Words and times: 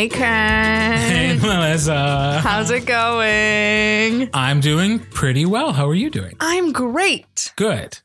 Hey, 0.00 0.08
Kurt. 0.08 0.18
Hey, 0.98 1.38
Melissa. 1.42 2.40
How's 2.42 2.70
it 2.70 2.86
going? 2.86 4.30
I'm 4.32 4.60
doing 4.60 4.98
pretty 4.98 5.44
well. 5.44 5.74
How 5.74 5.86
are 5.86 5.94
you 5.94 6.08
doing? 6.08 6.36
I'm 6.40 6.72
great. 6.72 7.52
Good. 7.56 7.98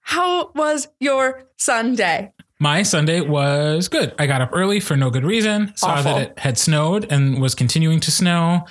How 0.00 0.50
was 0.54 0.88
your 1.00 1.46
Sunday? 1.58 2.32
My 2.58 2.82
Sunday 2.82 3.20
was 3.20 3.88
good. 3.88 4.14
I 4.18 4.26
got 4.26 4.40
up 4.40 4.52
early 4.54 4.80
for 4.80 4.96
no 4.96 5.10
good 5.10 5.26
reason, 5.26 5.76
saw 5.76 5.88
Awful. 5.88 6.14
that 6.14 6.22
it 6.30 6.38
had 6.38 6.56
snowed 6.56 7.12
and 7.12 7.42
was 7.42 7.54
continuing 7.54 8.00
to 8.00 8.10
snow. 8.10 8.64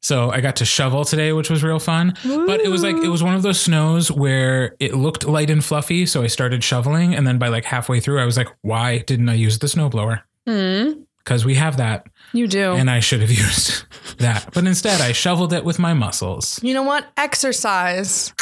So 0.00 0.30
I 0.30 0.40
got 0.40 0.54
to 0.56 0.64
shovel 0.64 1.04
today, 1.04 1.32
which 1.32 1.50
was 1.50 1.64
real 1.64 1.80
fun. 1.80 2.14
But 2.22 2.60
it 2.60 2.68
was 2.68 2.84
like, 2.84 2.94
it 2.94 3.08
was 3.08 3.24
one 3.24 3.34
of 3.34 3.42
those 3.42 3.60
snows 3.60 4.12
where 4.12 4.76
it 4.78 4.94
looked 4.94 5.26
light 5.26 5.50
and 5.50 5.64
fluffy. 5.64 6.06
So 6.06 6.22
I 6.22 6.28
started 6.28 6.62
shoveling. 6.62 7.12
And 7.12 7.26
then 7.26 7.40
by 7.40 7.48
like 7.48 7.64
halfway 7.64 7.98
through, 7.98 8.20
I 8.20 8.24
was 8.24 8.36
like, 8.36 8.54
why 8.62 8.98
didn't 8.98 9.28
I 9.28 9.34
use 9.34 9.58
the 9.58 9.66
snowblower? 9.66 10.20
Hmm. 10.46 11.02
Because 11.24 11.44
we 11.44 11.54
have 11.54 11.78
that. 11.78 12.06
You 12.32 12.46
do. 12.46 12.72
And 12.72 12.90
I 12.90 13.00
should 13.00 13.20
have 13.20 13.30
used 13.46 13.84
that. 14.18 14.50
But 14.52 14.66
instead, 14.66 15.00
I 15.00 15.12
shoveled 15.12 15.52
it 15.52 15.64
with 15.64 15.78
my 15.78 15.94
muscles. 15.94 16.60
you 16.62 16.74
know 16.74 16.82
what? 16.82 17.06
Exercise. 17.16 18.32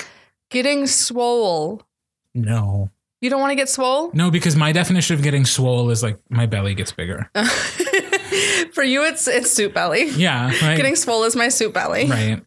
Getting 0.50 0.86
swole. 0.86 1.82
No. 2.34 2.90
You 3.20 3.30
don't 3.30 3.40
want 3.40 3.52
to 3.52 3.54
get 3.56 3.68
swole? 3.68 4.10
No, 4.14 4.32
because 4.32 4.56
my 4.56 4.72
definition 4.72 5.14
of 5.14 5.22
getting 5.22 5.44
swole 5.46 5.90
is 5.90 6.02
like 6.02 6.18
my 6.28 6.46
belly 6.46 6.74
gets 6.74 6.90
bigger. 6.90 7.30
For 8.72 8.82
you, 8.82 9.04
it's 9.04 9.28
it's 9.28 9.50
soup 9.50 9.74
belly. 9.74 10.08
Yeah. 10.10 10.46
Right. 10.62 10.76
Getting 10.76 10.96
swole 10.96 11.24
is 11.24 11.36
my 11.36 11.48
soup 11.48 11.74
belly. 11.74 12.08
right. 12.08 12.42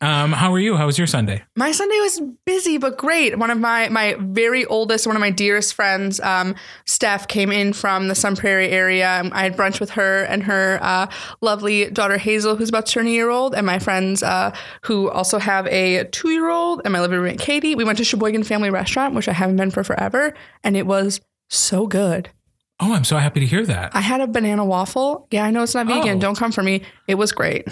Um, 0.00 0.32
how 0.32 0.52
are 0.52 0.58
you? 0.58 0.76
How 0.76 0.86
was 0.86 0.98
your 0.98 1.06
Sunday? 1.06 1.42
My 1.56 1.72
Sunday 1.72 1.98
was 2.00 2.20
busy 2.44 2.76
but 2.76 2.98
great. 2.98 3.38
One 3.38 3.50
of 3.50 3.58
my 3.58 3.88
my 3.88 4.16
very 4.18 4.66
oldest, 4.66 5.06
one 5.06 5.16
of 5.16 5.20
my 5.20 5.30
dearest 5.30 5.74
friends, 5.74 6.20
um, 6.20 6.54
Steph, 6.84 7.28
came 7.28 7.50
in 7.50 7.72
from 7.72 8.08
the 8.08 8.14
Sun 8.14 8.36
Prairie 8.36 8.68
area. 8.68 9.20
Um, 9.20 9.30
I 9.34 9.42
had 9.44 9.56
brunch 9.56 9.80
with 9.80 9.90
her 9.90 10.24
and 10.24 10.42
her 10.42 10.78
uh, 10.82 11.06
lovely 11.40 11.90
daughter 11.90 12.18
Hazel, 12.18 12.56
who's 12.56 12.68
about 12.68 12.86
to 12.86 12.92
turn 12.92 13.06
a 13.06 13.10
year 13.10 13.30
old, 13.30 13.54
and 13.54 13.64
my 13.64 13.78
friends 13.78 14.22
uh, 14.22 14.54
who 14.82 15.10
also 15.10 15.38
have 15.38 15.66
a 15.68 16.04
two 16.04 16.30
year 16.30 16.50
old, 16.50 16.82
and 16.84 16.92
my 16.92 17.00
living 17.00 17.18
roommate 17.18 17.40
Katie. 17.40 17.74
We 17.74 17.84
went 17.84 17.98
to 17.98 18.04
Sheboygan 18.04 18.42
Family 18.42 18.70
Restaurant, 18.70 19.14
which 19.14 19.28
I 19.28 19.32
haven't 19.32 19.56
been 19.56 19.70
for 19.70 19.82
forever, 19.82 20.34
and 20.62 20.76
it 20.76 20.86
was 20.86 21.20
so 21.48 21.86
good. 21.86 22.30
Oh, 22.78 22.92
I'm 22.94 23.04
so 23.04 23.16
happy 23.16 23.40
to 23.40 23.46
hear 23.46 23.64
that. 23.66 23.96
I 23.96 24.00
had 24.00 24.20
a 24.20 24.26
banana 24.26 24.64
waffle. 24.64 25.26
Yeah, 25.30 25.44
I 25.44 25.50
know 25.50 25.62
it's 25.62 25.74
not 25.74 25.86
vegan. 25.86 26.18
Oh. 26.18 26.20
Don't 26.20 26.36
come 26.36 26.52
for 26.52 26.62
me. 26.62 26.82
It 27.08 27.14
was 27.14 27.32
great. 27.32 27.66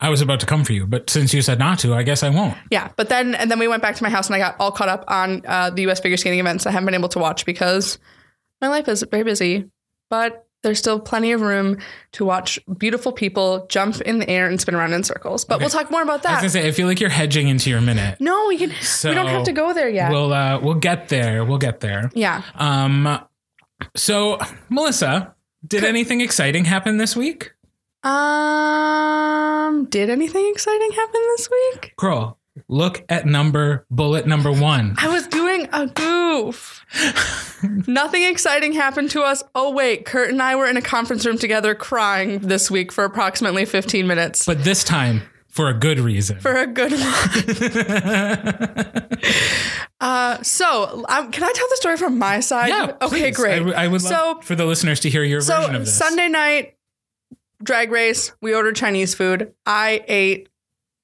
I 0.00 0.10
was 0.10 0.20
about 0.20 0.40
to 0.40 0.46
come 0.46 0.64
for 0.64 0.72
you, 0.72 0.86
but 0.86 1.08
since 1.08 1.32
you 1.32 1.40
said 1.40 1.58
not 1.58 1.78
to, 1.80 1.94
I 1.94 2.02
guess 2.02 2.22
I 2.22 2.28
won't. 2.28 2.56
Yeah, 2.70 2.90
but 2.96 3.08
then 3.08 3.34
and 3.34 3.50
then 3.50 3.58
we 3.58 3.68
went 3.68 3.82
back 3.82 3.94
to 3.96 4.02
my 4.02 4.10
house 4.10 4.26
and 4.26 4.36
I 4.36 4.38
got 4.38 4.56
all 4.60 4.70
caught 4.70 4.88
up 4.88 5.04
on 5.08 5.42
uh, 5.46 5.70
the 5.70 5.82
U.S. 5.82 6.00
figure 6.00 6.16
skating 6.16 6.40
events 6.40 6.66
I 6.66 6.70
haven't 6.72 6.86
been 6.86 6.94
able 6.94 7.08
to 7.10 7.18
watch 7.18 7.46
because 7.46 7.98
my 8.60 8.68
life 8.68 8.86
is 8.88 9.02
very 9.10 9.22
busy. 9.24 9.70
But 10.10 10.46
there's 10.62 10.78
still 10.78 10.98
plenty 11.00 11.32
of 11.32 11.40
room 11.40 11.78
to 12.12 12.24
watch 12.24 12.58
beautiful 12.78 13.12
people 13.12 13.66
jump 13.68 14.00
in 14.02 14.18
the 14.18 14.28
air 14.28 14.46
and 14.48 14.60
spin 14.60 14.74
around 14.74 14.92
in 14.92 15.04
circles. 15.04 15.44
But 15.44 15.60
we'll 15.60 15.70
talk 15.70 15.90
more 15.90 16.02
about 16.02 16.22
that. 16.24 16.30
I 16.30 16.32
was 16.34 16.40
gonna 16.54 16.64
say, 16.64 16.68
I 16.68 16.72
feel 16.72 16.86
like 16.86 17.00
you're 17.00 17.10
hedging 17.10 17.48
into 17.48 17.70
your 17.70 17.80
minute. 17.80 18.20
no, 18.20 18.46
we 18.48 18.58
can. 18.58 18.70
So 18.82 19.08
we 19.08 19.14
don't 19.14 19.26
have 19.28 19.44
to 19.44 19.52
go 19.52 19.72
there 19.72 19.88
yet. 19.88 20.10
We'll 20.10 20.32
uh, 20.32 20.60
we'll 20.60 20.74
get 20.74 21.08
there. 21.08 21.44
We'll 21.44 21.58
get 21.58 21.80
there. 21.80 22.10
yeah. 22.14 22.42
Um, 22.56 23.20
so 23.96 24.38
Melissa, 24.68 25.34
did 25.66 25.84
anything 25.84 26.20
exciting 26.20 26.64
happen 26.64 26.96
this 26.98 27.16
week? 27.16 27.52
Um. 28.02 29.86
Did 29.86 30.10
anything 30.10 30.50
exciting 30.52 30.90
happen 30.92 31.20
this 31.36 31.48
week? 31.50 31.94
Girl, 31.96 32.38
look 32.68 33.04
at 33.08 33.26
number 33.26 33.86
bullet 33.90 34.26
number 34.26 34.52
one. 34.52 34.94
I 34.98 35.08
was 35.08 35.26
doing 35.26 35.68
a 35.72 35.86
goof. 35.86 36.84
Nothing 37.86 38.24
exciting 38.24 38.72
happened 38.72 39.10
to 39.12 39.22
us. 39.22 39.42
Oh 39.54 39.72
wait, 39.72 40.04
Kurt 40.04 40.30
and 40.30 40.42
I 40.42 40.54
were 40.56 40.66
in 40.66 40.76
a 40.76 40.82
conference 40.82 41.24
room 41.24 41.38
together 41.38 41.74
crying 41.74 42.40
this 42.40 42.70
week 42.70 42.92
for 42.92 43.04
approximately 43.04 43.64
15 43.64 44.06
minutes. 44.06 44.44
But 44.44 44.64
this 44.64 44.84
time 44.84 45.22
for 45.54 45.68
a 45.68 45.74
good 45.74 46.00
reason. 46.00 46.40
for 46.40 46.56
a 46.56 46.66
good 46.66 46.90
one. 46.90 47.00
uh, 50.00 50.42
so, 50.42 51.04
um, 51.08 51.30
can 51.30 51.44
I 51.44 51.52
tell 51.54 51.68
the 51.70 51.76
story 51.76 51.96
from 51.96 52.18
my 52.18 52.40
side? 52.40 52.70
yeah. 52.70 52.96
Okay, 53.00 53.30
please. 53.30 53.36
great. 53.36 53.54
I, 53.54 53.58
w- 53.58 53.76
I 53.76 53.86
would 53.86 54.00
so, 54.00 54.10
love 54.10 54.44
for 54.44 54.56
the 54.56 54.66
listeners 54.66 54.98
to 55.00 55.10
hear 55.10 55.22
your 55.22 55.40
version 55.40 55.76
of 55.76 55.84
this. 55.84 55.96
Sunday 55.96 56.26
night 56.28 56.74
drag 57.62 57.92
race, 57.92 58.32
we 58.42 58.52
ordered 58.52 58.74
Chinese 58.74 59.14
food. 59.14 59.54
I 59.64 60.04
ate 60.08 60.48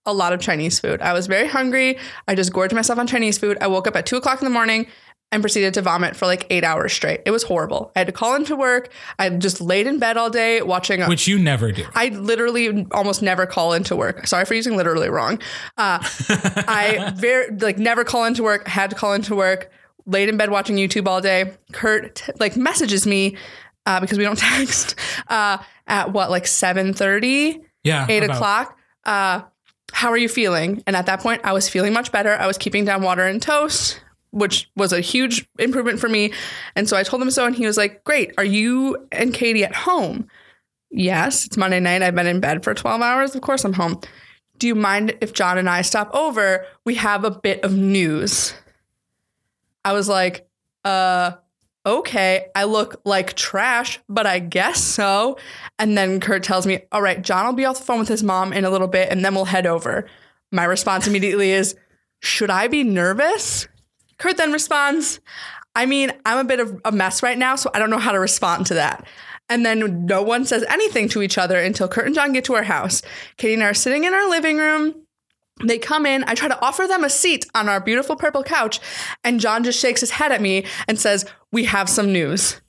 a 0.05 0.13
lot 0.13 0.33
of 0.33 0.41
Chinese 0.41 0.81
food. 0.81 1.01
I 1.01 1.13
was 1.13 1.29
very 1.29 1.47
hungry. 1.47 1.97
I 2.27 2.35
just 2.35 2.53
gorged 2.53 2.75
myself 2.75 2.99
on 2.99 3.07
Chinese 3.07 3.39
food. 3.39 3.57
I 3.61 3.69
woke 3.69 3.87
up 3.87 3.95
at 3.95 4.05
two 4.05 4.17
o'clock 4.17 4.41
in 4.41 4.45
the 4.45 4.51
morning 4.51 4.89
and 5.33 5.43
proceeded 5.43 5.75
to 5.75 5.83
vomit 5.83 6.17
for 6.17 6.27
like 6.27 6.47
eight 6.51 6.65
hours 6.65 6.93
straight. 6.93 7.21
It 7.25 7.31
was 7.31 7.43
horrible. 7.45 7.93
I 7.95 8.01
had 8.01 8.07
to 8.09 8.13
call 8.13 8.35
into 8.35 8.57
work. 8.57 8.91
I 9.19 9.29
just 9.31 9.61
laid 9.61 9.87
in 9.87 9.99
bed 9.99 10.17
all 10.17 10.31
day 10.31 10.61
watching. 10.63 11.03
Which 11.03 11.29
you 11.29 11.39
never 11.39 11.71
do. 11.71 11.85
I 11.95 12.09
literally 12.09 12.87
almost 12.93 13.23
never 13.23 13.47
call 13.47 13.73
into 13.73 13.95
work. 13.95 14.27
Sorry 14.27 14.45
for 14.45 14.55
using 14.55 14.77
literally 14.77 15.09
wrong. 15.09 15.41
Uh, 15.79 15.99
I 16.67 17.13
very 17.17 17.55
like 17.57 17.79
never 17.79 18.03
call 18.05 18.25
into 18.25 18.43
work. 18.43 18.67
Had 18.67 18.91
to 18.91 18.97
call 18.97 19.13
into 19.13 19.37
work. 19.37 19.71
Laid 20.07 20.29
in 20.29 20.37
bed 20.37 20.51
watching 20.51 20.77
YouTube 20.77 21.07
all 21.07 21.21
day. 21.21 21.53
Kurt 21.73 22.17
t- 22.17 22.33
like 22.41 22.57
messages 22.57 23.07
me 23.07 23.37
uh, 23.87 24.01
because 24.01 24.19
we 24.19 24.25
don't 24.25 24.39
text 24.57 24.97
uh, 25.29 25.59
at 25.87 26.13
what 26.13 26.31
like 26.31 26.47
seven 26.47 26.93
thirty, 26.93 27.61
yeah. 27.85 28.07
eight 28.09 28.25
about- 28.25 28.37
o'clock. 28.37 28.79
Uh, 29.05 29.43
how 29.93 30.11
are 30.11 30.17
you 30.17 30.29
feeling? 30.29 30.83
And 30.87 30.95
at 30.95 31.07
that 31.07 31.21
point, 31.21 31.41
I 31.45 31.53
was 31.53 31.69
feeling 31.69 31.93
much 31.93 32.13
better. 32.13 32.31
I 32.35 32.47
was 32.47 32.57
keeping 32.59 32.85
down 32.85 33.03
water 33.03 33.25
and 33.27 33.43
toast, 33.43 34.01
which 34.31 34.71
was 34.77 34.93
a 34.93 35.01
huge 35.01 35.49
improvement 35.59 36.01
for 36.01 36.09
me. 36.09 36.33
And 36.77 36.89
so 36.89 36.97
I 36.97 37.03
told 37.03 37.23
him 37.23 37.31
so, 37.31 37.47
and 37.47 37.55
he 37.55 37.67
was 37.67 37.77
like, 37.77 38.05
"Great. 38.05 38.33
Are 38.39 38.45
you 38.45 39.07
and 39.13 39.35
Katie 39.35 39.65
at 39.65 39.75
home?" 39.75 40.29
Yes, 40.91 41.47
it's 41.47 41.57
Monday 41.57 41.81
night. 41.81 42.03
I've 42.03 42.15
been 42.15 42.27
in 42.27 42.41
bed 42.41 42.65
for 42.65 42.75
12 42.75 43.01
hours. 43.01 43.35
Of 43.35 43.43
course, 43.43 43.65
I'm 43.65 43.73
home. 43.73 44.01
Do 44.59 44.67
you 44.67 44.75
mind 44.75 45.17
if 45.21 45.33
John 45.33 45.57
and 45.57 45.71
I 45.71 45.83
stop 45.83 46.15
over? 46.15 46.67
We 46.85 46.97
have 46.97 47.25
a 47.25 47.31
bit 47.31 47.65
of 47.65 47.73
news. 47.73 48.55
I 49.85 49.93
was 49.93 50.09
like, 50.09 50.49
uh, 50.85 51.33
okay. 51.87 52.47
I 52.55 52.65
look 52.65 53.01
like 53.05 53.35
trash, 53.35 54.01
but 54.09 54.27
I 54.27 54.39
guess 54.39 54.83
so. 54.83 55.39
And 55.79 55.97
then 55.97 56.21
Kurt 56.21 56.43
tells 56.43 56.67
me, 56.67 56.81
all 56.93 57.01
right, 57.01 57.23
John 57.23 57.47
will 57.47 57.55
be 57.55 57.65
off 57.65 57.79
the 57.79 57.85
phone 57.85 58.01
with 58.01 58.09
his 58.09 58.23
mom 58.23 58.53
in 58.53 58.65
a 58.65 58.71
little 58.71 58.89
bit 58.89 59.11
and 59.11 59.25
then 59.25 59.35
we'll 59.35 59.47
head 59.47 59.67
over. 59.67 60.07
My 60.53 60.65
response 60.65 61.07
immediately 61.07 61.53
is, 61.53 61.75
should 62.21 62.51
I 62.51 62.69
be 62.69 62.85
nervous? 62.85 63.67
Kurt 64.21 64.37
then 64.37 64.53
responds, 64.53 65.19
I 65.75 65.87
mean, 65.87 66.13
I'm 66.27 66.39
a 66.39 66.45
bit 66.45 66.61
of 66.61 66.81
a 66.85 66.93
mess 66.93 67.23
right 67.23 67.39
now, 67.39 67.57
so 67.57 67.71
I 67.75 67.79
don't 67.79 67.91
know 67.91 67.99
how 67.99 68.13
to 68.13 68.21
respond 68.21 68.67
to 68.67 68.75
that. 68.75 69.07
And 69.49 69.65
then 69.67 70.05
no 70.07 70.23
one 70.23 70.45
says 70.45 70.65
anything 70.69 71.09
to 71.09 71.23
each 71.23 71.39
other 71.39 71.59
until 71.59 71.89
Kurt 71.89 72.07
and 72.07 72.15
John 72.15 72.33
get 72.33 72.45
to 72.45 72.55
our 72.55 72.63
house. 72.63 73.03
Katie 73.39 73.55
and 73.55 73.63
I 73.63 73.71
are 73.71 73.75
sitting 73.75 74.05
in 74.05 74.15
our 74.15 74.29
living 74.29 74.59
room. 74.59 74.95
They 75.65 75.79
come 75.79 76.07
in. 76.07 76.23
I 76.25 76.35
try 76.35 76.49
to 76.49 76.63
offer 76.63 76.87
them 76.87 77.03
a 77.03 77.11
seat 77.11 77.47
on 77.55 77.69
our 77.69 77.81
beautiful 77.81 78.15
purple 78.15 78.43
couch, 78.43 78.79
and 79.25 79.41
John 79.41 79.65
just 79.65 79.81
shakes 79.81 80.01
his 80.01 80.13
head 80.13 80.33
at 80.33 80.41
me 80.41 80.67
and 80.87 80.99
says, 80.99 81.27
We 81.51 81.65
have 81.65 81.89
some 81.89 82.13
news. 82.13 82.61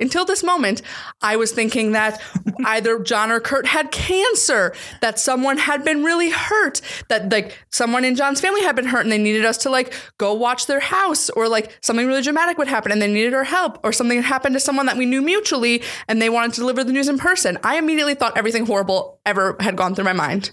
Until 0.00 0.24
this 0.24 0.42
moment, 0.42 0.82
I 1.20 1.36
was 1.36 1.52
thinking 1.52 1.92
that 1.92 2.20
either 2.64 2.98
John 3.00 3.30
or 3.30 3.38
Kurt 3.38 3.66
had 3.66 3.90
cancer, 3.90 4.74
that 5.00 5.18
someone 5.18 5.58
had 5.58 5.84
been 5.84 6.02
really 6.02 6.30
hurt, 6.30 6.80
that 7.08 7.30
like 7.30 7.58
someone 7.70 8.04
in 8.04 8.16
John's 8.16 8.40
family 8.40 8.62
had 8.62 8.76
been 8.76 8.86
hurt 8.86 9.02
and 9.02 9.12
they 9.12 9.18
needed 9.18 9.44
us 9.44 9.58
to 9.58 9.70
like 9.70 9.94
go 10.18 10.32
watch 10.32 10.66
their 10.66 10.80
house, 10.80 11.28
or 11.30 11.48
like 11.48 11.76
something 11.82 12.06
really 12.06 12.22
dramatic 12.22 12.58
would 12.58 12.68
happen 12.68 12.92
and 12.92 13.00
they 13.00 13.12
needed 13.12 13.34
our 13.34 13.44
help, 13.44 13.78
or 13.84 13.92
something 13.92 14.16
had 14.16 14.24
happened 14.24 14.54
to 14.54 14.60
someone 14.60 14.86
that 14.86 14.96
we 14.96 15.06
knew 15.06 15.22
mutually 15.22 15.82
and 16.08 16.20
they 16.20 16.30
wanted 16.30 16.54
to 16.54 16.60
deliver 16.60 16.82
the 16.82 16.92
news 16.92 17.08
in 17.08 17.18
person. 17.18 17.58
I 17.62 17.76
immediately 17.76 18.14
thought 18.14 18.38
everything 18.38 18.66
horrible 18.66 19.20
ever 19.26 19.56
had 19.60 19.76
gone 19.76 19.94
through 19.94 20.04
my 20.04 20.12
mind. 20.12 20.52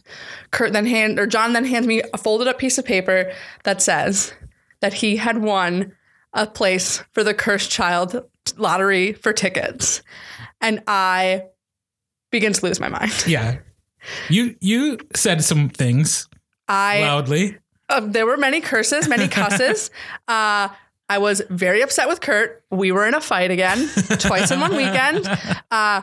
Kurt 0.51 0.73
then 0.73 0.85
hand 0.85 1.19
or 1.19 1.25
John 1.25 1.53
then 1.53 1.65
hands 1.65 1.87
me 1.87 2.01
a 2.13 2.17
folded 2.17 2.47
up 2.47 2.57
piece 2.57 2.77
of 2.77 2.85
paper 2.85 3.31
that 3.63 3.81
says 3.81 4.33
that 4.81 4.93
he 4.93 5.17
had 5.17 5.37
won 5.39 5.93
a 6.33 6.45
place 6.47 7.03
for 7.13 7.23
the 7.23 7.33
cursed 7.33 7.71
child 7.71 8.23
lottery 8.57 9.13
for 9.13 9.33
tickets. 9.33 10.01
And 10.61 10.81
I 10.87 11.43
begin 12.31 12.53
to 12.53 12.65
lose 12.65 12.79
my 12.79 12.89
mind. 12.89 13.11
Yeah. 13.27 13.57
You 14.29 14.55
you 14.61 14.99
said 15.15 15.43
some 15.43 15.67
things 15.69 16.29
I 16.67 17.01
loudly. 17.01 17.57
uh, 17.89 17.99
there 18.01 18.25
were 18.25 18.37
many 18.37 18.61
curses, 18.61 19.07
many 19.09 19.27
cusses. 19.39 19.89
uh, 20.27 20.69
I 21.09 21.17
was 21.19 21.41
very 21.49 21.81
upset 21.81 22.07
with 22.07 22.21
Kurt. 22.21 22.63
We 22.69 22.91
were 22.91 23.05
in 23.07 23.13
a 23.15 23.21
fight 23.21 23.49
again, 23.51 23.87
twice 24.19 24.51
in 24.51 24.59
one 24.59 24.75
weekend. 24.75 25.27
Uh, 25.71 26.01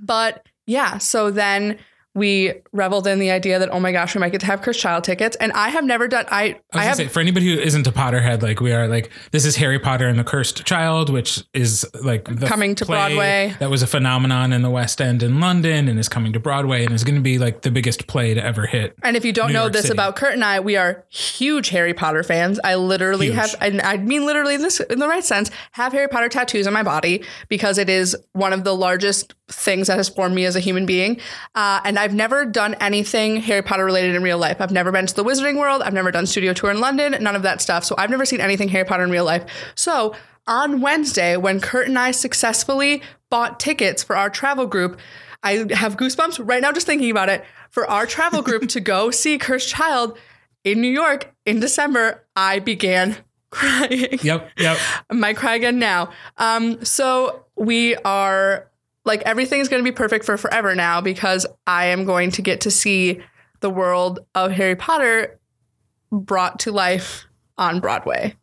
but 0.00 0.44
yeah, 0.66 0.98
so 0.98 1.30
then 1.30 1.78
we 2.16 2.54
reveled 2.72 3.06
in 3.06 3.18
the 3.18 3.30
idea 3.30 3.58
that 3.58 3.68
oh 3.70 3.78
my 3.78 3.92
gosh, 3.92 4.14
we 4.14 4.20
might 4.20 4.32
get 4.32 4.40
to 4.40 4.46
have 4.46 4.62
Kurt's 4.62 4.78
child 4.78 5.04
tickets, 5.04 5.36
and 5.36 5.52
I 5.52 5.68
have 5.68 5.84
never 5.84 6.08
done. 6.08 6.24
I 6.30 6.58
I 6.72 6.78
I, 6.78 6.84
have 6.84 6.96
say, 6.96 7.08
for 7.08 7.20
anybody 7.20 7.54
who 7.54 7.60
isn't 7.60 7.86
a 7.86 7.92
Potterhead, 7.92 8.42
like 8.42 8.60
we 8.60 8.72
are, 8.72 8.88
like 8.88 9.10
this 9.32 9.44
is 9.44 9.56
Harry 9.56 9.78
Potter 9.78 10.08
and 10.08 10.18
the 10.18 10.24
Cursed 10.24 10.64
Child, 10.64 11.10
which 11.10 11.44
is 11.52 11.86
like 12.02 12.24
the 12.24 12.46
Coming 12.46 12.74
to 12.76 12.86
Broadway. 12.86 13.54
That 13.58 13.68
was 13.68 13.82
a 13.82 13.86
phenomenon 13.86 14.54
in 14.54 14.62
the 14.62 14.70
West 14.70 15.00
End 15.00 15.22
in 15.22 15.40
London, 15.40 15.88
and 15.88 15.98
is 15.98 16.08
coming 16.08 16.32
to 16.32 16.40
Broadway, 16.40 16.86
and 16.86 16.94
is 16.94 17.04
going 17.04 17.16
to 17.16 17.20
be 17.20 17.38
like 17.38 17.60
the 17.60 17.70
biggest 17.70 18.06
play 18.06 18.32
to 18.32 18.42
ever 18.42 18.66
hit. 18.66 18.96
And 19.02 19.14
if 19.14 19.24
you 19.24 19.34
don't 19.34 19.48
New 19.48 19.52
know 19.52 19.64
York 19.64 19.74
this 19.74 19.82
City. 19.82 19.92
about 19.92 20.16
Kurt 20.16 20.32
and 20.32 20.44
I, 20.44 20.60
we 20.60 20.76
are 20.76 21.04
huge 21.10 21.68
Harry 21.68 21.92
Potter 21.92 22.22
fans. 22.22 22.58
I 22.64 22.76
literally 22.76 23.26
Huge. 23.26 23.36
have, 23.36 23.54
and 23.60 23.82
I 23.82 23.98
mean 23.98 24.24
literally 24.24 24.54
in 24.54 24.62
this 24.62 24.80
in 24.80 25.00
the 25.00 25.08
right 25.08 25.24
sense, 25.24 25.50
have 25.72 25.92
Harry 25.92 26.08
Potter 26.08 26.30
tattoos 26.30 26.66
on 26.66 26.72
my 26.72 26.82
body 26.82 27.24
because 27.48 27.76
it 27.76 27.90
is 27.90 28.16
one 28.32 28.54
of 28.54 28.64
the 28.64 28.74
largest 28.74 29.34
things 29.48 29.86
that 29.86 29.96
has 29.96 30.08
formed 30.08 30.34
me 30.34 30.44
as 30.44 30.56
a 30.56 30.60
human 30.60 30.86
being. 30.86 31.20
Uh, 31.54 31.80
and 31.84 31.98
I've 31.98 32.14
never 32.14 32.44
done 32.44 32.74
anything 32.74 33.36
Harry 33.36 33.62
Potter 33.62 33.84
related 33.84 34.14
in 34.14 34.22
real 34.22 34.38
life. 34.38 34.60
I've 34.60 34.72
never 34.72 34.90
been 34.90 35.06
to 35.06 35.14
the 35.14 35.24
Wizarding 35.24 35.58
World. 35.58 35.82
I've 35.82 35.94
never 35.94 36.10
done 36.10 36.26
studio 36.26 36.52
tour 36.52 36.70
in 36.70 36.80
London, 36.80 37.16
none 37.22 37.36
of 37.36 37.42
that 37.42 37.60
stuff. 37.60 37.84
So 37.84 37.94
I've 37.96 38.10
never 38.10 38.24
seen 38.24 38.40
anything 38.40 38.68
Harry 38.68 38.84
Potter 38.84 39.04
in 39.04 39.10
real 39.10 39.24
life. 39.24 39.44
So 39.76 40.14
on 40.46 40.80
Wednesday, 40.80 41.36
when 41.36 41.60
Kurt 41.60 41.88
and 41.88 41.98
I 41.98 42.10
successfully 42.10 43.02
bought 43.30 43.60
tickets 43.60 44.02
for 44.02 44.16
our 44.16 44.30
travel 44.30 44.66
group, 44.66 44.98
I 45.42 45.66
have 45.74 45.96
goosebumps 45.96 46.46
right 46.48 46.60
now 46.60 46.72
just 46.72 46.86
thinking 46.86 47.10
about 47.10 47.28
it. 47.28 47.44
For 47.70 47.88
our 47.88 48.06
travel 48.06 48.42
group 48.42 48.68
to 48.70 48.80
go 48.80 49.10
see 49.12 49.38
Cursed 49.38 49.68
Child 49.68 50.18
in 50.64 50.80
New 50.80 50.90
York 50.90 51.32
in 51.44 51.60
December, 51.60 52.24
I 52.34 52.58
began 52.58 53.16
crying. 53.50 54.18
Yep. 54.22 54.50
Yep. 54.58 54.78
I 55.10 55.14
might 55.14 55.36
cry 55.36 55.54
again 55.54 55.78
now. 55.78 56.10
Um, 56.36 56.84
so 56.84 57.44
we 57.54 57.94
are 57.96 58.68
like 59.06 59.22
everything's 59.22 59.68
going 59.68 59.82
to 59.82 59.90
be 59.90 59.94
perfect 59.94 60.26
for 60.26 60.36
forever 60.36 60.74
now 60.74 61.00
because 61.00 61.46
I 61.66 61.86
am 61.86 62.04
going 62.04 62.32
to 62.32 62.42
get 62.42 62.60
to 62.62 62.70
see 62.70 63.22
the 63.60 63.70
world 63.70 64.18
of 64.34 64.52
Harry 64.52 64.76
Potter 64.76 65.38
brought 66.12 66.58
to 66.60 66.72
life 66.72 67.24
on 67.56 67.80
Broadway. 67.80 68.34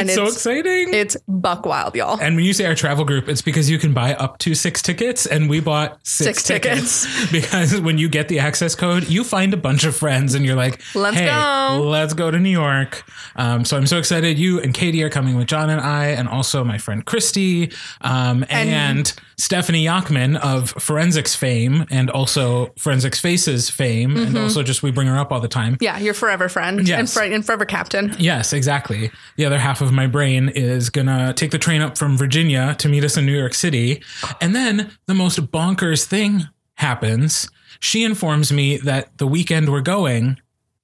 It's, 0.00 0.14
so 0.14 0.26
exciting. 0.26 0.94
It's 0.94 1.16
buck 1.26 1.66
wild, 1.66 1.94
y'all. 1.94 2.18
and 2.20 2.36
when 2.36 2.44
you 2.44 2.52
say 2.52 2.66
our 2.66 2.74
travel 2.74 3.04
group, 3.04 3.28
it's 3.28 3.42
because 3.42 3.68
you 3.70 3.78
can 3.78 3.92
buy 3.92 4.14
up 4.14 4.38
to 4.38 4.54
six 4.54 4.82
tickets, 4.82 5.26
and 5.26 5.48
we 5.48 5.60
bought 5.60 5.98
six, 6.06 6.42
Six 6.42 6.42
tickets. 6.44 7.30
because 7.32 7.80
when 7.80 7.98
you 7.98 8.08
get 8.08 8.28
the 8.28 8.38
access 8.38 8.74
code, 8.74 9.08
you 9.08 9.24
find 9.24 9.54
a 9.54 9.56
bunch 9.56 9.84
of 9.84 9.96
friends, 9.96 10.34
and 10.34 10.44
you're 10.44 10.56
like, 10.56 10.80
Let's 10.94 11.16
"Hey, 11.16 11.26
go." 11.26 11.82
let's 11.88 12.14
go 12.14 12.30
to 12.30 12.38
New 12.38 12.48
York." 12.50 13.04
Um, 13.36 13.64
so 13.64 13.76
I'm 13.76 13.86
so 13.86 13.98
excited. 13.98 14.38
You 14.38 14.60
and 14.60 14.74
Katie 14.74 15.02
are 15.02 15.10
coming 15.10 15.36
with 15.36 15.46
John 15.48 15.70
and 15.70 15.80
I, 15.80 16.06
and 16.06 16.28
also 16.28 16.64
my 16.64 16.78
friend 16.78 17.04
Christy, 17.04 17.72
um, 18.00 18.44
and, 18.48 19.12
Stephanie 19.40 19.84
Yachman 19.84 20.36
of 20.40 20.70
Forensics 20.70 21.36
fame, 21.36 21.86
and 21.92 22.10
also 22.10 22.72
Forensics 22.76 23.20
Faces 23.20 23.70
fame, 23.70 24.16
and 24.16 24.36
also 24.36 24.64
just 24.64 24.82
we 24.82 24.90
bring 24.90 25.06
her 25.06 25.16
up 25.16 25.30
all 25.30 25.38
the 25.38 25.46
time. 25.46 25.76
Yeah, 25.80 25.96
your 25.98 26.12
forever 26.12 26.48
friend 26.48 26.80
and, 26.88 27.08
fr- 27.08 27.22
and 27.22 27.46
forever 27.46 27.64
captain. 27.64 28.16
Yes, 28.18 28.52
exactly. 28.52 29.12
The 29.36 29.44
other 29.44 29.60
half 29.60 29.80
of 29.80 29.87
my 29.92 30.06
brain 30.06 30.48
is 30.48 30.90
gonna 30.90 31.32
take 31.34 31.50
the 31.50 31.58
train 31.58 31.80
up 31.82 31.96
from 31.98 32.16
Virginia 32.16 32.74
to 32.78 32.88
meet 32.88 33.04
us 33.04 33.16
in 33.16 33.26
New 33.26 33.36
York 33.36 33.54
City. 33.54 34.02
And 34.40 34.54
then 34.54 34.90
the 35.06 35.14
most 35.14 35.38
bonkers 35.50 36.04
thing 36.04 36.48
happens. 36.74 37.48
She 37.80 38.04
informs 38.04 38.52
me 38.52 38.76
that 38.78 39.16
the 39.18 39.26
weekend 39.26 39.70
we're 39.70 39.80
going, 39.80 40.38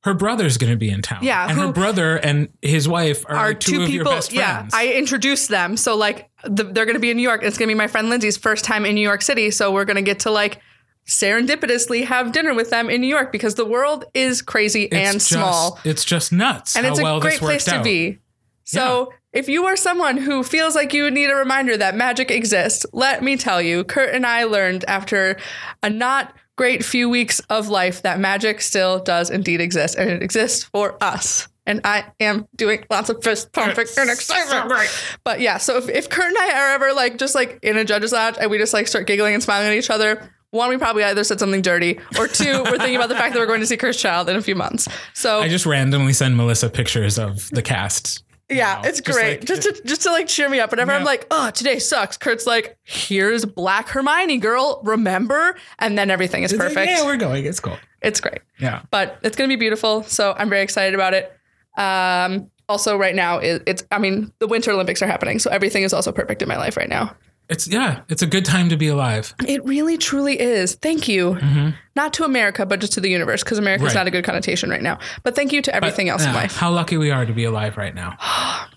her 0.04 0.12
brother's 0.14 0.58
gonna 0.58 0.76
be 0.76 0.90
in 0.90 1.00
town. 1.02 1.20
Yeah, 1.22 1.48
And 1.48 1.58
her 1.58 1.72
brother 1.72 2.16
and 2.16 2.48
his 2.62 2.86
wife 2.88 3.24
are, 3.26 3.36
Are 3.36 3.54
two, 3.54 3.72
two 3.78 3.82
of 3.84 3.88
your 3.88 4.04
people? 4.04 4.12
best 4.12 4.32
Yeah, 4.32 4.58
friends. 4.58 4.74
I 4.74 4.88
introduced 4.88 5.48
them. 5.48 5.76
So 5.76 5.96
like 5.96 6.28
the, 6.44 6.64
they're 6.64 6.84
going 6.84 6.94
to 6.96 7.00
be 7.00 7.10
in 7.10 7.16
New 7.16 7.22
York. 7.22 7.42
It's 7.42 7.56
going 7.56 7.68
to 7.68 7.74
be 7.74 7.78
my 7.78 7.86
friend 7.86 8.10
Lindsay's 8.10 8.36
first 8.36 8.66
time 8.66 8.84
in 8.84 8.94
New 8.94 9.00
York 9.00 9.22
City. 9.22 9.50
So 9.50 9.72
we're 9.72 9.86
going 9.86 9.96
to 9.96 10.02
get 10.02 10.20
to 10.20 10.30
like 10.30 10.60
serendipitously 11.08 12.04
have 12.04 12.32
dinner 12.32 12.54
with 12.54 12.70
them 12.70 12.90
in 12.90 13.00
New 13.00 13.06
York 13.06 13.32
because 13.32 13.54
the 13.54 13.64
world 13.64 14.04
is 14.14 14.42
crazy 14.42 14.84
It's 14.84 14.94
and 14.94 15.14
just- 15.14 15.28
small. 15.28 15.78
It's 15.84 16.04
just 16.04 16.32
nuts. 16.32 16.76
and 16.76 16.84
how 16.84 16.92
it's 16.92 17.00
a 17.00 17.02
well 17.02 17.20
great 17.20 17.38
place 17.38 17.64
to 17.64 17.76
out. 17.76 17.84
be. 17.84 18.18
So 18.64 19.12
if 19.32 19.48
you 19.48 19.66
are 19.66 19.76
someone 19.76 20.16
who 20.16 20.42
feels 20.42 20.74
like 20.74 20.94
you 20.94 21.10
need 21.10 21.30
a 21.30 21.34
reminder 21.34 21.76
that 21.76 21.96
magic 21.96 22.30
exists, 22.30 22.86
let 22.92 23.22
me 23.22 23.36
tell 23.36 23.60
you, 23.60 23.84
Kurt 23.84 24.14
and 24.14 24.24
I 24.26 24.44
learned 24.44 24.84
after 24.88 25.36
a 25.82 25.90
not 25.90 26.34
great 26.56 26.84
few 26.84 27.08
weeks 27.08 27.40
of 27.50 27.68
life 27.68 28.02
that 28.02 28.20
magic 28.20 28.60
still 28.60 29.00
does 29.00 29.28
indeed 29.28 29.60
exist, 29.60 29.96
and 29.96 30.08
it 30.08 30.22
exists 30.22 30.64
for 30.64 30.96
us. 31.02 31.48
And 31.66 31.80
I 31.84 32.04
am 32.20 32.46
doing 32.56 32.84
lots 32.90 33.08
of 33.08 33.24
fist 33.24 33.52
pumping 33.52 33.86
and 33.98 34.10
excitement. 34.10 34.70
But 35.24 35.40
yeah, 35.40 35.56
so 35.56 35.78
if, 35.78 35.88
if 35.88 36.10
Kurt 36.10 36.28
and 36.28 36.36
I 36.38 36.52
are 36.60 36.74
ever 36.74 36.92
like 36.92 37.16
just 37.18 37.34
like 37.34 37.58
in 37.62 37.76
a 37.78 37.84
judge's 37.84 38.12
lounge 38.12 38.36
and 38.38 38.50
we 38.50 38.58
just 38.58 38.74
like 38.74 38.86
start 38.86 39.06
giggling 39.06 39.34
and 39.34 39.42
smiling 39.42 39.68
at 39.68 39.74
each 39.74 39.88
other, 39.90 40.30
one, 40.50 40.68
we 40.68 40.76
probably 40.76 41.02
either 41.02 41.24
said 41.24 41.40
something 41.40 41.62
dirty, 41.62 41.98
or 42.18 42.28
two, 42.28 42.62
we're 42.62 42.78
thinking 42.78 42.96
about 42.96 43.08
the 43.08 43.16
fact 43.16 43.34
that 43.34 43.40
we're 43.40 43.46
going 43.46 43.60
to 43.60 43.66
see 43.66 43.76
Cursed 43.76 43.98
Child 43.98 44.28
in 44.28 44.36
a 44.36 44.42
few 44.42 44.54
months. 44.54 44.86
So 45.12 45.40
I 45.40 45.48
just 45.48 45.66
randomly 45.66 46.12
send 46.12 46.36
Melissa 46.36 46.70
pictures 46.70 47.18
of 47.18 47.50
the 47.50 47.62
cast. 47.62 48.22
Yeah, 48.50 48.80
know, 48.82 48.88
it's 48.88 49.00
just 49.00 49.16
great. 49.18 49.40
like- 49.40 49.44
just 49.48 49.62
to 49.62 49.82
just 49.86 50.02
to 50.02 50.10
like 50.10 50.26
cheer 50.28 50.48
me 50.48 50.60
up. 50.60 50.70
Whenever 50.70 50.92
I'm 50.92 51.04
like, 51.04 51.26
oh, 51.30 51.50
today 51.50 51.78
sucks. 51.78 52.16
Kurt's 52.18 52.46
like, 52.46 52.76
here's 52.82 53.44
Black 53.44 53.88
Hermione, 53.88 54.38
girl. 54.38 54.80
Remember? 54.84 55.56
And 55.78 55.96
then 55.96 56.10
everything 56.10 56.42
is 56.42 56.52
It's 56.52 56.58
like, 56.60 56.68
perfect. 56.68 56.90
yeah, 56.90 57.04
we're 57.04 57.16
going. 57.16 57.44
It's 57.46 57.60
cool. 57.60 57.78
it's 58.02 58.20
great. 58.20 58.40
Yeah. 58.58 58.82
But 58.90 59.18
it's 59.22 59.36
gonna 59.36 59.48
be 59.48 59.56
beautiful. 59.56 60.02
So 60.02 60.34
I'm 60.36 60.50
very 60.50 60.62
excited 60.62 60.94
about 60.94 61.14
it. 61.14 61.32
Um, 61.78 62.50
also, 62.68 62.96
right 62.96 63.14
now 63.14 63.38
it, 63.38 63.62
it's 63.66 63.84
I 63.90 63.98
mean 63.98 64.32
the 64.40 64.46
Winter 64.46 64.70
Olympics 64.72 65.00
are 65.02 65.06
happening, 65.06 65.38
so 65.38 65.50
everything 65.50 65.82
is 65.82 65.92
also 65.94 66.12
perfect 66.12 66.42
in 66.42 66.48
my 66.48 66.56
life 66.56 66.76
right 66.76 66.88
now. 66.88 67.16
It's 67.48 67.66
yeah, 67.68 68.00
it's 68.08 68.22
a 68.22 68.26
good 68.26 68.44
time 68.46 68.70
to 68.70 68.76
be 68.76 68.88
alive. 68.88 69.34
It 69.46 69.62
really 69.64 69.98
truly 69.98 70.40
is. 70.40 70.76
Thank 70.76 71.08
you. 71.08 71.38
Not 71.94 72.14
to 72.14 72.24
America, 72.24 72.64
but 72.66 72.80
just 72.80 72.94
to 72.94 73.00
the 73.00 73.10
universe, 73.10 73.44
because 73.44 73.58
America's 73.58 73.88
Mm-hmm. 73.88 73.96
Right. 73.98 74.00
not 74.00 74.06
a 74.08 74.10
good 74.10 74.24
connotation 74.24 74.70
right 74.70 74.82
now. 74.82 74.98
But 75.24 75.36
thank 75.36 75.52
you 75.52 75.60
to 75.62 75.74
everything 75.74 76.08
else 76.08 76.24
in 76.24 76.32
life. 76.32 76.56
How 76.56 76.70
lucky 76.70 76.96
we 76.96 77.10
are 77.10 77.26
to 77.26 77.32
be 77.34 77.44
alive 77.44 77.76
right 77.76 77.94
now. 77.94 78.16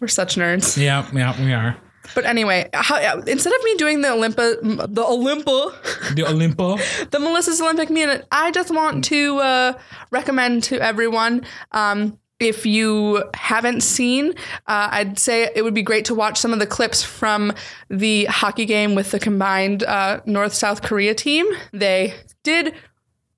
We're 0.00 0.08
such 0.08 0.36
nerds. 0.36 0.76
Yeah, 0.76 1.06
yeah, 1.14 1.40
we 1.42 1.52
are. 1.52 1.76
But 2.14 2.26
anyway, 2.26 2.68
how, 2.74 2.96
instead 3.20 3.52
of 3.52 3.64
me 3.64 3.74
doing 3.76 4.00
the 4.02 4.08
Olympa, 4.08 4.56
the 4.62 5.02
Olympa, 5.02 6.14
The 6.14 6.22
Olimpo. 6.22 7.10
the 7.10 7.18
Melissa's 7.18 7.60
Olympic 7.60 7.90
minute, 7.90 8.26
I 8.30 8.50
just 8.50 8.70
want 8.72 9.04
to 9.06 9.38
uh, 9.38 9.72
recommend 10.10 10.64
to 10.64 10.80
everyone. 10.80 11.44
Um, 11.72 12.18
if 12.44 12.66
you 12.66 13.24
haven't 13.34 13.82
seen, 13.82 14.30
uh, 14.66 14.88
I'd 14.90 15.18
say 15.18 15.50
it 15.54 15.62
would 15.62 15.74
be 15.74 15.82
great 15.82 16.04
to 16.06 16.14
watch 16.14 16.38
some 16.38 16.52
of 16.52 16.58
the 16.58 16.66
clips 16.66 17.02
from 17.02 17.52
the 17.88 18.26
hockey 18.26 18.66
game 18.66 18.94
with 18.94 19.10
the 19.10 19.18
combined 19.18 19.82
uh, 19.82 20.20
North 20.26 20.54
South 20.54 20.82
Korea 20.82 21.14
team. 21.14 21.46
They 21.72 22.14
did 22.42 22.74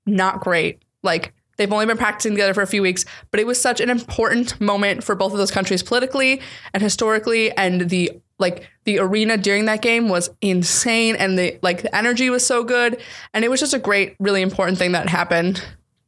not 0.05 0.41
great. 0.41 0.83
Like 1.03 1.33
they've 1.57 1.71
only 1.71 1.85
been 1.85 1.97
practicing 1.97 2.33
together 2.33 2.53
for 2.53 2.61
a 2.61 2.67
few 2.67 2.81
weeks, 2.81 3.05
but 3.31 3.39
it 3.39 3.47
was 3.47 3.59
such 3.59 3.81
an 3.81 3.89
important 3.89 4.59
moment 4.61 5.03
for 5.03 5.15
both 5.15 5.31
of 5.31 5.37
those 5.37 5.51
countries 5.51 5.83
politically 5.83 6.41
and 6.73 6.81
historically 6.81 7.51
and 7.51 7.89
the 7.89 8.11
like 8.39 8.69
the 8.83 8.99
arena 8.99 9.35
during 9.35 9.65
that 9.65 9.81
game 9.81 10.09
was 10.09 10.29
insane 10.41 11.15
and 11.15 11.39
the 11.39 11.57
like 11.63 11.81
the 11.81 11.95
energy 11.95 12.29
was 12.29 12.45
so 12.45 12.63
good 12.63 13.01
and 13.33 13.43
it 13.43 13.49
was 13.49 13.59
just 13.59 13.73
a 13.73 13.79
great 13.79 14.15
really 14.19 14.43
important 14.43 14.77
thing 14.77 14.91
that 14.91 15.09
happened 15.09 15.63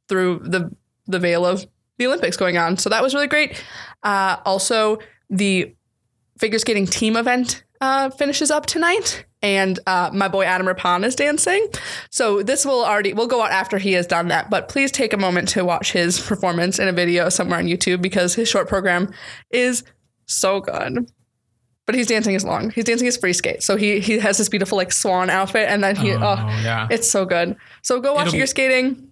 through 0.07 0.39
the 0.43 0.71
the 1.07 1.17
veil 1.17 1.45
of 1.45 1.65
the 1.99 2.07
Olympics 2.07 2.35
going 2.37 2.57
on. 2.57 2.77
So 2.77 2.89
that 2.89 3.03
was 3.03 3.13
really 3.13 3.27
great. 3.27 3.63
Uh, 4.01 4.37
also 4.45 4.97
the 5.29 5.75
figure 6.39 6.57
skating 6.57 6.87
team 6.87 7.15
event 7.15 7.63
uh, 7.81 8.09
finishes 8.09 8.49
up 8.51 8.65
tonight, 8.65 9.25
and 9.41 9.79
uh, 9.87 10.09
my 10.13 10.27
boy 10.27 10.43
Adam 10.45 10.67
Rippon 10.67 11.03
is 11.03 11.15
dancing. 11.15 11.67
So 12.09 12.41
this 12.41 12.65
will 12.65 12.83
already 12.83 13.13
we'll 13.13 13.27
go 13.27 13.41
out 13.43 13.51
after 13.51 13.77
he 13.77 13.93
has 13.93 14.07
done 14.07 14.29
that. 14.29 14.49
But 14.49 14.67
please 14.69 14.91
take 14.91 15.13
a 15.13 15.17
moment 15.17 15.47
to 15.49 15.63
watch 15.63 15.91
his 15.91 16.19
performance 16.19 16.79
in 16.79 16.87
a 16.87 16.91
video 16.91 17.29
somewhere 17.29 17.59
on 17.59 17.65
YouTube 17.65 18.01
because 18.01 18.33
his 18.33 18.49
short 18.49 18.67
program 18.67 19.13
is 19.51 19.83
so 20.25 20.59
good. 20.61 21.09
But 21.85 21.95
he's 21.95 22.05
dancing 22.07 22.33
his 22.33 22.43
long. 22.43 22.69
He's 22.69 22.83
dancing 22.85 23.05
his 23.05 23.17
free 23.17 23.33
skate. 23.33 23.63
So 23.63 23.75
he 23.75 23.99
he 23.99 24.19
has 24.19 24.37
this 24.37 24.47
beautiful 24.49 24.77
like 24.77 24.91
swan 24.91 25.29
outfit, 25.29 25.67
and 25.69 25.83
then 25.83 25.95
he 25.95 26.11
Oh, 26.13 26.19
oh, 26.21 26.59
yeah. 26.63 26.87
it's 26.91 27.09
so 27.09 27.25
good. 27.25 27.55
So 27.81 27.99
go 27.99 28.13
watch 28.13 28.27
It'll 28.27 28.31
be- 28.33 28.37
your 28.39 28.47
skating. 28.47 29.08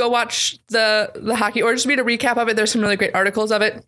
Go 0.00 0.08
watch 0.08 0.56
the 0.68 1.10
the 1.14 1.36
hockey, 1.36 1.60
or 1.60 1.74
just 1.74 1.84
read 1.84 1.98
a 2.00 2.02
recap 2.02 2.38
of 2.38 2.48
it. 2.48 2.56
There's 2.56 2.72
some 2.72 2.80
really 2.80 2.96
great 2.96 3.14
articles 3.14 3.52
of 3.52 3.60
it, 3.60 3.84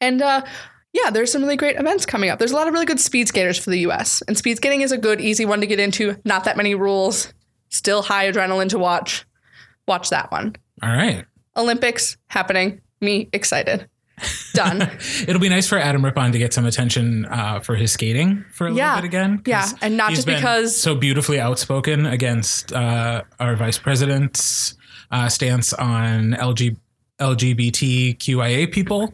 and 0.00 0.22
uh, 0.22 0.44
yeah, 0.92 1.10
there's 1.10 1.32
some 1.32 1.42
really 1.42 1.56
great 1.56 1.74
events 1.76 2.06
coming 2.06 2.30
up. 2.30 2.38
There's 2.38 2.52
a 2.52 2.54
lot 2.54 2.68
of 2.68 2.72
really 2.72 2.86
good 2.86 3.00
speed 3.00 3.26
skaters 3.26 3.58
for 3.58 3.70
the 3.70 3.80
U.S. 3.80 4.22
and 4.28 4.38
speed 4.38 4.58
skating 4.58 4.82
is 4.82 4.92
a 4.92 4.98
good, 4.98 5.20
easy 5.20 5.44
one 5.44 5.60
to 5.60 5.66
get 5.66 5.80
into. 5.80 6.16
Not 6.24 6.44
that 6.44 6.56
many 6.56 6.76
rules, 6.76 7.34
still 7.68 8.02
high 8.02 8.30
adrenaline 8.30 8.68
to 8.68 8.78
watch. 8.78 9.26
Watch 9.88 10.10
that 10.10 10.30
one. 10.30 10.54
All 10.84 10.88
right. 10.90 11.24
Olympics 11.56 12.16
happening. 12.28 12.80
Me 13.00 13.28
excited. 13.32 13.88
Done. 14.52 14.82
It'll 15.26 15.40
be 15.40 15.48
nice 15.48 15.66
for 15.66 15.78
Adam 15.78 16.04
Rippon 16.04 16.30
to 16.32 16.38
get 16.38 16.52
some 16.54 16.64
attention 16.66 17.24
uh, 17.26 17.58
for 17.58 17.74
his 17.74 17.90
skating 17.90 18.44
for 18.52 18.68
a 18.68 18.72
Yeah. 18.72 18.94
little 18.94 19.02
bit 19.02 19.06
again. 19.08 19.42
Yeah, 19.46 19.66
and 19.82 19.96
not 19.96 20.10
just 20.10 20.26
because- 20.26 20.76
so 20.80 20.94
beautifully 20.94 21.40
outspoken 21.40 22.06
against 22.06 22.72
uh, 22.72 23.22
our 23.40 23.56
vice 23.56 23.78
president's 23.78 24.76
uh, 25.10 25.28
stance 25.28 25.72
on 25.72 26.32
LG, 26.34 26.76
LGBTQIA 27.20 28.70
people. 28.72 29.12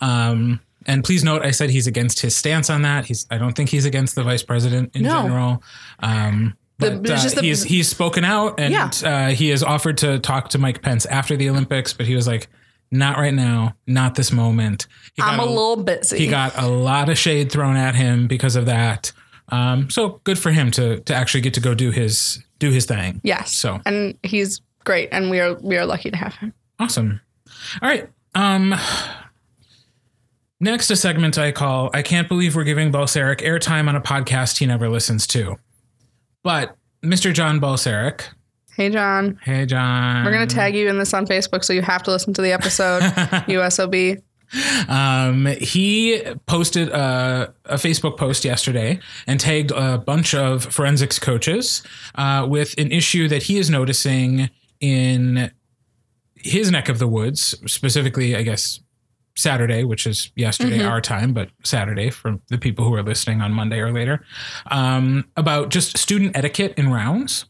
Um, 0.00 0.60
and 0.86 1.04
please 1.04 1.22
note, 1.24 1.42
I 1.42 1.50
said 1.50 1.70
he's 1.70 1.86
against 1.86 2.20
his 2.20 2.34
stance 2.36 2.70
on 2.70 2.82
that. 2.82 3.06
He's 3.06 3.26
I 3.30 3.38
don't 3.38 3.52
think 3.54 3.68
he's 3.70 3.84
against 3.84 4.14
the 4.14 4.22
vice 4.22 4.42
president 4.42 4.94
in 4.96 5.02
No. 5.02 5.22
general. 5.22 5.62
Um, 6.00 6.54
The- 6.78 6.92
but 6.92 7.10
it's 7.10 7.32
uh, 7.32 7.40
the- 7.40 7.42
he's 7.46 7.62
he's 7.64 7.88
spoken 7.88 8.24
out 8.24 8.58
and 8.58 8.72
Yeah. 8.72 8.90
uh, 9.04 9.28
he 9.30 9.50
has 9.50 9.62
offered 9.62 9.98
to 9.98 10.18
talk 10.18 10.48
to 10.50 10.58
Mike 10.58 10.80
Pence 10.82 11.04
after 11.06 11.36
the 11.36 11.50
Olympics, 11.50 11.92
but 11.92 12.06
he 12.06 12.14
was 12.14 12.26
like, 12.26 12.48
"Not 12.90 13.18
right 13.18 13.34
now, 13.34 13.74
not 13.86 14.14
this 14.14 14.32
moment." 14.32 14.86
He 15.14 15.22
I'm 15.22 15.36
got 15.36 15.46
a 15.46 15.50
little 15.50 15.76
busy. 15.76 16.18
he 16.18 16.26
got 16.26 16.54
a 16.56 16.66
lot 16.66 17.10
of 17.10 17.18
shade 17.18 17.52
thrown 17.52 17.76
at 17.76 17.94
him 17.94 18.26
because 18.26 18.56
of 18.56 18.64
that. 18.66 19.12
Um, 19.50 19.90
so 19.90 20.20
good 20.24 20.38
for 20.38 20.50
him 20.52 20.70
to 20.72 21.00
to 21.00 21.14
actually 21.14 21.42
get 21.42 21.52
to 21.54 21.60
go 21.60 21.74
do 21.74 21.90
his 21.90 22.42
do 22.58 22.70
his 22.70 22.86
thing. 22.86 23.20
yes. 23.22 23.52
So 23.52 23.80
and 23.84 24.14
he's 24.22 24.62
great, 24.84 25.08
and 25.12 25.30
we 25.30 25.40
are 25.40 25.54
we 25.54 25.76
are 25.76 25.86
lucky 25.86 26.10
to 26.10 26.16
have 26.16 26.34
him. 26.36 26.52
awesome. 26.78 27.20
All 27.82 27.88
right. 27.88 28.08
Um, 28.34 28.74
Next, 30.62 30.90
a 30.90 30.96
segment 30.96 31.38
I 31.38 31.52
call 31.52 31.90
I 31.94 32.02
Can't 32.02 32.28
Believe 32.28 32.54
We're 32.54 32.64
Giving 32.64 32.92
Balsaric 32.92 33.38
airtime 33.40 33.88
on 33.88 33.96
a 33.96 34.00
podcast 34.00 34.58
he 34.58 34.66
never 34.66 34.90
listens 34.90 35.26
to. 35.28 35.56
But 36.42 36.76
Mr. 37.02 37.32
John 37.32 37.60
Balsaric, 37.60 38.24
Hey, 38.76 38.90
John. 38.90 39.38
hey 39.42 39.64
John. 39.66 40.24
We're 40.24 40.32
going 40.32 40.46
to 40.46 40.54
tag 40.54 40.74
you 40.74 40.88
in 40.88 40.98
this 40.98 41.12
on 41.14 41.26
Facebook, 41.26 41.64
so 41.64 41.72
you 41.72 41.82
have 41.82 42.02
to 42.04 42.10
listen 42.10 42.34
to 42.34 42.42
the 42.42 42.52
episode, 42.52 43.00
USOB. 43.48 44.22
Um, 44.88 45.46
he 45.60 46.22
posted 46.46 46.88
a, 46.90 47.54
a 47.66 47.74
Facebook 47.76 48.16
post 48.18 48.44
yesterday 48.44 48.98
and 49.26 49.38
tagged 49.40 49.70
a 49.70 49.96
bunch 49.98 50.34
of 50.34 50.64
forensics 50.64 51.18
coaches 51.18 51.82
uh, 52.16 52.46
with 52.48 52.74
an 52.78 52.90
issue 52.92 53.28
that 53.28 53.44
he 53.44 53.58
is 53.58 53.70
noticing 53.70 54.50
in 54.80 55.50
his 56.36 56.70
neck 56.70 56.88
of 56.88 56.98
the 56.98 57.06
woods, 57.08 57.54
specifically, 57.70 58.34
I 58.34 58.42
guess, 58.42 58.80
Saturday, 59.36 59.84
which 59.84 60.06
is 60.06 60.30
yesterday 60.36 60.78
our 60.84 61.00
time, 61.00 61.32
but 61.32 61.50
Saturday 61.64 62.10
for 62.10 62.38
the 62.48 62.58
people 62.58 62.84
who 62.84 62.94
are 62.94 63.02
listening 63.02 63.40
on 63.40 63.52
Monday 63.52 63.78
or 63.78 63.92
later, 63.92 64.24
um, 64.70 65.24
about 65.36 65.68
just 65.70 65.96
student 65.96 66.36
etiquette 66.36 66.74
in 66.76 66.90
rounds. 66.92 67.46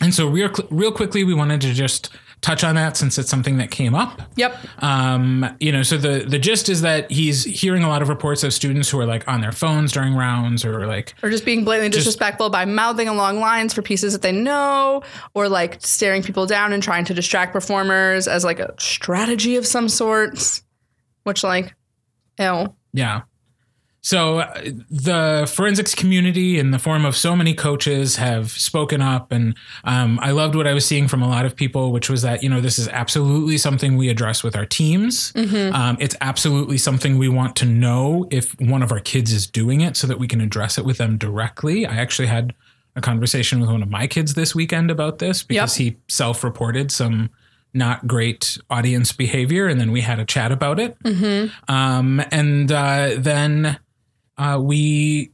And 0.00 0.14
so, 0.14 0.26
real, 0.26 0.50
real 0.70 0.90
quickly, 0.92 1.22
we 1.22 1.34
wanted 1.34 1.60
to 1.62 1.72
just 1.74 2.10
touch 2.44 2.62
on 2.62 2.74
that 2.74 2.94
since 2.94 3.16
it's 3.16 3.30
something 3.30 3.56
that 3.56 3.70
came 3.70 3.94
up. 3.94 4.20
Yep. 4.36 4.54
Um, 4.82 5.56
you 5.60 5.72
know, 5.72 5.82
so 5.82 5.96
the 5.96 6.24
the 6.28 6.38
gist 6.38 6.68
is 6.68 6.82
that 6.82 7.10
he's 7.10 7.42
hearing 7.44 7.82
a 7.82 7.88
lot 7.88 8.02
of 8.02 8.10
reports 8.10 8.44
of 8.44 8.52
students 8.52 8.90
who 8.90 9.00
are 9.00 9.06
like 9.06 9.26
on 9.26 9.40
their 9.40 9.50
phones 9.50 9.92
during 9.92 10.14
rounds 10.14 10.62
or 10.64 10.86
like 10.86 11.14
Or 11.22 11.30
just 11.30 11.46
being 11.46 11.64
blatantly 11.64 11.96
disrespectful 11.96 12.50
by 12.50 12.66
mouthing 12.66 13.08
along 13.08 13.40
lines 13.40 13.72
for 13.72 13.80
pieces 13.80 14.12
that 14.12 14.20
they 14.20 14.32
know, 14.32 15.02
or 15.32 15.48
like 15.48 15.78
staring 15.80 16.22
people 16.22 16.44
down 16.44 16.74
and 16.74 16.82
trying 16.82 17.06
to 17.06 17.14
distract 17.14 17.52
performers 17.52 18.28
as 18.28 18.44
like 18.44 18.60
a 18.60 18.74
strategy 18.78 19.56
of 19.56 19.66
some 19.66 19.88
sorts. 19.88 20.62
Which, 21.22 21.42
like, 21.42 21.74
ew. 22.38 22.74
yeah. 22.92 23.22
So 24.04 24.40
uh, 24.40 24.60
the 24.90 25.50
forensics 25.50 25.94
community, 25.94 26.58
in 26.58 26.72
the 26.72 26.78
form 26.78 27.06
of 27.06 27.16
so 27.16 27.34
many 27.34 27.54
coaches, 27.54 28.16
have 28.16 28.50
spoken 28.50 29.00
up, 29.00 29.32
and 29.32 29.56
um, 29.84 30.18
I 30.20 30.30
loved 30.32 30.54
what 30.54 30.66
I 30.66 30.74
was 30.74 30.84
seeing 30.84 31.08
from 31.08 31.22
a 31.22 31.28
lot 31.28 31.46
of 31.46 31.56
people, 31.56 31.90
which 31.90 32.10
was 32.10 32.20
that 32.20 32.42
you 32.42 32.50
know 32.50 32.60
this 32.60 32.78
is 32.78 32.86
absolutely 32.88 33.56
something 33.56 33.96
we 33.96 34.10
address 34.10 34.44
with 34.44 34.56
our 34.56 34.66
teams. 34.66 35.32
Um, 35.72 35.96
it's 36.00 36.14
absolutely 36.20 36.76
something 36.76 37.16
we 37.16 37.30
want 37.30 37.56
to 37.56 37.64
know 37.64 38.28
if 38.30 38.54
one 38.60 38.82
of 38.82 38.92
our 38.92 39.00
kids 39.00 39.32
is 39.32 39.46
doing 39.46 39.80
it, 39.80 39.96
so 39.96 40.06
that 40.06 40.18
we 40.18 40.28
can 40.28 40.42
address 40.42 40.76
it 40.76 40.84
with 40.84 40.98
them 40.98 41.16
directly. 41.16 41.86
I 41.86 41.96
actually 41.96 42.28
had 42.28 42.52
a 42.96 43.00
conversation 43.00 43.58
with 43.58 43.70
one 43.70 43.82
of 43.82 43.88
my 43.88 44.06
kids 44.06 44.34
this 44.34 44.54
weekend 44.54 44.90
about 44.90 45.18
this 45.18 45.42
because 45.42 45.76
he 45.76 45.96
self-reported 46.08 46.92
some 46.92 47.30
not 47.72 48.06
great 48.06 48.58
audience 48.68 49.12
behavior, 49.12 49.66
and 49.66 49.80
then 49.80 49.90
we 49.92 50.02
had 50.02 50.18
a 50.20 50.26
chat 50.26 50.52
about 50.52 50.78
it. 50.78 50.94
Um, 51.68 52.22
and 52.30 52.70
uh, 52.70 53.14
then 53.18 53.78
uh, 54.38 54.58
we 54.60 55.32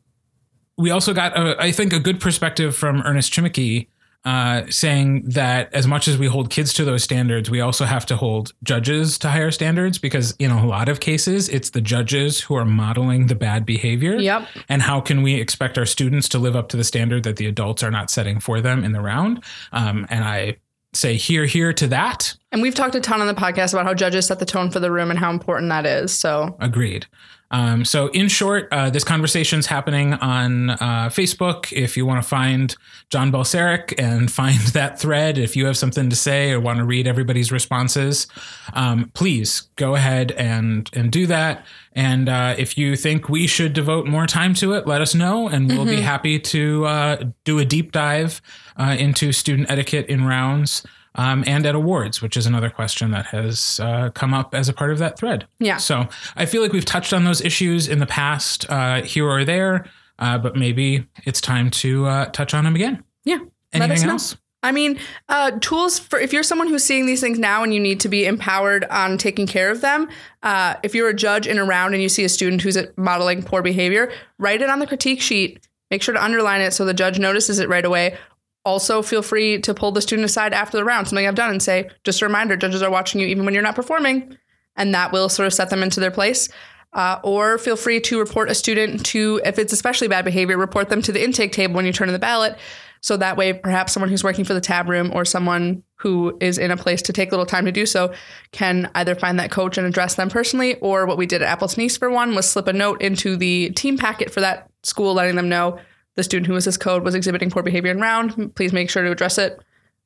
we 0.76 0.90
also 0.90 1.12
got, 1.12 1.36
a, 1.36 1.60
I 1.60 1.72
think, 1.72 1.92
a 1.92 2.00
good 2.00 2.20
perspective 2.20 2.74
from 2.74 3.02
Ernest 3.02 3.32
Chimicki 3.32 3.88
uh, 4.24 4.62
saying 4.68 5.22
that 5.30 5.72
as 5.74 5.86
much 5.86 6.08
as 6.08 6.18
we 6.18 6.26
hold 6.26 6.50
kids 6.50 6.72
to 6.74 6.84
those 6.84 7.02
standards, 7.02 7.50
we 7.50 7.60
also 7.60 7.84
have 7.84 8.04
to 8.06 8.16
hold 8.16 8.52
judges 8.62 9.18
to 9.18 9.30
higher 9.30 9.50
standards 9.50 9.98
because 9.98 10.34
in 10.38 10.50
a 10.50 10.66
lot 10.66 10.88
of 10.88 11.00
cases, 11.00 11.48
it's 11.48 11.70
the 11.70 11.80
judges 11.80 12.40
who 12.40 12.54
are 12.54 12.64
modeling 12.64 13.26
the 13.26 13.34
bad 13.34 13.64
behavior. 13.64 14.16
Yep. 14.16 14.48
And 14.68 14.82
how 14.82 15.00
can 15.00 15.22
we 15.22 15.34
expect 15.34 15.78
our 15.78 15.86
students 15.86 16.28
to 16.30 16.38
live 16.38 16.56
up 16.56 16.68
to 16.70 16.76
the 16.76 16.84
standard 16.84 17.24
that 17.24 17.36
the 17.36 17.46
adults 17.46 17.82
are 17.82 17.90
not 17.90 18.10
setting 18.10 18.40
for 18.40 18.60
them 18.60 18.84
in 18.84 18.92
the 18.92 19.00
round? 19.00 19.42
Um, 19.72 20.06
and 20.10 20.24
I 20.24 20.56
say 20.92 21.16
here, 21.16 21.46
here 21.46 21.72
to 21.74 21.86
that. 21.88 22.34
And 22.52 22.62
we've 22.62 22.74
talked 22.74 22.94
a 22.94 23.00
ton 23.00 23.20
on 23.20 23.26
the 23.26 23.34
podcast 23.34 23.72
about 23.72 23.86
how 23.86 23.94
judges 23.94 24.26
set 24.26 24.38
the 24.40 24.46
tone 24.46 24.70
for 24.70 24.80
the 24.80 24.90
room 24.90 25.10
and 25.10 25.18
how 25.18 25.30
important 25.30 25.68
that 25.70 25.86
is. 25.86 26.12
So, 26.12 26.56
Agreed. 26.60 27.06
Um, 27.52 27.84
so, 27.84 28.08
in 28.08 28.28
short, 28.28 28.68
uh, 28.70 28.90
this 28.90 29.02
conversation's 29.02 29.66
happening 29.66 30.14
on 30.14 30.70
uh, 30.70 31.10
Facebook. 31.10 31.72
If 31.72 31.96
you 31.96 32.06
want 32.06 32.22
to 32.22 32.28
find 32.28 32.76
John 33.10 33.32
Balseric 33.32 33.94
and 33.98 34.30
find 34.40 34.58
that 34.68 35.00
thread, 35.00 35.36
if 35.36 35.56
you 35.56 35.66
have 35.66 35.76
something 35.76 36.10
to 36.10 36.16
say 36.16 36.52
or 36.52 36.60
want 36.60 36.78
to 36.78 36.84
read 36.84 37.08
everybody's 37.08 37.50
responses, 37.50 38.28
um, 38.74 39.10
please 39.14 39.62
go 39.76 39.96
ahead 39.96 40.32
and 40.32 40.88
and 40.92 41.10
do 41.10 41.26
that. 41.26 41.66
And 41.92 42.28
uh, 42.28 42.54
if 42.56 42.78
you 42.78 42.94
think 42.94 43.28
we 43.28 43.48
should 43.48 43.72
devote 43.72 44.06
more 44.06 44.26
time 44.26 44.54
to 44.54 44.74
it, 44.74 44.86
let 44.86 45.00
us 45.00 45.14
know, 45.14 45.48
and 45.48 45.68
we'll 45.68 45.84
be 45.84 46.00
happy 46.00 46.38
to 46.38 46.84
uh, 46.84 47.24
do 47.42 47.58
a 47.58 47.64
deep 47.64 47.90
dive 47.90 48.40
uh, 48.76 48.96
into 48.96 49.32
student 49.32 49.68
etiquette 49.68 50.06
in 50.06 50.24
rounds. 50.24 50.84
Um, 51.16 51.42
and 51.46 51.66
at 51.66 51.74
awards, 51.74 52.22
which 52.22 52.36
is 52.36 52.46
another 52.46 52.70
question 52.70 53.10
that 53.10 53.26
has 53.26 53.80
uh, 53.82 54.10
come 54.10 54.32
up 54.32 54.54
as 54.54 54.68
a 54.68 54.72
part 54.72 54.92
of 54.92 54.98
that 54.98 55.18
thread. 55.18 55.46
Yeah. 55.58 55.76
So 55.78 56.08
I 56.36 56.46
feel 56.46 56.62
like 56.62 56.72
we've 56.72 56.84
touched 56.84 57.12
on 57.12 57.24
those 57.24 57.40
issues 57.40 57.88
in 57.88 57.98
the 57.98 58.06
past, 58.06 58.64
uh, 58.70 59.02
here 59.02 59.28
or 59.28 59.44
there, 59.44 59.86
uh, 60.20 60.38
but 60.38 60.54
maybe 60.54 61.06
it's 61.24 61.40
time 61.40 61.68
to 61.70 62.06
uh, 62.06 62.26
touch 62.26 62.54
on 62.54 62.62
them 62.64 62.76
again. 62.76 63.02
yeah. 63.24 63.38
let 63.38 63.42
us 63.44 63.50
Anything 63.90 64.06
know. 64.06 64.12
else? 64.12 64.36
I 64.62 64.72
mean, 64.72 64.98
uh, 65.28 65.52
tools 65.60 65.98
for 65.98 66.18
if 66.20 66.32
you're 66.34 66.42
someone 66.42 66.68
who's 66.68 66.84
seeing 66.84 67.06
these 67.06 67.20
things 67.22 67.38
now 67.38 67.62
and 67.64 67.72
you 67.72 67.80
need 67.80 67.98
to 68.00 68.08
be 68.10 68.26
empowered 68.26 68.84
on 68.84 69.16
taking 69.16 69.46
care 69.46 69.70
of 69.70 69.80
them. 69.80 70.06
Uh, 70.42 70.74
if 70.82 70.94
you're 70.94 71.08
a 71.08 71.14
judge 71.14 71.46
in 71.46 71.58
a 71.58 71.64
round 71.64 71.94
and 71.94 72.02
you 72.02 72.10
see 72.10 72.24
a 72.24 72.28
student 72.28 72.60
who's 72.60 72.76
modeling 72.98 73.42
poor 73.42 73.62
behavior, 73.62 74.12
write 74.38 74.60
it 74.60 74.68
on 74.68 74.78
the 74.78 74.86
critique 74.86 75.22
sheet. 75.22 75.66
Make 75.90 76.02
sure 76.02 76.12
to 76.14 76.22
underline 76.22 76.60
it 76.60 76.72
so 76.72 76.84
the 76.84 76.92
judge 76.94 77.18
notices 77.18 77.58
it 77.58 77.68
right 77.70 77.84
away. 77.84 78.18
Also, 78.64 79.00
feel 79.02 79.22
free 79.22 79.58
to 79.60 79.72
pull 79.72 79.90
the 79.90 80.02
student 80.02 80.26
aside 80.26 80.52
after 80.52 80.76
the 80.76 80.84
round, 80.84 81.08
something 81.08 81.26
I've 81.26 81.34
done, 81.34 81.50
and 81.50 81.62
say, 81.62 81.88
just 82.04 82.20
a 82.20 82.26
reminder, 82.26 82.56
judges 82.56 82.82
are 82.82 82.90
watching 82.90 83.20
you 83.20 83.26
even 83.26 83.44
when 83.44 83.54
you're 83.54 83.62
not 83.62 83.74
performing. 83.74 84.36
And 84.76 84.94
that 84.94 85.12
will 85.12 85.28
sort 85.28 85.46
of 85.46 85.54
set 85.54 85.70
them 85.70 85.82
into 85.82 86.00
their 86.00 86.10
place. 86.10 86.48
Uh, 86.92 87.20
or 87.22 87.56
feel 87.56 87.76
free 87.76 88.00
to 88.00 88.18
report 88.18 88.50
a 88.50 88.54
student 88.54 89.06
to, 89.06 89.40
if 89.44 89.58
it's 89.58 89.72
especially 89.72 90.08
bad 90.08 90.24
behavior, 90.24 90.58
report 90.58 90.88
them 90.88 91.00
to 91.02 91.12
the 91.12 91.22
intake 91.22 91.52
table 91.52 91.74
when 91.74 91.86
you 91.86 91.92
turn 91.92 92.08
in 92.08 92.12
the 92.12 92.18
ballot. 92.18 92.58
So 93.00 93.16
that 93.16 93.36
way, 93.36 93.52
perhaps 93.54 93.92
someone 93.92 94.10
who's 94.10 94.24
working 94.24 94.44
for 94.44 94.52
the 94.52 94.60
tab 94.60 94.88
room 94.88 95.10
or 95.14 95.24
someone 95.24 95.82
who 95.96 96.36
is 96.40 96.58
in 96.58 96.70
a 96.70 96.76
place 96.76 97.00
to 97.02 97.12
take 97.12 97.28
a 97.28 97.30
little 97.30 97.46
time 97.46 97.64
to 97.64 97.72
do 97.72 97.86
so 97.86 98.12
can 98.52 98.90
either 98.94 99.14
find 99.14 99.38
that 99.38 99.50
coach 99.50 99.78
and 99.78 99.86
address 99.86 100.16
them 100.16 100.28
personally, 100.28 100.74
or 100.80 101.06
what 101.06 101.16
we 101.16 101.26
did 101.26 101.40
at 101.40 101.48
Appleton 101.48 101.82
East 101.84 101.98
for 101.98 102.10
one 102.10 102.34
was 102.34 102.50
slip 102.50 102.66
a 102.66 102.72
note 102.72 103.00
into 103.00 103.36
the 103.36 103.70
team 103.70 103.96
packet 103.96 104.30
for 104.30 104.40
that 104.40 104.68
school, 104.82 105.14
letting 105.14 105.36
them 105.36 105.48
know 105.48 105.78
the 106.16 106.22
student 106.22 106.46
who 106.46 106.54
was 106.54 106.64
this 106.64 106.76
code 106.76 107.04
was 107.04 107.14
exhibiting 107.14 107.50
poor 107.50 107.62
behavior 107.62 107.90
in 107.90 108.00
round. 108.00 108.54
Please 108.54 108.72
make 108.72 108.90
sure 108.90 109.02
to 109.02 109.10
address 109.10 109.38
it 109.38 109.60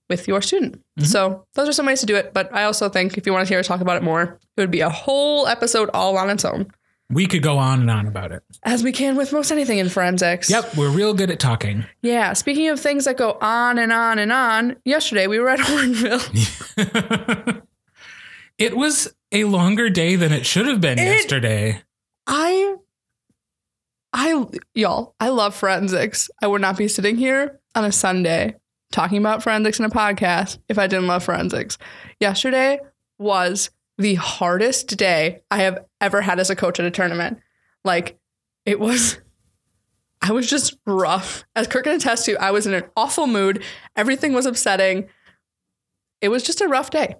with 0.08 0.28
your 0.28 0.42
student. 0.42 0.76
Mm-hmm. 0.76 1.04
So 1.04 1.46
those 1.54 1.68
are 1.68 1.72
some 1.72 1.86
ways 1.86 2.00
to 2.00 2.06
do 2.06 2.16
it. 2.16 2.34
But 2.34 2.52
I 2.54 2.64
also 2.64 2.88
think 2.88 3.16
if 3.16 3.26
you 3.26 3.32
want 3.32 3.46
to 3.46 3.52
hear 3.52 3.58
us 3.58 3.66
talk 3.66 3.80
about 3.80 3.96
it 3.96 4.02
more, 4.02 4.38
it 4.56 4.60
would 4.60 4.70
be 4.70 4.80
a 4.80 4.90
whole 4.90 5.46
episode 5.46 5.88
all 5.94 6.16
on 6.18 6.28
its 6.30 6.44
own, 6.44 6.66
We 7.10 7.26
could 7.26 7.42
go 7.42 7.56
on 7.58 7.80
and 7.80 7.90
on 7.90 8.06
about 8.06 8.32
it. 8.32 8.42
as 8.64 8.82
we 8.84 8.92
can 8.92 9.16
with 9.16 9.32
most 9.32 9.50
anything 9.50 9.78
in 9.78 9.88
forensics. 9.88 10.50
Yep, 10.50 10.76
we're 10.76 10.90
real 10.90 11.14
good 11.14 11.30
at 11.30 11.40
talking. 11.40 11.86
Yeah. 12.02 12.34
Speaking 12.34 12.68
of 12.68 12.78
things 12.80 13.06
that 13.06 13.16
go 13.16 13.38
on 13.40 13.78
and 13.78 13.92
on 13.92 14.18
and 14.18 14.30
on, 14.30 14.76
yesterday 14.84 15.26
we 15.26 15.38
were 15.38 15.48
at 15.48 15.58
Hortonville. 15.60 17.62
It 18.56 18.76
was 18.76 19.12
a 19.32 19.42
longer 19.44 19.90
day 19.90 20.14
than 20.14 20.32
it 20.32 20.46
should 20.46 20.68
have 20.68 20.80
been 20.80 20.96
yesterday. 20.96 21.82
I, 22.28 22.76
I, 24.14 24.44
y'all, 24.74 25.14
I 25.18 25.28
love 25.28 25.54
forensics. 25.54 26.30
I 26.40 26.46
would 26.46 26.60
not 26.60 26.78
be 26.78 26.88
sitting 26.88 27.16
here 27.16 27.60
on 27.74 27.84
a 27.84 27.92
Sunday 27.92 28.54
talking 28.92 29.18
about 29.18 29.42
forensics 29.42 29.78
in 29.78 29.84
a 29.84 29.90
podcast 29.90 30.58
if 30.68 30.78
I 30.78 30.86
didn't 30.86 31.08
love 31.08 31.24
forensics. 31.24 31.76
Yesterday 32.20 32.78
was 33.18 33.70
the 33.98 34.14
hardest 34.14 34.96
day 34.96 35.42
I 35.50 35.58
have 35.58 35.84
ever 36.00 36.20
had 36.20 36.38
as 36.38 36.48
a 36.48 36.56
coach 36.56 36.78
at 36.78 36.86
a 36.86 36.90
tournament. 36.90 37.38
Like, 37.84 38.18
it 38.64 38.80
was, 38.80 39.18
I 40.22 40.32
was 40.32 40.48
just 40.48 40.76
rough. 40.86 41.44
As 41.56 41.66
Kurt 41.66 41.84
can 41.84 41.96
attest 41.96 42.24
to, 42.26 42.36
I 42.36 42.52
was 42.52 42.66
in 42.66 42.74
an 42.74 42.84
awful 42.96 43.26
mood. 43.26 43.62
Everything 43.96 44.32
was 44.32 44.46
upsetting. 44.46 45.08
It 46.20 46.28
was 46.28 46.44
just 46.44 46.60
a 46.60 46.68
rough 46.68 46.90
day. 46.90 47.16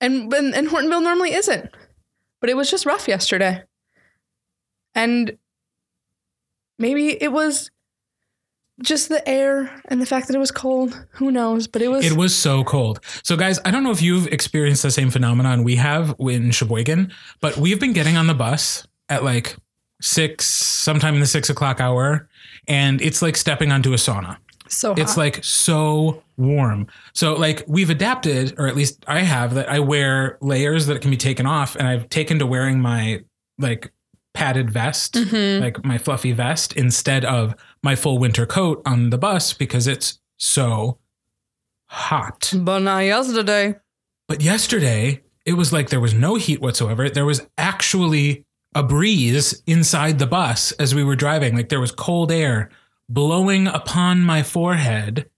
And, 0.00 0.32
and, 0.32 0.54
and 0.54 0.68
Hortonville 0.68 1.02
normally 1.02 1.34
isn't 1.34 1.70
but 2.40 2.50
it 2.50 2.56
was 2.56 2.70
just 2.70 2.86
rough 2.86 3.06
yesterday. 3.06 3.62
And 4.94 5.36
maybe 6.80 7.22
it 7.22 7.30
was 7.30 7.70
just 8.82 9.08
the 9.08 9.26
air 9.28 9.70
and 9.86 10.00
the 10.00 10.06
fact 10.06 10.26
that 10.26 10.34
it 10.34 10.38
was 10.38 10.50
cold. 10.50 11.06
Who 11.12 11.30
knows? 11.30 11.66
But 11.66 11.82
it 11.82 11.88
was. 11.88 12.04
It 12.04 12.16
was 12.16 12.34
so 12.34 12.64
cold. 12.64 13.00
So, 13.22 13.36
guys, 13.36 13.60
I 13.64 13.70
don't 13.70 13.84
know 13.84 13.90
if 13.90 14.02
you've 14.02 14.26
experienced 14.28 14.82
the 14.82 14.90
same 14.90 15.10
phenomenon 15.10 15.64
we 15.64 15.76
have 15.76 16.14
in 16.18 16.50
Sheboygan, 16.50 17.12
but 17.40 17.56
we've 17.56 17.78
been 17.78 17.92
getting 17.92 18.16
on 18.16 18.26
the 18.26 18.34
bus 18.34 18.86
at 19.08 19.22
like 19.22 19.56
six, 20.00 20.46
sometime 20.46 21.14
in 21.14 21.20
the 21.20 21.26
six 21.26 21.50
o'clock 21.50 21.80
hour, 21.80 22.28
and 22.66 23.00
it's 23.02 23.20
like 23.22 23.36
stepping 23.36 23.70
onto 23.70 23.92
a 23.92 23.96
sauna. 23.96 24.38
so 24.66 24.94
It's 24.96 25.16
like 25.16 25.44
so 25.44 26.22
warm. 26.38 26.86
So 27.12 27.34
like 27.34 27.64
we've 27.68 27.90
adapted, 27.90 28.54
or 28.58 28.66
at 28.66 28.76
least 28.76 29.04
I 29.06 29.20
have, 29.20 29.54
that 29.54 29.68
I 29.68 29.80
wear 29.80 30.38
layers 30.40 30.86
that 30.86 31.02
can 31.02 31.10
be 31.10 31.18
taken 31.18 31.44
off, 31.44 31.76
and 31.76 31.86
I've 31.86 32.08
taken 32.08 32.38
to 32.38 32.46
wearing 32.46 32.80
my 32.80 33.20
like 33.58 33.92
padded 34.40 34.70
vest, 34.70 35.12
Mhm. 35.14 35.60
like 35.60 35.84
my 35.84 35.98
fluffy 35.98 36.32
vest, 36.32 36.72
instead 36.72 37.26
of 37.26 37.54
my 37.82 37.94
full 37.94 38.18
winter 38.18 38.46
coat 38.46 38.80
on 38.86 39.10
the 39.10 39.18
bus 39.18 39.52
because 39.52 39.86
it's 39.86 40.18
so 40.38 40.98
hot. 41.88 42.50
But 42.56 42.78
not 42.80 43.00
yesterday. 43.00 43.74
But 44.28 44.40
yesterday 44.42 45.20
it 45.44 45.54
was 45.54 45.72
like 45.72 45.90
there 45.90 46.00
was 46.00 46.14
no 46.14 46.36
heat 46.36 46.60
whatsoever. 46.62 47.10
There 47.10 47.26
was 47.26 47.42
actually 47.58 48.44
a 48.74 48.82
breeze 48.82 49.62
inside 49.66 50.18
the 50.18 50.26
bus 50.26 50.72
as 50.72 50.94
we 50.94 51.04
were 51.04 51.16
driving. 51.16 51.54
Like 51.54 51.68
there 51.68 51.80
was 51.80 51.92
cold 51.92 52.32
air 52.32 52.70
blowing 53.08 53.66
upon 53.66 54.22
my 54.22 54.42
forehead. 54.42 55.28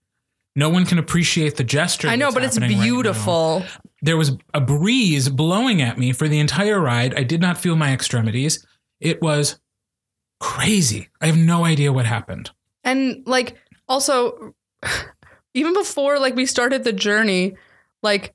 No 0.55 0.69
one 0.69 0.85
can 0.85 0.99
appreciate 0.99 1.57
the 1.57 1.63
gesture. 1.63 2.07
I 2.07 2.15
know, 2.15 2.31
but 2.31 2.43
it's 2.43 2.55
happening 2.57 2.77
right 2.77 2.83
beautiful. 2.85 3.65
there 4.01 4.15
was 4.17 4.37
a 4.53 4.61
breeze 4.61 5.27
blowing 5.27 5.81
at 5.81 5.97
me 5.97 6.13
for 6.13 6.27
the 6.29 6.39
entire 6.39 6.79
ride. 6.79 7.13
I 7.17 7.23
did 7.23 7.41
not 7.41 7.57
feel 7.57 7.75
my 7.75 7.91
extremities. 7.91 8.63
It 9.03 9.21
was 9.21 9.59
crazy. 10.39 11.09
I 11.21 11.27
have 11.27 11.37
no 11.37 11.65
idea 11.65 11.93
what 11.93 12.05
happened. 12.05 12.51
And 12.83 13.23
like 13.25 13.57
also 13.87 14.55
even 15.53 15.73
before 15.73 16.19
like 16.19 16.35
we 16.35 16.45
started 16.45 16.83
the 16.83 16.93
journey, 16.93 17.55
like 18.01 18.33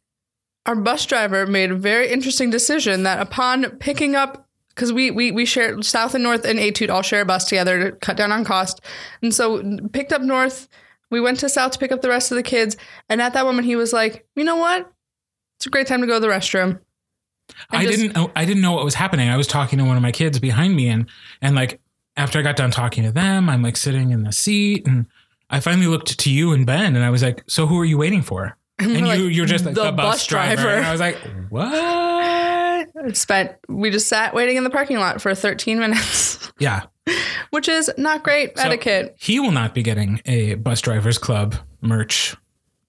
our 0.66 0.76
bus 0.76 1.06
driver 1.06 1.46
made 1.46 1.70
a 1.70 1.76
very 1.76 2.10
interesting 2.10 2.50
decision 2.50 3.02
that 3.04 3.20
upon 3.20 3.78
picking 3.78 4.14
up 4.14 4.46
because 4.68 4.92
we, 4.92 5.10
we 5.10 5.32
we 5.32 5.44
share 5.44 5.82
South 5.82 6.14
and 6.14 6.22
North 6.22 6.44
and 6.44 6.58
Etude 6.58 6.90
all 6.90 7.02
share 7.02 7.22
a 7.22 7.26
bus 7.26 7.46
together 7.46 7.90
to 7.90 7.96
cut 7.96 8.16
down 8.16 8.30
on 8.30 8.44
cost. 8.44 8.80
And 9.22 9.34
so 9.34 9.78
picked 9.92 10.12
up 10.12 10.22
North, 10.22 10.68
we 11.10 11.20
went 11.20 11.40
to 11.40 11.48
South 11.48 11.72
to 11.72 11.78
pick 11.78 11.92
up 11.92 12.02
the 12.02 12.10
rest 12.10 12.30
of 12.30 12.36
the 12.36 12.42
kids. 12.42 12.76
And 13.08 13.20
at 13.22 13.32
that 13.32 13.44
moment 13.44 13.66
he 13.66 13.76
was 13.76 13.92
like, 13.92 14.26
you 14.36 14.44
know 14.44 14.56
what? 14.56 14.90
It's 15.56 15.66
a 15.66 15.70
great 15.70 15.86
time 15.86 16.02
to 16.02 16.06
go 16.06 16.14
to 16.14 16.20
the 16.20 16.28
restroom. 16.28 16.80
And 17.72 17.80
I 17.80 17.84
just- 17.86 17.98
didn't 17.98 18.16
know 18.16 18.30
I 18.36 18.44
didn't 18.44 18.62
know 18.62 18.72
what 18.72 18.84
was 18.84 18.94
happening. 18.94 19.28
I 19.28 19.36
was 19.36 19.46
talking 19.46 19.78
to 19.78 19.84
one 19.84 19.96
of 19.96 20.02
my 20.02 20.12
kids 20.12 20.38
behind 20.38 20.74
me 20.76 20.88
and 20.88 21.06
and 21.42 21.54
like 21.56 21.80
after 22.16 22.38
I 22.38 22.42
got 22.42 22.56
done 22.56 22.70
talking 22.70 23.04
to 23.04 23.12
them, 23.12 23.48
I'm 23.48 23.62
like 23.62 23.76
sitting 23.76 24.10
in 24.10 24.24
the 24.24 24.32
seat 24.32 24.86
and 24.86 25.06
I 25.50 25.60
finally 25.60 25.86
looked 25.86 26.18
to 26.18 26.30
you 26.30 26.52
and 26.52 26.66
Ben 26.66 26.94
and 26.96 27.04
I 27.04 27.10
was 27.10 27.22
like, 27.22 27.44
"So 27.46 27.66
who 27.66 27.78
are 27.80 27.84
you 27.84 27.96
waiting 27.98 28.22
for?" 28.22 28.56
And 28.80 28.90
we're 28.92 28.98
you 28.98 29.06
like, 29.26 29.36
you're 29.36 29.46
just 29.46 29.64
like 29.64 29.74
"The 29.74 29.84
the, 29.84 29.92
bus, 29.92 30.14
bus 30.16 30.26
driver. 30.26 30.62
driver." 30.62 30.76
And 30.76 30.86
I 30.86 30.92
was 30.92 31.00
like, 31.00 31.16
"What?" 31.48 33.16
spent 33.16 33.52
we 33.68 33.90
just 33.90 34.08
sat 34.08 34.34
waiting 34.34 34.56
in 34.56 34.64
the 34.64 34.70
parking 34.70 34.98
lot 34.98 35.20
for 35.20 35.34
13 35.34 35.78
minutes, 35.78 36.52
Yeah. 36.58 36.82
which 37.50 37.68
is 37.68 37.90
not 37.96 38.22
great 38.24 38.56
So- 38.58 38.64
etiquette. 38.64 39.16
He 39.18 39.40
will 39.40 39.50
not 39.52 39.74
be 39.74 39.82
getting 39.82 40.20
a 40.26 40.54
bus 40.54 40.80
drivers 40.80 41.18
club 41.18 41.56
merch 41.80 42.36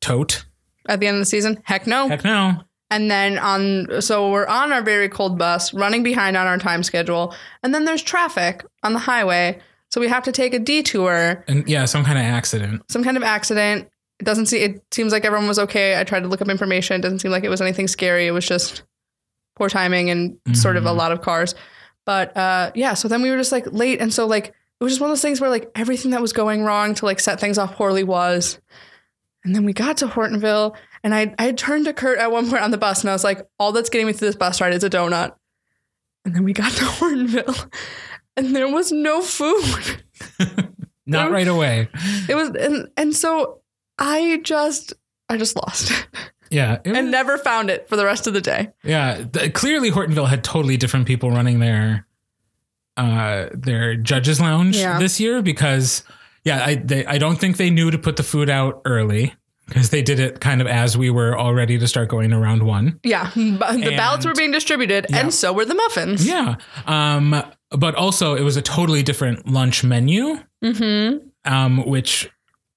tote. 0.02 0.46
At 0.88 1.00
the 1.00 1.08
end 1.08 1.16
of 1.18 1.22
the 1.22 1.26
season, 1.26 1.60
heck 1.64 1.86
no. 1.88 2.08
Heck 2.08 2.24
no. 2.24 2.64
And 2.92 3.10
then 3.12 3.38
on, 3.38 4.02
so 4.02 4.32
we're 4.32 4.48
on 4.48 4.72
our 4.72 4.82
very 4.82 5.10
cold 5.10 5.38
bus, 5.38 5.74
running 5.74 6.02
behind 6.04 6.36
on 6.36 6.48
our 6.48 6.58
time 6.58 6.82
schedule. 6.84 7.36
And 7.62 7.74
then 7.74 7.86
there's 7.86 8.02
traffic 8.02 8.66
on 8.84 8.94
the 8.94 9.00
highway. 9.00 9.60
So 9.92 10.02
we 10.02 10.08
have 10.08 10.24
to 10.24 10.32
take 10.32 10.54
a 10.54 10.60
detour, 10.60 11.44
And 11.48 11.68
yeah, 11.68 11.86
some 11.86 12.04
kind 12.04 12.18
of 12.18 12.24
accident. 12.24 12.84
some 12.92 13.04
kind 13.04 13.18
of 13.18 13.24
accident. 13.24 13.90
It 14.20 14.24
doesn't 14.26 14.48
see, 14.48 14.58
it 14.60 14.84
seems 14.92 15.12
like 15.14 15.24
everyone 15.26 15.48
was 15.48 15.60
okay. 15.60 16.00
I 16.00 16.04
tried 16.04 16.22
to 16.22 16.28
look 16.28 16.42
up 16.42 16.50
information. 16.50 16.96
It 17.00 17.02
doesn't 17.04 17.20
seem 17.20 17.32
like 17.32 17.44
it 17.44 17.50
was 17.50 17.62
anything 17.62 17.88
scary. 17.88 18.28
It 18.28 18.32
was 18.32 18.46
just 18.48 18.84
poor 19.56 19.70
timing 19.70 20.10
and 20.10 20.38
sort 20.54 20.76
of 20.78 20.86
a 20.86 20.90
Mhm. 20.90 20.98
lot 20.98 21.12
of 21.12 21.22
cars. 21.22 21.56
But 22.06 22.36
uh, 22.36 22.72
yeah, 22.76 22.96
so 22.96 23.08
then 23.08 23.22
we 23.22 23.30
were 23.30 23.38
just 23.38 23.52
like 23.52 23.72
late. 23.72 24.02
And 24.02 24.14
so 24.14 24.26
like, 24.26 24.48
it 24.48 24.84
was 24.84 24.94
just 24.94 25.02
one 25.02 25.10
of 25.10 25.16
those 25.16 25.22
things 25.22 25.40
where 25.42 25.50
like 25.50 25.70
everything 25.76 26.12
that 26.12 26.22
was 26.22 26.34
going 26.34 26.64
wrong 26.64 26.96
to 26.96 27.06
like 27.06 27.20
set 27.20 27.40
things 27.40 27.58
off 27.58 27.76
poorly 27.76 28.04
was. 28.04 28.60
And 29.44 29.56
then 29.56 29.64
we 29.64 29.74
got 29.74 29.98
to 29.98 30.08
Hortonville 30.08 30.76
and 31.04 31.14
I, 31.16 31.34
I 31.40 31.52
turned 31.54 31.86
to 31.86 31.94
Kurt 31.94 32.18
at 32.20 32.32
one 32.32 32.50
point 32.50 32.62
on 32.64 32.72
the 32.72 32.78
bus 32.78 33.02
and 33.02 33.10
I 33.10 33.14
was 33.14 33.24
like, 33.24 33.48
all 33.60 33.72
that's 33.72 33.90
getting 33.90 34.08
me 34.08 34.14
through 34.14 34.28
this 34.30 34.36
bus 34.36 34.60
ride 34.62 34.74
is 34.74 34.84
a 34.84 34.90
donut. 34.90 35.34
And 36.26 36.36
then 36.36 36.44
we 36.44 36.54
got 36.54 36.72
to 36.74 36.84
Hortonville 36.86 37.72
and 38.38 38.56
there 38.56 38.68
was 38.72 38.92
no 38.92 39.22
food. 39.22 40.04
Not 41.06 41.32
right 41.32 41.48
away. 41.48 41.90
It 42.28 42.36
was, 42.36 42.50
and, 42.50 42.90
and 42.98 43.16
so 43.16 43.62
I 43.98 44.42
just, 44.44 44.94
I 45.28 45.38
just 45.38 45.56
lost 45.56 45.92
it 45.92 46.08
Yeah. 46.52 46.74
It 46.84 46.88
and 46.96 47.06
was- 47.08 47.12
never 47.12 47.38
found 47.38 47.70
it 47.70 47.88
for 47.88 47.96
the 47.96 48.06
rest 48.06 48.28
of 48.28 48.34
the 48.34 48.42
day. 48.42 48.70
yeah. 48.84 49.24
th- 49.32 49.54
clearly 49.54 49.92
Hortonville 49.92 50.28
had 50.28 50.44
totally 50.44 50.78
different 50.78 51.06
people 51.08 51.30
running 51.32 51.60
their 51.60 52.06
uh 52.98 53.48
their 53.54 53.96
judges 53.96 54.42
lounge 54.42 54.76
Yeah. 54.76 55.00
this 55.00 55.20
year 55.22 55.42
because 55.42 56.04
yeah, 56.44 56.66
I 56.66 56.76
they, 56.76 57.06
I 57.06 57.18
don't 57.18 57.38
think 57.40 57.56
they 57.58 57.70
knew 57.70 57.92
to 57.92 57.98
put 57.98 58.18
the 58.18 58.24
food 58.24 58.50
out 58.50 58.82
early 58.84 59.34
because 59.70 59.90
they 59.92 60.02
did 60.02 60.20
it 60.20 60.42
kind 60.42 60.60
of 60.62 60.68
as 60.68 60.98
we 60.98 61.10
were 61.10 61.36
all 61.38 61.54
ready 61.54 61.78
to 61.80 61.88
start 61.88 62.10
going 62.10 62.30
to 62.32 62.38
round 62.38 62.64
1. 62.64 63.00
Yeah. 63.04 63.32
but 63.36 63.78
The 63.78 63.94
ballots 63.96 64.26
were 64.26 64.34
being 64.34 64.52
distributed 64.52 65.06
Yeah. 65.10 65.20
and 65.20 65.34
so 65.34 65.54
were 65.54 65.66
the 65.66 65.76
muffins. 65.76 66.28
Yeah. 66.28 66.56
Um 66.86 67.42
but 67.72 67.96
also 67.96 68.36
it 68.36 68.42
was 68.42 68.58
a 68.58 68.62
totally 68.62 69.04
different 69.04 69.48
lunch 69.48 69.84
menu 69.84 70.40
Mm-hmm. 70.64 71.28
um 71.52 71.86
which 71.86 72.30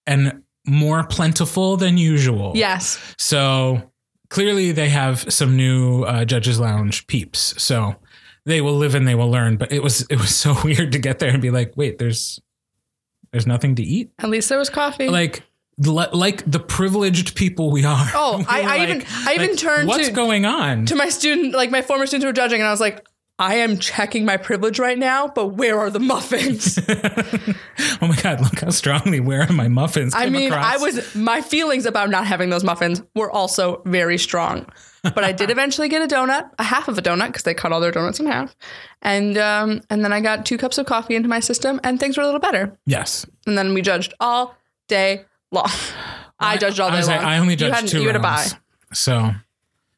and 0.07 0.43
more 0.67 1.03
plentiful 1.05 1.77
than 1.77 1.99
usual. 1.99 2.53
Yes. 2.55 2.99
So 3.19 3.91
clearly 4.31 4.71
they 4.73 4.89
have 4.91 5.33
some 5.33 5.57
new 5.57 6.05
uh, 6.05 6.25
judges 6.25 6.61
lounge 6.61 7.07
peeps. 7.09 7.61
So 7.61 7.97
they 8.47 8.61
will 8.61 8.77
live 8.77 8.95
and 8.95 9.07
they 9.09 9.15
will 9.17 9.31
learn. 9.31 9.57
But 9.57 9.73
it 9.73 9.83
was 9.83 10.03
it 10.11 10.17
was 10.19 10.35
so 10.45 10.55
weird 10.63 10.93
to 10.93 10.99
get 10.99 11.19
there 11.19 11.31
and 11.31 11.43
be 11.43 11.51
like, 11.51 11.73
wait, 11.77 11.99
there's 11.99 12.41
there's 13.33 13.47
nothing 13.47 13.75
to 13.77 13.83
eat. 13.83 14.11
At 14.19 14.29
least 14.29 14.49
there 14.51 14.59
was 14.59 14.69
coffee. 14.71 15.09
Like 15.09 15.43
like 15.79 16.43
the 16.51 16.61
privileged 16.61 17.35
people 17.35 17.71
we 17.71 17.85
are. 17.85 18.07
Oh, 18.15 18.45
I- 18.49 18.61
I 18.63 18.65
like- 18.79 18.89
even- 18.89 19.07
I 19.27 19.35
even 19.35 19.51
like, 19.51 19.59
turned 19.59 19.89
What's 19.89 20.09
to- 20.09 20.15
going 20.15 20.45
on? 20.47 20.87
to 20.87 20.95
my 20.97 21.09
student, 21.09 21.55
like 21.55 21.71
my 21.71 21.83
former 21.83 22.07
students 22.07 22.27
were 22.27 22.33
judging, 22.33 22.61
and 22.61 22.69
I 22.69 22.71
was 22.71 22.81
like, 22.81 23.07
I 23.39 23.57
am 23.57 23.79
checking 23.79 24.25
my 24.25 24.37
privilege 24.37 24.79
right 24.79 24.99
now, 24.99 25.27
but 25.27 25.49
where 25.49 25.81
are 25.81 25.91
the 25.91 25.99
muffins? 25.99 26.79
oh 26.89 28.07
my 28.07 28.15
god! 28.23 28.41
Look 28.41 28.61
how 28.61 28.71
strongly 28.71 29.19
where 29.21 29.43
are 29.43 29.53
my 29.53 29.69
muffins? 29.69 30.15
I 30.15 30.29
mean, 30.29 30.53
across. 30.53 30.75
I 30.75 30.77
was 30.77 31.15
my 31.17 31.41
feelings 31.41 31.87
about 31.87 32.11
not 32.11 32.27
having 32.27 32.51
those 32.51 32.63
muffins 32.63 33.03
were 33.17 33.31
also 33.31 33.83
very 33.87 34.19
strong. 34.19 34.67
But 35.03 35.25
I 35.25 35.33
did 35.33 35.51
eventually 35.57 35.89
get 35.89 36.03
a 36.03 36.15
donut, 36.15 36.51
a 36.59 36.63
half 36.63 36.87
of 36.87 36.99
a 36.99 37.03
donut, 37.03 37.29
because 37.29 37.43
they 37.43 37.55
cut 37.55 37.73
all 37.73 37.81
their 37.81 37.91
donuts 37.91 38.21
in 38.21 38.27
half, 38.27 38.55
and 39.01 39.37
um, 39.39 39.81
and 39.91 40.05
then 40.05 40.13
I 40.13 40.21
got 40.21 40.47
two 40.47 40.59
cups 40.59 40.79
of 40.79 40.87
coffee 40.87 41.17
into 41.17 41.29
my 41.29 41.41
system, 41.41 41.81
and 41.83 41.99
things 41.99 42.17
were 42.17 42.23
a 42.23 42.27
little 42.27 42.41
better. 42.41 42.79
yes. 42.87 43.27
And 43.47 43.59
then 43.59 43.75
we 43.75 43.83
judged 43.83 44.15
all 44.21 44.55
day 44.89 45.25
long. 45.53 45.71
I 46.41 46.57
judged 46.57 46.81
all 46.81 46.91
day 46.91 46.97
I, 46.97 47.01
long. 47.03 47.09
like, 47.11 47.21
I 47.25 47.39
only 47.39 47.53
You 47.55 47.57
judged 47.59 47.75
had- 47.77 47.89
two 47.89 48.01
You 48.01 48.07
had 48.09 48.15
to 48.15 48.19
buy. 48.19 48.37
rounds. 48.37 48.55
So, 48.95 49.31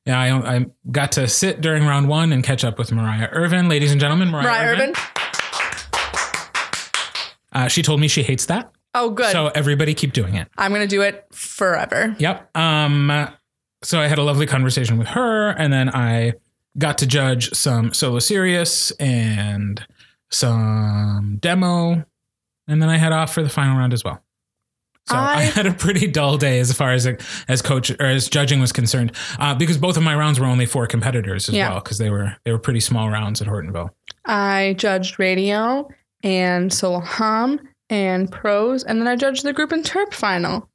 yeah, 0.05 0.21
I, 0.21 0.57
I 0.57 0.67
got 0.91 1.13
to 1.13 1.27
sit 1.27 1.61
during 1.63 1.85
round 1.87 2.09
one 2.09 2.33
and 2.33 2.45
catch 2.45 2.65
up 2.65 2.79
with 2.79 2.93
Mariah 2.93 3.29
Irvin. 3.33 3.69
Ladies 3.69 3.91
and 3.93 4.01
gentlemen, 4.01 4.29
Mariah, 4.31 4.45
Mariah 4.45 4.73
Irvin. 4.73 4.91
Urban. 4.91 4.95
Uh, 7.53 7.69
she 7.69 7.83
told 7.83 8.01
me 8.01 8.09
she 8.09 8.23
hates 8.23 8.47
that. 8.47 8.73
Oh, 8.95 9.11
good. 9.11 9.31
So 9.33 9.49
everybody 9.49 9.95
keep 9.95 10.13
doing 10.13 10.35
it. 10.35 10.49
I'm 10.59 10.73
gonna 10.73 10.87
do 10.87 11.03
it 11.03 11.25
forever. 11.33 12.15
Yep. 12.19 12.57
Um, 12.57 13.29
so 13.83 14.01
I 14.01 14.07
had 14.09 14.19
a 14.19 14.23
lovely 14.23 14.47
conversation 14.47 14.99
with 14.99 15.09
her, 15.09 15.51
and 15.51 15.73
then 15.73 15.89
I 15.89 16.35
got 16.79 16.99
to 16.99 17.07
judge 17.07 17.51
some 17.53 17.93
solo 17.93 18.19
serious 18.19 18.91
and 18.93 19.85
some 20.31 21.37
demo, 21.41 22.05
and 22.67 22.83
then 22.83 22.89
I 22.89 22.97
head 22.97 23.13
off 23.13 23.33
for 23.33 23.43
the 23.43 23.49
final 23.49 23.77
round 23.77 23.93
as 23.93 24.03
well. 24.05 24.21
So 25.07 25.17
I, 25.17 25.35
I- 25.35 25.41
had 25.43 25.67
a 25.67 25.73
pretty 25.73 26.07
dull 26.07 26.39
day 26.39 26.59
as 26.61 26.73
far 26.73 26.93
as 26.93 27.07
as 27.49 27.61
coach 27.63 27.91
or 27.91 28.07
as 28.07 28.29
judging 28.29 28.61
was 28.61 28.73
concerned, 28.73 29.13
uh, 29.39 29.55
because 29.55 29.77
both 29.79 29.97
of 29.97 30.03
my 30.03 30.15
rounds 30.15 30.41
were 30.41 30.47
only 30.47 30.67
four 30.67 30.87
competitors 30.87 31.49
as 31.49 31.55
Yeah. 31.55 31.71
well, 31.71 31.81
because 31.81 31.99
they 31.99 32.11
were 32.11 32.37
they 32.45 32.53
were 32.53 32.59
pretty 32.59 32.81
small 32.81 33.11
rounds 33.11 33.43
at 33.43 33.49
Hortonville. 33.49 33.91
I 34.25 34.75
judged 34.79 35.19
radio 35.19 35.89
and 36.23 36.73
solo 36.73 37.01
hum 37.01 37.61
and 37.91 38.31
prose, 38.33 38.83
and 38.85 38.99
then 39.01 39.07
I 39.07 39.17
judged 39.17 39.45
the 39.45 39.53
group 39.53 39.73
and 39.73 39.85
terp 39.85 40.15
final. 40.15 40.71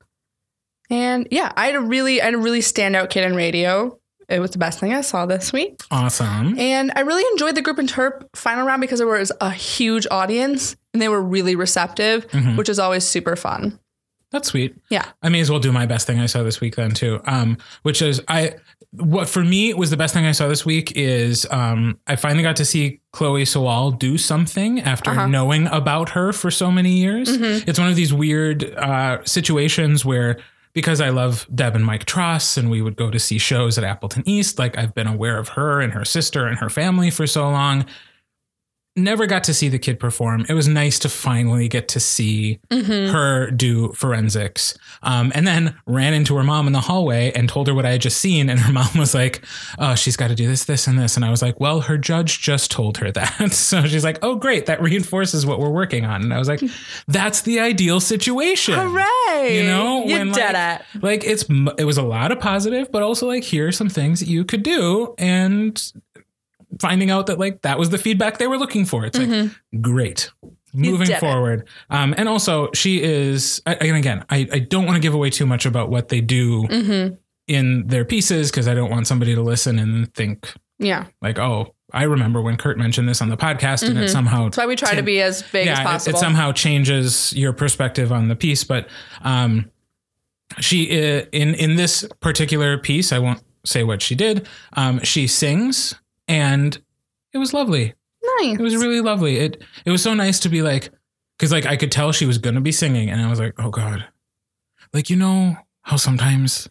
And 0.92 1.28
yeah, 1.32 1.52
I 1.56 1.68
had 1.68 1.76
a 1.76 1.80
really, 1.82 2.22
I 2.22 2.26
had 2.26 2.34
a 2.34 2.38
really 2.40 2.62
standout 2.62 3.10
kid 3.10 3.24
in 3.24 3.36
radio. 3.36 3.98
It 4.28 4.40
was 4.40 4.52
the 4.52 4.60
best 4.60 4.80
thing 4.80 4.94
I 4.94 5.02
saw 5.02 5.26
this 5.26 5.52
week, 5.52 5.82
Awesome. 5.90 6.58
and 6.60 6.92
I 6.96 7.00
really 7.02 7.24
enjoyed 7.32 7.56
the 7.56 7.64
group 7.64 7.80
and 7.80 7.90
terp 7.90 8.28
final 8.36 8.66
round 8.66 8.80
because 8.82 9.00
there 9.00 9.08
was 9.08 9.32
a 9.42 9.50
huge 9.50 10.06
audience 10.12 10.76
and 10.94 11.02
they 11.02 11.10
were 11.10 11.22
really 11.22 11.56
receptive, 11.56 12.28
Mhm. 12.30 12.56
which 12.56 12.70
is 12.70 12.78
always 12.78 13.04
super 13.06 13.36
fun. 13.36 13.80
That's 14.32 14.48
sweet. 14.50 14.76
Yeah. 14.90 15.06
I 15.24 15.30
may 15.30 15.40
as 15.40 15.50
well 15.50 15.60
do 15.60 15.72
my 15.72 15.86
best 15.86 16.06
thing 16.06 16.20
I 16.20 16.28
saw 16.28 16.44
this 16.44 16.62
week 16.62 16.76
then 16.76 16.92
too. 16.92 17.20
Um, 17.26 17.58
which 17.84 18.02
is 18.02 18.22
I 18.28 18.56
what 18.92 19.30
for 19.30 19.44
me 19.44 19.74
was 19.74 19.90
the 19.92 19.98
best 19.98 20.14
thing 20.14 20.26
I 20.26 20.32
saw 20.32 20.48
this 20.48 20.66
week 20.66 20.94
is 20.96 21.48
um 21.52 21.98
I 22.08 22.16
finally 22.16 22.44
got 22.44 22.56
to 22.58 22.66
see 22.66 23.02
Chloe 23.12 23.44
Sawal 23.44 23.98
do 23.98 24.18
something 24.18 24.82
after 24.82 25.12
Uh-huh. 25.12 25.28
knowing 25.28 25.68
about 25.68 26.10
her 26.10 26.32
for 26.34 26.52
so 26.52 26.72
many 26.72 26.94
years. 26.94 27.38
Mhm. 27.38 27.68
It's 27.68 27.80
one 27.80 27.88
of 27.90 27.96
these 27.96 28.14
weird 28.14 28.64
uh 28.76 29.24
situations 29.26 30.06
where 30.06 30.38
because 30.74 31.02
I 31.02 31.10
love 31.10 31.48
Deb 31.54 31.76
and 31.76 31.84
Mike 31.84 32.06
Tross 32.06 32.56
and 32.56 32.70
we 32.70 32.82
would 32.84 32.96
go 32.96 33.10
to 33.10 33.18
see 33.18 33.40
shows 33.40 33.80
at 33.80 33.84
Appleton 33.84 34.22
East, 34.28 34.60
like 34.60 34.78
I've 34.78 34.94
been 34.94 35.08
aware 35.08 35.40
of 35.40 35.50
her 35.50 35.82
and 35.82 35.92
her 35.94 36.06
sister 36.06 36.46
and 36.46 36.60
her 36.60 36.70
family 36.70 37.10
for 37.10 37.26
so 37.26 37.50
long. 37.50 37.86
Never 39.00 39.26
got 39.26 39.44
to 39.46 39.54
see 39.54 39.70
the 39.70 39.80
kid 39.80 40.00
perform. 40.00 40.46
It 40.50 40.54
was 40.54 40.68
nice 40.68 41.00
to 41.00 41.10
finally 41.10 41.68
get 41.68 41.88
to 41.90 42.00
see 42.00 42.60
Mm-hmm. 42.70 43.12
her 43.14 43.50
do 43.52 43.94
forensics. 43.94 44.78
Um, 45.02 45.32
and 45.36 45.48
then 45.48 45.76
ran 45.86 46.14
into 46.14 46.36
her 46.36 46.44
mom 46.44 46.68
in 46.68 46.74
the 46.74 46.82
hallway 46.82 47.32
and 47.34 47.48
told 47.50 47.68
her 47.68 47.74
what 47.74 47.86
I 47.86 47.92
had 47.92 48.02
just 48.02 48.20
seen. 48.20 48.50
And 48.50 48.60
her 48.60 48.72
mom 48.80 48.90
was 48.98 49.14
like, 49.14 49.44
Oh, 49.78 49.96
she's 49.96 50.16
got 50.18 50.28
to 50.28 50.36
do 50.36 50.48
this, 50.48 50.66
this, 50.66 50.88
and 50.88 50.98
this. 51.00 51.16
And 51.16 51.26
I 51.26 51.30
was 51.32 51.42
like, 51.42 51.60
Well, 51.60 51.82
her 51.82 51.98
judge 51.98 52.42
just 52.42 52.72
told 52.72 52.98
her 52.98 53.12
that. 53.12 53.52
so 53.54 53.86
she's 53.88 54.04
like, 54.04 54.20
Oh, 54.22 54.36
great. 54.36 54.66
That 54.68 54.82
reinforces 54.82 55.46
what 55.46 55.60
we're 55.60 55.70
working 55.70 56.06
on. 56.06 56.22
And 56.22 56.34
I 56.34 56.38
was 56.40 56.48
like, 56.48 56.62
That's 57.08 57.42
the 57.42 57.60
ideal 57.60 58.00
situation. 58.00 58.76
Hooray! 58.76 59.58
You 59.58 59.64
know, 59.64 60.06
you 60.06 60.14
when, 60.18 60.32
did 60.32 60.54
like, 60.54 60.82
it. 60.94 61.04
Like 61.04 61.24
it's 61.24 61.44
it 61.78 61.86
was 61.86 61.98
a 61.98 62.04
lot 62.04 62.32
of 62.32 62.40
positive, 62.40 62.92
but 62.92 63.02
also 63.04 63.28
like 63.28 63.44
here 63.44 63.68
are 63.68 63.72
some 63.72 63.90
things 63.90 64.20
that 64.20 64.28
you 64.28 64.44
could 64.44 64.64
do, 64.64 65.14
and 65.18 65.82
finding 66.80 67.10
out 67.12 67.28
that 67.28 67.40
like 67.40 67.62
that 67.64 67.80
was 67.80 67.90
the 67.90 67.98
feedback 67.98 68.38
they 68.38 68.48
were 68.48 68.58
looking 68.58 68.86
for. 68.86 69.06
It's 69.06 69.18
like 69.18 69.52
great. 69.82 70.32
Moving 70.72 71.16
forward, 71.18 71.68
um, 71.90 72.14
and 72.16 72.30
also 72.30 72.70
she 72.74 73.02
is. 73.02 73.60
I- 73.66 73.74
And 73.76 73.98
again, 73.98 74.24
I, 74.30 74.48
I 74.54 74.60
don't 74.60 74.86
want 74.86 74.98
to 74.98 75.02
give 75.02 75.16
away 75.16 75.32
too 75.32 75.48
much 75.48 75.66
about 75.66 75.90
what 75.90 76.10
they 76.10 76.22
do 76.22 76.68
Mm-hmm. 76.68 77.16
in 77.48 77.88
their 77.88 78.06
pieces 78.06 78.52
because 78.52 78.68
I 78.68 78.76
don't 78.76 78.92
want 78.92 79.08
somebody 79.08 79.34
to 79.34 79.42
listen 79.42 79.80
and 79.80 80.14
think 80.14 80.54
Yeah, 80.78 81.06
like, 81.24 81.40
oh, 81.40 81.74
I 81.92 82.04
remember 82.04 82.40
when 82.44 82.56
Kurt 82.56 82.78
mentioned 82.78 83.10
this 83.10 83.20
on 83.20 83.30
the 83.30 83.36
podcast, 83.38 83.82
and 83.90 83.98
it 83.98 84.10
somehow 84.10 84.44
that's 84.44 84.58
why 84.58 84.68
we 84.68 84.76
try 84.76 84.94
to 84.94 85.02
be 85.02 85.20
as 85.24 85.42
big 85.42 85.68
as 85.68 85.80
it- 85.80 85.84
possible. 85.84 86.18
It, 86.18 86.20
somehow 86.22 86.52
changes 86.52 87.34
your 87.34 87.52
perspective 87.52 88.12
on 88.12 88.28
the 88.28 88.36
piece, 88.36 88.64
but 88.64 88.88
um, 89.24 89.72
she 90.60 90.92
uh, 90.92 91.26
in 91.32 91.56
in 91.56 91.78
this 91.78 92.06
particular 92.20 92.78
piece, 92.78 93.12
I 93.12 93.18
won't 93.18 93.42
say 93.66 93.84
what 93.84 94.04
she 94.04 94.14
did. 94.14 94.48
Um, 94.74 95.00
she 95.04 95.26
sings, 95.26 95.96
and 96.30 96.80
it 97.34 97.40
was 97.40 97.54
lovely. 97.54 97.94
nice. 98.40 98.58
It 98.58 98.62
was 98.62 98.78
really 98.78 99.02
lovely. 99.02 99.38
It 99.38 99.62
it 99.84 99.92
was 99.92 100.02
so 100.02 100.14
nice 100.14 100.40
to 100.42 100.50
be 100.50 100.62
like, 100.62 100.92
because 101.38 101.52
like 101.52 101.66
I 101.66 101.76
could 101.76 101.92
tell 101.92 102.14
she 102.14 102.26
was 102.26 102.38
gonna 102.38 102.62
be 102.62 102.72
singing, 102.72 103.10
and 103.10 103.20
I 103.20 103.30
was 103.30 103.40
like, 103.40 103.56
oh 103.58 103.70
god, 103.70 104.06
like 104.94 105.10
you 105.10 105.18
know 105.18 105.58
how 105.82 105.98
sometimes 105.98 106.70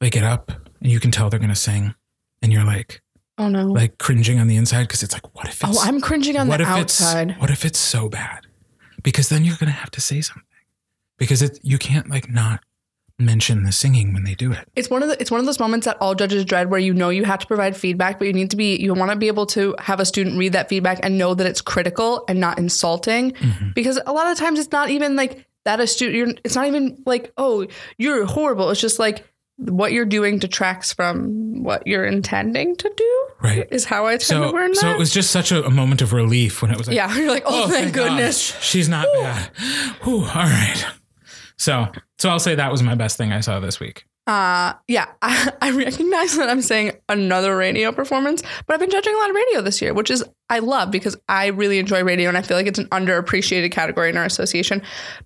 they 0.00 0.10
get 0.10 0.24
up 0.24 0.50
and 0.82 0.90
you 0.90 1.00
can 1.00 1.10
tell 1.10 1.30
they're 1.30 1.40
gonna 1.40 1.54
sing, 1.54 1.94
and 2.42 2.52
you're 2.52 2.64
like 2.64 3.00
oh 3.38 3.48
no. 3.48 3.66
like 3.68 3.96
cringing 3.98 4.38
on 4.38 4.48
the 4.48 4.56
inside 4.56 4.82
because 4.82 5.02
it's 5.02 5.14
like, 5.14 5.34
what 5.34 5.46
if 5.48 5.64
oh, 5.64 5.70
it's 5.70 5.78
oh, 5.78 5.88
I'm 5.88 6.00
cringing 6.00 6.36
on 6.36 6.48
what 6.48 6.58
the 6.58 6.64
if 6.64 6.68
outside. 6.68 7.38
what 7.38 7.50
if 7.50 7.64
it's 7.64 7.78
so 7.78 8.08
bad 8.08 8.46
because 9.02 9.28
then 9.28 9.44
you're 9.44 9.56
gonna 9.56 9.70
have 9.72 9.90
to 9.92 10.00
say 10.00 10.20
something 10.20 10.42
because 11.16 11.42
it 11.42 11.58
you 11.62 11.78
can't 11.78 12.10
like 12.10 12.28
not 12.28 12.60
mention 13.18 13.62
the 13.62 13.70
singing 13.70 14.12
when 14.12 14.24
they 14.24 14.34
do 14.34 14.50
it 14.50 14.66
It's 14.74 14.90
one 14.90 15.02
of 15.02 15.08
the 15.08 15.20
it's 15.20 15.30
one 15.30 15.38
of 15.38 15.46
those 15.46 15.60
moments 15.60 15.86
that 15.86 15.96
all 16.00 16.14
judges 16.14 16.44
dread 16.44 16.70
where 16.70 16.80
you 16.80 16.92
know 16.92 17.10
you 17.10 17.24
have 17.24 17.38
to 17.40 17.46
provide 17.46 17.76
feedback, 17.76 18.18
but 18.18 18.26
you 18.26 18.32
need 18.32 18.50
to 18.50 18.56
be 18.56 18.76
you 18.76 18.92
want 18.92 19.10
to 19.12 19.16
be 19.16 19.28
able 19.28 19.46
to 19.46 19.74
have 19.78 20.00
a 20.00 20.04
student 20.04 20.36
read 20.36 20.52
that 20.52 20.68
feedback 20.68 20.98
and 21.02 21.16
know 21.16 21.34
that 21.34 21.46
it's 21.46 21.60
critical 21.60 22.24
and 22.28 22.40
not 22.40 22.58
insulting. 22.58 23.32
Mm-hmm. 23.32 23.70
Because 23.74 24.00
a 24.04 24.12
lot 24.12 24.26
of 24.26 24.36
times 24.36 24.58
it's 24.58 24.72
not 24.72 24.90
even 24.90 25.14
like 25.14 25.46
that 25.64 25.80
a 25.80 25.86
student 25.86 26.16
you're 26.16 26.28
it's 26.44 26.56
not 26.56 26.66
even 26.66 27.02
like, 27.06 27.32
oh, 27.36 27.66
you're 27.98 28.24
horrible. 28.24 28.70
It's 28.70 28.80
just 28.80 28.98
like 28.98 29.24
what 29.56 29.92
you're 29.92 30.04
doing 30.04 30.40
detracts 30.40 30.92
from 30.92 31.62
what 31.62 31.86
you're 31.86 32.04
intending 32.04 32.74
to 32.76 32.92
do. 32.96 33.28
Right. 33.40 33.68
Is 33.70 33.84
how 33.84 34.06
I 34.06 34.12
tend 34.12 34.22
so 34.22 34.46
to 34.48 34.52
word 34.52 34.74
so 34.74 34.90
it 34.90 34.98
was 34.98 35.12
just 35.12 35.30
such 35.30 35.52
a, 35.52 35.64
a 35.64 35.70
moment 35.70 36.02
of 36.02 36.12
relief 36.12 36.62
when 36.62 36.72
it 36.72 36.78
was 36.78 36.88
like 36.88 36.96
yeah, 36.96 37.14
you're 37.16 37.30
like, 37.30 37.44
oh, 37.46 37.68
thank, 37.68 37.94
God, 37.94 38.08
goodness. 38.08 38.58
she's 38.60 38.88
not 38.88 39.06
bad 39.12 39.50
Whew, 40.02 40.20
all 40.20 40.24
right 40.24 40.86
so 41.56 41.86
so 42.18 42.28
I'll 42.28 42.38
say 42.38 42.54
that 42.54 42.70
was 42.72 42.82
my 42.82 42.94
best 42.94 43.16
thing 43.16 43.32
I 43.32 43.40
saw 43.40 43.60
this 43.60 43.80
week 43.80 44.04
Uh, 44.26 44.72
yeah, 44.88 45.06
I, 45.20 45.52
I 45.60 45.70
recognize 45.72 46.34
that 46.36 46.48
I'm 46.48 46.62
saying 46.62 46.92
another 47.10 47.54
radio 47.54 47.92
performance, 47.92 48.42
but 48.66 48.72
I've 48.72 48.80
been 48.80 48.90
judging 48.90 49.14
a 49.14 49.18
lot 49.18 49.28
of 49.28 49.36
radio 49.36 49.60
this 49.60 49.82
year, 49.82 49.92
which 49.92 50.10
is 50.10 50.24
I 50.48 50.60
love 50.60 50.90
because 50.90 51.14
I 51.28 51.48
really 51.48 51.78
enjoy 51.78 52.02
radio 52.04 52.30
and 52.30 52.38
I 52.38 52.42
feel 52.42 52.56
like 52.56 52.66
it's 52.66 52.78
an 52.78 52.88
underappreciated 52.88 53.70
category 53.70 54.08
in 54.08 54.16
our 54.16 54.24
association. 54.24 54.80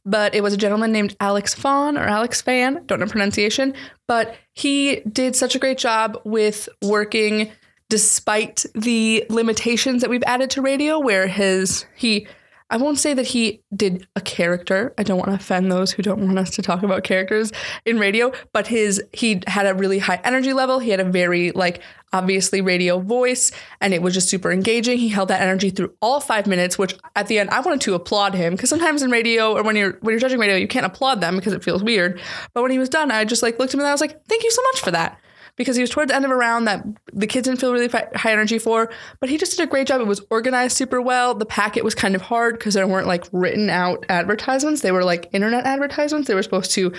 But 0.04 0.34
it 0.34 0.42
was 0.42 0.52
a 0.52 0.56
gentleman 0.56 0.90
named 0.90 1.14
Alex 1.20 1.54
Fawn 1.54 1.96
or 1.96 2.02
Alex 2.02 2.42
Fan, 2.42 2.82
don't 2.86 2.98
know 2.98 3.06
pronunciation, 3.06 3.72
but 4.08 4.34
he 4.54 4.96
did 5.12 5.36
such 5.36 5.54
a 5.54 5.60
great 5.60 5.78
job 5.78 6.20
with 6.24 6.68
working 6.82 7.52
despite 7.88 8.66
the 8.74 9.24
limitations 9.30 10.02
that 10.02 10.10
we've 10.10 10.24
added 10.26 10.50
to 10.50 10.62
radio, 10.62 10.98
where 10.98 11.26
his 11.28 11.86
he 11.94 12.26
I 12.70 12.76
won't 12.76 12.98
say 12.98 13.14
that 13.14 13.26
he 13.28 13.62
did 13.74 14.06
a 14.14 14.20
character. 14.20 14.94
I 14.98 15.02
don't 15.02 15.16
want 15.16 15.30
to 15.30 15.36
offend 15.36 15.72
those 15.72 15.92
who 15.92 16.02
don't 16.02 16.20
want 16.26 16.38
us 16.38 16.50
to 16.50 16.62
talk 16.62 16.82
about 16.82 17.02
characters 17.02 17.50
in 17.86 17.98
radio, 17.98 18.32
but 18.52 18.66
his 18.66 19.02
he 19.12 19.40
had 19.46 19.66
a 19.66 19.74
really 19.74 19.98
high 19.98 20.20
energy 20.22 20.52
level. 20.52 20.78
He 20.78 20.90
had 20.90 21.00
a 21.00 21.04
very 21.04 21.50
like 21.52 21.80
obviously 22.12 22.60
radio 22.60 22.98
voice 22.98 23.52
and 23.80 23.94
it 23.94 24.02
was 24.02 24.14
just 24.14 24.28
super 24.28 24.50
engaging. 24.50 24.98
He 24.98 25.08
held 25.08 25.28
that 25.28 25.40
energy 25.40 25.70
through 25.70 25.94
all 26.00 26.20
5 26.20 26.46
minutes, 26.46 26.78
which 26.78 26.94
at 27.16 27.26
the 27.26 27.38
end 27.38 27.50
I 27.50 27.60
wanted 27.60 27.80
to 27.82 27.94
applaud 27.94 28.34
him 28.34 28.54
because 28.54 28.70
sometimes 28.70 29.02
in 29.02 29.10
radio 29.10 29.56
or 29.56 29.62
when 29.62 29.76
you're 29.76 29.98
when 30.00 30.12
you're 30.12 30.20
judging 30.20 30.38
radio, 30.38 30.56
you 30.56 30.68
can't 30.68 30.86
applaud 30.86 31.20
them 31.20 31.36
because 31.36 31.54
it 31.54 31.64
feels 31.64 31.82
weird. 31.82 32.20
But 32.52 32.62
when 32.62 32.70
he 32.70 32.78
was 32.78 32.90
done, 32.90 33.10
I 33.10 33.24
just 33.24 33.42
like 33.42 33.58
looked 33.58 33.70
at 33.70 33.74
him 33.74 33.80
and 33.80 33.88
I 33.88 33.92
was 33.92 34.02
like, 34.02 34.24
"Thank 34.26 34.42
you 34.42 34.50
so 34.50 34.62
much 34.72 34.80
for 34.82 34.90
that." 34.90 35.18
Because 35.56 35.76
he 35.76 35.82
was 35.82 35.90
toward 35.90 36.08
the 36.08 36.14
end 36.14 36.24
of 36.24 36.30
a 36.30 36.36
round 36.36 36.66
that 36.66 36.84
the 37.12 37.26
kids 37.26 37.46
didn't 37.46 37.60
feel 37.60 37.72
really 37.72 37.88
high 37.88 38.32
energy 38.32 38.58
for, 38.58 38.90
but 39.20 39.28
he 39.28 39.38
just 39.38 39.56
did 39.56 39.66
a 39.66 39.70
great 39.70 39.86
job. 39.86 40.00
It 40.00 40.06
was 40.06 40.20
organized 40.30 40.76
super 40.76 41.00
well. 41.00 41.34
The 41.34 41.46
packet 41.46 41.84
was 41.84 41.94
kind 41.94 42.14
of 42.14 42.22
hard 42.22 42.58
because 42.58 42.74
there 42.74 42.86
weren't 42.86 43.06
like 43.06 43.26
written 43.32 43.70
out 43.70 44.04
advertisements. 44.08 44.82
They 44.82 44.92
were 44.92 45.04
like 45.04 45.28
internet 45.32 45.64
advertisements. 45.64 46.28
They 46.28 46.34
were 46.34 46.42
supposed 46.42 46.72
to 46.72 46.92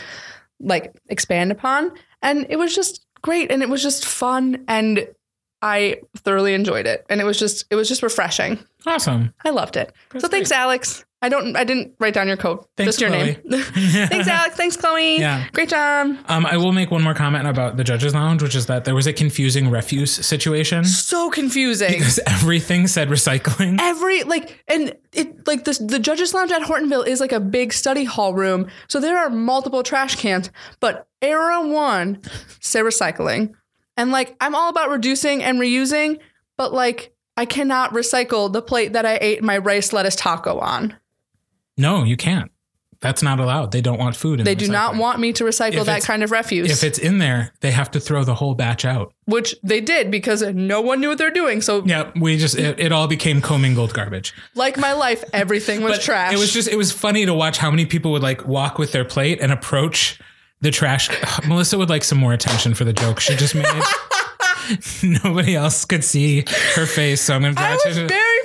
like 0.59 0.93
expand 1.07 1.51
upon. 1.51 1.91
And 2.21 2.45
it 2.49 2.57
was 2.57 2.75
just 2.75 3.05
great. 3.21 3.51
And 3.51 3.63
it 3.63 3.69
was 3.69 3.81
just 3.81 4.05
fun. 4.05 4.63
And 4.67 5.07
I 5.61 5.97
thoroughly 6.17 6.53
enjoyed 6.53 6.87
it. 6.87 7.05
And 7.09 7.19
it 7.21 7.25
was 7.25 7.39
just, 7.39 7.65
it 7.69 7.75
was 7.75 7.87
just 7.87 8.03
refreshing. 8.03 8.59
Awesome 8.87 9.33
I 9.43 9.49
loved 9.49 9.77
it. 9.77 9.93
so 10.17 10.27
thanks, 10.27 10.51
Alex. 10.51 11.05
I 11.21 11.27
don't, 11.27 11.57
I 11.57 11.65
didn't 11.65 11.95
write 11.99 12.13
down 12.13 12.29
your 12.29 12.37
code. 12.37 12.63
Thanks, 12.77 12.95
just 12.97 13.01
your 13.01 13.09
name. 13.09 13.35
thanks, 13.51 14.25
Alex. 14.29 14.55
Thanks, 14.55 14.77
Chloe. 14.77 15.19
Yeah. 15.19 15.49
Great 15.51 15.67
job. 15.67 16.15
um 16.29 16.45
I 16.45 16.55
will 16.55 16.71
make 16.71 16.91
one 16.91 17.03
more 17.03 17.13
comment 17.13 17.45
about 17.45 17.75
the 17.75 17.83
judges 17.83 18.13
lounge 18.13 18.41
which 18.41 18.55
is 18.55 18.67
that 18.67 18.85
there 18.85 18.95
was 18.95 19.05
a 19.05 19.11
confusing 19.11 19.69
refuse 19.69 20.13
situation 20.25 20.85
So 20.85 21.29
confusing. 21.29 21.91
because 21.91 22.19
everything 22.27 22.87
said 22.87 23.09
recycling 23.09 23.77
every 23.81 24.23
like 24.23 24.63
and 24.69 24.95
it 25.11 25.45
like 25.45 25.65
this 25.65 25.77
the 25.79 25.99
judges 25.99 26.33
lounge 26.33 26.51
at 26.51 26.61
hortonville 26.61 27.05
is 27.05 27.19
like 27.19 27.33
a 27.33 27.39
big 27.41 27.73
study 27.73 28.05
hall 28.05 28.33
room 28.33 28.67
so 28.87 29.01
there 29.01 29.17
are 29.17 29.29
multiple 29.29 29.83
trash 29.83 30.15
cans 30.15 30.49
but 30.79 31.05
era 31.21 31.67
one 31.67 32.21
say 32.61 32.79
recycling 32.79 33.51
and 33.97 34.11
like 34.11 34.37
i'm 34.39 34.55
all 34.55 34.69
about 34.69 34.89
reducing 34.89 35.43
and 35.43 35.59
reusing 35.59 36.17
but 36.55 36.71
like 36.73 37.11
i 37.39 37.45
cannot 37.45 37.91
recycle 37.93 38.51
the 38.51 38.61
plate 38.61 38.93
that 38.93 39.05
i 39.05 39.17
ate 39.21 39.41
my 39.41 39.57
rice 39.57 39.93
lettuce 39.93 40.15
taco 40.15 40.59
on. 40.59 40.95
No 41.77 42.03
you 42.03 42.17
can't. 42.17 42.51
That's 43.01 43.23
not 43.23 43.39
allowed. 43.39 43.71
They 43.71 43.79
don't 43.79 43.97
want 43.97 44.17
food 44.17 44.41
in 44.41 44.43
there. 44.43 44.53
they 44.53 44.59
the 44.59 44.65
do 44.65 44.71
not 44.73 44.97
want 44.97 45.21
me 45.21 45.31
to 45.31 45.45
recycle 45.45 45.75
If 45.75 45.85
that 45.85 46.03
kind 46.03 46.21
of 46.21 46.31
refuse. 46.31 46.69
if 46.69 46.83
it's 46.83 46.99
in 46.99 47.17
there 47.19 47.53
they 47.61 47.71
have 47.71 47.89
to 47.91 47.99
throw 47.99 48.25
the 48.25 48.35
whole 48.35 48.55
batch 48.55 48.83
out. 48.83 49.13
Which 49.25 49.55
they 49.63 49.79
did 49.79 50.11
because 50.11 50.41
no 50.41 50.81
one 50.81 50.99
knew 50.99 51.07
what 51.07 51.17
they're 51.17 51.31
doing. 51.31 51.61
So 51.61 51.81
yeah 51.85 52.11
we 52.19 52.37
just 52.37 52.57
it, 52.57 52.77
it 52.77 52.91
all 52.91 53.07
became 53.07 53.39
commingled 53.41 53.93
garbage. 53.93 54.33
like 54.53 54.77
my 54.77 54.91
life 54.91 55.23
everything 55.31 55.81
was 55.81 56.03
trash. 56.03 56.33
It 56.33 56.39
was 56.39 56.51
just 56.51 56.67
it 56.67 56.75
was 56.75 56.91
funny 56.91 57.25
to 57.25 57.33
watch 57.33 57.57
how 57.57 57.71
many 57.71 57.85
people 57.85 58.11
would 58.11 58.23
like 58.23 58.45
walk 58.45 58.77
with 58.77 58.91
their 58.91 59.05
plate 59.05 59.39
and 59.41 59.51
approach 59.53 60.19
the 60.59 60.71
trash. 60.71 61.09
Melissa 61.47 61.77
would 61.77 61.89
like 61.89 62.03
some 62.03 62.17
more 62.17 62.33
attention 62.33 62.73
for 62.73 62.83
the 62.83 62.93
joke 62.93 63.21
she 63.21 63.33
just 63.37 63.55
made. 63.55 63.65
Nobody 65.23 65.55
else 65.55 65.85
could 65.85 66.03
see 66.03 66.43
her 66.75 66.85
face, 66.85 67.21
so 67.21 67.35
I'm 67.35 67.41
gonna 67.41 67.53
draw 67.53 67.65
I 67.65 67.73
was 67.73 67.81
attention. 67.83 68.07
very 68.07 68.37
it, 68.37 68.38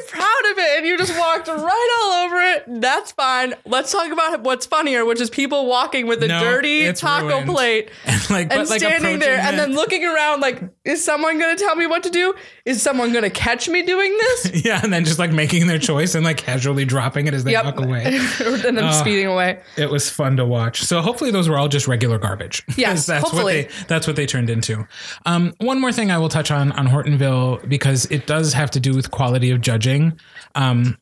and 0.76 0.86
you 0.86 0.98
just 0.98 1.16
walked 1.18 1.48
right 1.48 1.98
all 2.02 2.12
over 2.24 2.40
it. 2.40 2.80
That's 2.80 3.12
fine. 3.12 3.54
Let's 3.64 3.92
talk 3.92 4.10
about 4.10 4.40
what's 4.42 4.66
funnier, 4.66 5.04
which 5.04 5.20
is 5.20 5.30
people 5.30 5.66
walking 5.66 6.06
with 6.06 6.22
a 6.22 6.28
No, 6.28 6.40
dirty 6.40 6.92
taco 6.92 7.26
ruined. 7.28 7.46
plate 7.50 7.90
and 8.04 8.30
like, 8.30 8.50
and 8.52 8.60
but 8.62 8.68
like 8.70 8.80
standing 8.80 9.18
there, 9.18 9.34
approaching 9.38 9.48
and 9.50 9.58
then 9.58 9.74
looking 9.74 10.04
around 10.04 10.40
like, 10.40 10.62
is 10.84 11.04
someone 11.04 11.38
going 11.38 11.56
to 11.56 11.62
tell 11.64 11.76
me 11.76 11.86
what 11.86 12.02
to 12.02 12.10
do? 12.10 12.34
Is 12.64 12.82
someone 12.82 13.12
going 13.12 13.24
to 13.24 13.30
catch 13.30 13.68
me 13.68 13.82
doing 13.82 14.10
this? 14.18 14.64
yeah, 14.64 14.80
and 14.82 14.92
then 14.92 15.04
just 15.04 15.18
like 15.18 15.32
making 15.32 15.66
their 15.66 15.78
choice 15.78 16.14
and 16.14 16.24
like 16.24 16.36
casually 16.38 16.84
dropping 16.84 17.26
it 17.26 17.34
as 17.34 17.44
they 17.44 17.52
Yep. 17.52 17.64
walk 17.64 17.80
away. 17.80 18.04
and 18.06 18.76
then 18.76 18.92
speeding 18.92 19.26
away. 19.26 19.60
It 19.76 19.90
was 19.90 20.10
fun 20.10 20.36
to 20.38 20.44
watch. 20.44 20.82
So 20.82 21.00
hopefully 21.00 21.30
those 21.30 21.48
were 21.48 21.58
all 21.58 21.68
just 21.68 21.86
regular 21.88 22.18
garbage. 22.18 22.64
Yes, 22.76 23.06
that's 23.06 23.22
hopefully. 23.22 23.42
what 23.64 23.68
they 23.70 23.84
that's 23.88 24.06
what 24.06 24.16
they 24.16 24.26
turned 24.26 24.50
into. 24.50 24.86
Um, 25.26 25.54
one 25.58 25.80
more 25.80 25.92
thing 25.92 26.10
I 26.10 26.18
will 26.18 26.28
touch 26.28 26.50
on 26.50 26.72
on 26.72 26.88
Hortonville 26.88 27.68
because 27.68 28.06
it 28.06 28.26
does 28.26 28.52
have 28.52 28.70
to 28.72 28.80
do 28.80 28.94
with 28.94 29.10
quality 29.10 29.50
of 29.50 29.60
judging. 29.60 30.18
Um, 30.54 30.98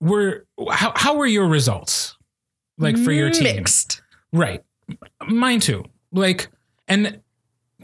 were 0.00 0.46
how 0.70 0.92
how 0.96 1.16
were 1.16 1.26
your 1.26 1.46
results 1.46 2.16
like 2.78 2.96
for 2.96 3.12
your 3.12 3.30
team? 3.30 3.56
Mixed. 3.56 4.02
Right. 4.32 4.62
Mine 5.26 5.60
too. 5.60 5.84
Like, 6.12 6.48
and 6.88 7.20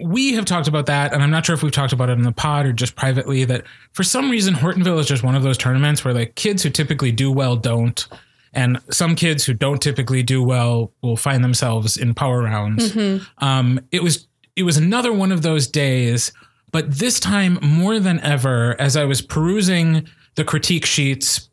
we 0.02 0.34
have 0.34 0.44
talked 0.44 0.68
about 0.68 0.86
that, 0.86 1.12
and 1.12 1.22
I'm 1.22 1.30
not 1.30 1.46
sure 1.46 1.54
if 1.54 1.62
we've 1.62 1.72
talked 1.72 1.92
about 1.92 2.08
it 2.10 2.12
in 2.14 2.22
the 2.22 2.32
pod 2.32 2.66
or 2.66 2.72
just 2.72 2.96
privately, 2.96 3.44
that 3.44 3.64
for 3.92 4.02
some 4.02 4.30
reason, 4.30 4.54
Hortonville 4.54 4.98
is 4.98 5.06
just 5.06 5.22
one 5.22 5.34
of 5.34 5.42
those 5.42 5.58
tournaments 5.58 6.04
where 6.04 6.14
like 6.14 6.34
kids 6.34 6.62
who 6.62 6.70
typically 6.70 7.12
do 7.12 7.30
well 7.30 7.56
don't. 7.56 8.06
And 8.52 8.80
some 8.90 9.16
kids 9.16 9.44
who 9.44 9.52
don't 9.52 9.82
typically 9.82 10.22
do 10.22 10.42
well 10.42 10.90
will 11.02 11.16
find 11.18 11.44
themselves 11.44 11.98
in 11.98 12.14
power 12.14 12.42
rounds. 12.42 12.96
Um, 13.38 13.80
it 13.92 14.02
was 14.02 14.26
it 14.54 14.62
was 14.62 14.78
another 14.78 15.12
one 15.12 15.30
of 15.30 15.42
those 15.42 15.66
days, 15.66 16.32
But 16.76 16.98
this 16.98 17.18
time, 17.18 17.58
more 17.62 17.98
than 17.98 18.20
ever, 18.20 18.78
as 18.78 18.98
I 18.98 19.06
was 19.06 19.22
perusing 19.22 20.06
the 20.34 20.44
critique 20.44 20.84
sheets 20.84 21.48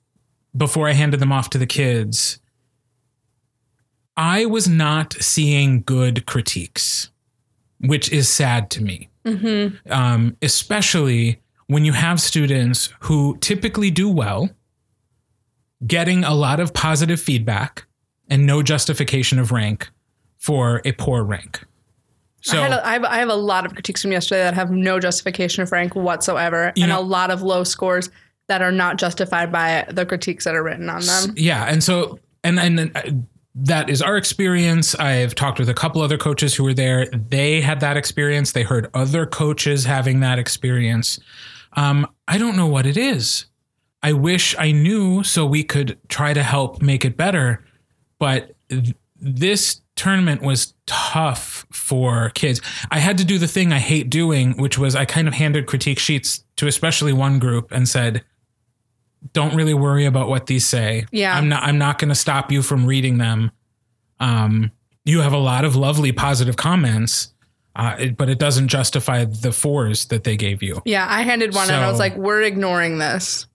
before 0.54 0.90
I 0.90 0.92
handed 0.92 1.22
them 1.22 1.32
off 1.32 1.50
to 1.52 1.58
the 1.58 1.66
kids, 1.66 2.42
I 4.18 4.46
was 4.46 4.68
not 4.68 5.14
seeing 5.14 5.82
good 5.82 6.26
critiques, 6.26 7.10
which 7.80 8.12
is 8.12 8.28
sad 8.28 8.70
to 8.72 8.84
me. 8.84 9.12
Um, 9.90 10.36
especially 10.42 11.40
when 11.68 11.86
you 11.86 11.94
have 11.94 12.20
students 12.20 12.94
who 13.04 13.38
typically 13.38 13.92
do 13.92 14.10
well, 14.10 14.50
getting 15.88 16.26
a 16.26 16.34
lot 16.34 16.60
of 16.60 16.74
positive 16.74 17.22
feedback 17.22 17.86
and 18.30 18.46
no 18.46 18.62
justification 18.62 19.40
of 19.40 19.54
rank 19.54 19.90
for 20.38 20.82
a 20.84 20.92
poor 20.92 21.24
rank. 21.24 21.64
So 22.44 22.60
I, 22.60 22.62
had 22.62 22.72
a, 22.74 22.86
I, 22.88 22.94
have, 22.94 23.04
I 23.06 23.18
have 23.18 23.30
a 23.30 23.36
lot 23.36 23.66
of 23.66 23.74
critiques 23.74 24.02
from 24.02 24.12
yesterday 24.12 24.44
that 24.44 24.54
have 24.54 24.70
no 24.70 25.00
justification 25.00 25.64
of 25.64 25.72
rank 25.72 25.96
whatsoever, 25.96 26.74
and 26.76 26.90
know- 26.90 27.00
a 27.00 27.02
lot 27.02 27.32
of 27.32 27.42
low 27.42 27.64
scores 27.64 28.10
that 28.48 28.62
are 28.62 28.72
not 28.72 28.98
justified 28.98 29.52
by 29.52 29.86
the 29.90 30.06
critiques 30.06 30.44
that 30.44 30.54
are 30.54 30.64
written 30.64 30.90
on 30.90 31.02
them. 31.02 31.34
yeah, 31.38 31.64
and 31.66 31.82
so 31.84 32.20
and 32.44 32.60
and 32.60 32.92
uh, 32.96 33.02
that 33.56 33.90
is 33.90 34.02
our 34.02 34.18
experience. 34.18 34.96
I've 34.96 35.36
talked 35.36 35.60
with 35.60 35.70
a 35.70 35.74
couple 35.74 36.02
other 36.02 36.18
coaches 36.18 36.56
who 36.56 36.64
were 36.64 36.74
there. 36.74 37.06
They 37.08 37.62
had 37.62 37.80
that 37.80 37.96
experience. 37.98 38.52
They 38.52 38.64
heard 38.64 38.90
other 38.94 39.26
coaches 39.26 39.86
having 39.86 40.20
that 40.20 40.40
experience. 40.40 41.20
Um, 41.74 42.08
I 42.28 42.38
don't 42.38 42.58
know 42.58 42.68
what 42.68 42.86
it 42.86 42.98
is. 42.98 43.46
I 44.02 44.12
wish 44.14 44.56
I 44.60 44.74
knew 44.74 45.24
so 45.24 45.46
we 45.46 45.64
could 45.64 45.98
try 46.10 46.34
to 46.34 46.44
help 46.44 46.82
make 46.82 47.06
it 47.06 47.16
better. 47.16 47.64
But 48.20 48.52
th- 48.70 48.94
this 49.20 49.80
tournament 49.96 50.42
was 50.42 50.74
tough 50.86 51.66
for 51.72 52.30
kids. 52.32 52.62
I 52.92 53.00
had 53.00 53.18
to 53.20 53.26
do 53.26 53.38
the 53.38 53.48
thing 53.48 53.72
I 53.72 53.80
hate 53.80 54.10
doing, 54.10 54.58
which 54.58 54.78
was 54.78 54.96
I 54.96 55.06
kind 55.06 55.28
of 55.28 55.34
handed 55.34 55.66
critique 55.68 56.00
sheets 56.00 56.44
to 56.58 56.68
especially 56.68 57.14
one 57.14 57.40
group 57.40 57.72
and 57.72 57.88
said, 57.88 58.24
don't 59.32 59.56
really 59.56 59.74
worry 59.74 60.06
about 60.06 60.28
what 60.28 60.48
these 60.48 60.66
say. 60.68 61.06
Yeah. 61.12 61.36
I'm 61.38 61.48
not 61.48 61.64
I'm 61.64 61.78
not 61.78 61.98
going 62.00 62.10
to 62.10 62.16
stop 62.16 62.52
you 62.52 62.62
from 62.62 62.86
reading 62.86 63.18
them. 63.20 63.52
Um 64.20 64.72
you 65.06 65.22
have 65.22 65.34
a 65.34 65.38
lot 65.38 65.66
of 65.66 65.76
lovely 65.76 66.12
positive 66.14 66.56
comments, 66.56 67.34
uh, 67.76 67.96
it- 68.00 68.18
but 68.18 68.30
it 68.30 68.40
doesn't 68.40 68.70
justify 68.70 69.26
the 69.26 69.52
fours 69.52 70.06
that 70.06 70.24
they 70.24 70.38
gave 70.38 70.64
you. 70.64 70.82
Yeah, 70.86 71.06
I 71.10 71.22
handed 71.24 71.54
one 71.54 71.70
and 71.70 71.76
I 71.84 71.90
was 71.90 72.00
like, 72.00 72.16
"We're 72.18 72.42
ignoring 72.42 73.00
this." 73.00 73.48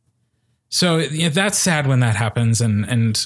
So 0.69 0.99
yeah, 0.99 1.31
that's 1.31 1.57
sad 1.59 1.87
when 1.87 2.01
that 2.01 2.17
happens, 2.17 2.61
and 2.61 2.85
and 2.85 3.25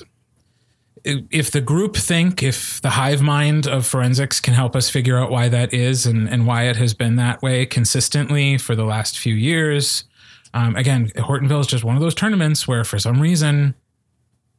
if 1.04 1.50
the 1.50 1.60
group 1.60 1.96
think, 1.96 2.42
if 2.42 2.80
the 2.80 2.90
hive 2.90 3.22
mind 3.22 3.66
of 3.66 3.86
forensics 3.86 4.40
can 4.40 4.54
help 4.54 4.76
us 4.76 4.88
figure 4.88 5.18
out 5.18 5.30
why 5.30 5.48
that 5.48 5.74
is 5.74 6.06
and 6.06 6.28
and 6.28 6.46
why 6.46 6.64
it 6.64 6.76
has 6.76 6.94
been 6.94 7.16
that 7.16 7.42
way 7.42 7.66
consistently 7.66 8.58
for 8.58 8.74
the 8.74 8.84
last 8.84 9.18
few 9.18 9.34
years. 9.34 10.04
Um, 10.54 10.76
again, 10.76 11.08
Hortonville 11.16 11.60
is 11.60 11.66
just 11.66 11.82
one 11.82 11.96
of 11.96 12.02
those 12.02 12.14
tournaments 12.14 12.68
where, 12.68 12.84
for 12.84 12.98
some 12.98 13.20
reason, 13.20 13.74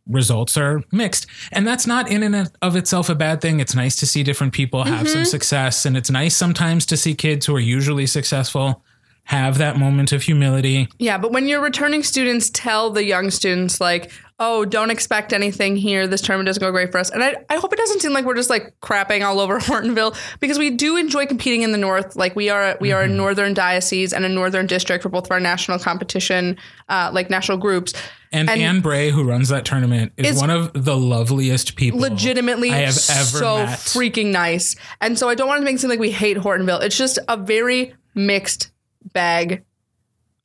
results 0.08 0.58
are 0.58 0.84
mixed, 0.92 1.28
and 1.52 1.68
that's 1.68 1.86
not 1.86 2.10
in 2.10 2.24
and 2.24 2.52
of 2.62 2.76
itself 2.76 3.10
a 3.10 3.16
bad 3.16 3.42
thing. 3.42 3.60
It's 3.60 3.76
nice 3.76 3.96
to 3.98 4.06
see 4.06 4.24
different 4.24 4.54
people 4.54 4.84
have 4.84 5.08
some 5.08 5.24
success, 5.24 5.86
and 5.86 5.96
it's 5.96 6.10
nice 6.10 6.36
sometimes 6.36 6.86
to 6.88 6.98
see 6.98 7.14
kids 7.14 7.46
who 7.46 7.56
are 7.56 7.60
usually 7.60 8.08
successful 8.08 8.84
have 9.26 9.58
that 9.58 9.78
moment 9.78 10.12
of 10.12 10.22
humility. 10.24 10.88
Yeah, 11.00 11.18
but 11.18 11.32
when 11.32 11.48
your 11.48 11.62
returning 11.62 12.04
students 12.04 12.50
tell 12.50 12.90
the 12.90 13.06
young 13.06 13.32
students 13.32 13.80
like, 13.80 14.12
"Oh, 14.38 14.66
don't 14.66 14.90
expect 14.92 15.32
anything 15.32 15.78
here. 15.78 16.08
This 16.08 16.20
tournament 16.22 16.48
doesn't 16.48 16.60
go 16.62 16.72
great 16.72 16.92
for 16.92 16.98
us," 16.98 17.10
and 17.10 17.24
I, 17.24 17.36
I 17.50 17.56
hope 17.56 17.72
it 17.72 17.78
doesn't 17.78 18.02
seem 18.02 18.12
like 18.12 18.26
we're 18.26 18.36
just 18.36 18.50
like 18.50 18.74
crapping 18.82 19.24
all 19.26 19.40
over 19.40 19.60
Hortonville 19.62 20.16
because 20.42 20.60
we 20.60 20.72
do 20.72 20.98
enjoy 20.98 21.26
competing 21.26 21.62
in 21.62 21.72
the 21.72 21.78
north. 21.78 22.18
Like 22.18 22.36
we 22.36 22.50
are, 22.50 22.78
we 22.82 22.92
are 22.92 23.04
a 23.04 23.08
northern 23.08 23.54
diocese 23.54 24.12
and 24.12 24.26
a 24.26 24.30
northern 24.30 24.68
district 24.68 25.04
for 25.04 25.10
both 25.10 25.26
of 25.26 25.32
our 25.32 25.40
national 25.40 25.80
competition, 25.80 26.58
uh, 26.90 27.10
like 27.14 27.30
national 27.30 27.60
groups. 27.60 27.94
And, 28.34 28.50
And- 28.50 28.62
Anne 28.62 28.82
Bray, 28.82 29.10
who 29.12 29.24
runs 29.24 29.48
that 29.50 29.64
tournament, 29.64 30.12
is 30.18 30.32
Is 30.32 30.42
one 30.42 30.50
of 30.50 30.72
the 30.74 30.98
loveliest 30.98 31.76
people 31.78 32.00
legitimately 32.02 32.72
I 32.72 32.78
have 32.80 32.88
ever 33.10 33.38
so 33.38 33.56
met. 33.58 33.80
freaking 33.80 34.32
nice. 34.32 34.76
And 35.00 35.18
so 35.18 35.30
I 35.30 35.36
don't 35.36 35.48
want 35.48 35.62
to 35.62 35.66
make 35.66 35.76
it 35.76 35.80
seem 35.80 35.90
like 35.92 36.00
we 36.00 36.12
hate 36.12 36.36
Hortonville. 36.38 36.82
It's 36.82 36.98
just 36.98 37.20
a 37.30 37.38
very 37.38 37.94
mixed 38.16 38.72
bag 39.12 39.64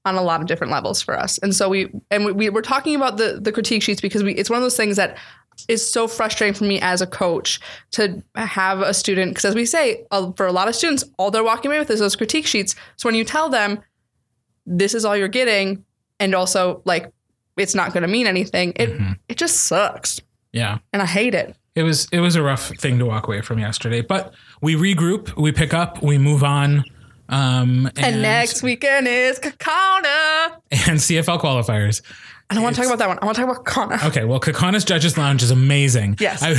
on 0.05 0.15
a 0.17 0.23
lot 0.23 0.41
of 0.41 0.47
different 0.47 0.73
levels 0.73 1.03
for 1.03 1.19
us. 1.19 1.39
And 1.39 1.55
so 1.55 1.69
we 1.69 1.91
and 2.11 2.25
we, 2.25 2.33
we 2.33 2.51
we're 2.51 2.63
talking 2.63 2.95
about 2.97 3.17
the 3.19 3.39
the 3.41 3.53
critique 3.53 3.83
sheets 3.83 4.01
because 4.01 4.23
we 4.23 4.33
it's 4.35 4.49
one 4.51 4.57
of 4.59 4.63
those 4.63 4.77
things 4.77 4.97
that 4.97 5.17
is 5.69 5.89
so 5.89 6.07
frustrating 6.07 6.55
for 6.55 6.65
me 6.65 6.81
as 6.81 7.01
a 7.03 7.07
coach 7.07 7.61
to 7.91 8.23
have 8.37 8.81
a 8.81 8.95
student 8.95 9.33
because 9.33 9.45
as 9.45 9.55
we 9.57 9.67
say 9.67 10.05
uh, 10.13 10.31
for 10.37 10.47
a 10.47 10.53
lot 10.53 10.69
of 10.69 10.75
students 10.75 11.05
all 11.19 11.31
they're 11.33 11.43
walking 11.43 11.69
away 11.71 11.81
with 11.81 11.91
is 11.91 11.99
those 11.99 12.15
critique 12.15 12.47
sheets 12.47 12.77
so 12.97 13.09
when 13.09 13.17
you 13.17 13.25
tell 13.25 13.49
them 13.49 13.81
this 14.67 14.95
is 14.95 15.05
all 15.05 15.17
you're 15.17 15.27
getting 15.27 15.85
and 16.21 16.33
also 16.33 16.81
like 16.85 17.11
it's 17.57 17.75
not 17.75 17.93
going 17.93 18.03
to 18.03 18.09
mean 18.09 18.29
anything 18.29 18.73
it 18.77 18.91
Mm-hmm. 18.91 19.13
it 19.29 19.37
just 19.37 19.65
sucks 19.65 20.21
Yeah. 20.53 20.79
and 20.93 21.03
i 21.03 21.07
hate 21.07 21.35
it 21.35 21.57
It 21.75 21.83
was 21.83 22.07
it 22.13 22.21
was 22.21 22.37
a 22.37 22.43
rough 22.43 22.69
thing 22.79 22.97
to 23.01 23.05
walk 23.05 23.27
away 23.27 23.41
from 23.41 23.59
yesterday, 23.59 24.01
but 24.01 24.33
we 24.63 24.77
regroup, 24.77 25.37
we 25.37 25.51
pick 25.51 25.75
up, 25.75 26.03
we 26.05 26.19
move 26.19 26.45
on. 26.45 26.85
Um, 27.29 27.87
and, 27.97 27.99
And 27.99 28.23
next 28.23 28.63
weekend 28.63 29.07
is 29.07 29.39
Kaukauna. 29.39 30.61
and 30.71 30.99
CFL 30.99 31.41
qualifiers. 31.41 32.03
I 32.51 32.55
don't 32.55 32.63
want 32.63 32.77
to 32.77 32.81
talk 32.83 32.89
about 32.89 32.99
that 33.01 33.09
one. 33.09 33.19
I 33.21 33.27
want 33.27 33.37
to 33.37 33.43
talk 33.45 33.51
about 33.51 33.65
Kaukauna. 33.67 34.09
Okay, 34.09 34.25
well, 34.25 34.41
Kaukauna's 34.41 34.85
Judges 34.85 35.19
Lounge 35.19 35.43
is 35.43 35.51
amazing. 35.51 36.17
Yes. 36.19 36.43
I, 36.43 36.57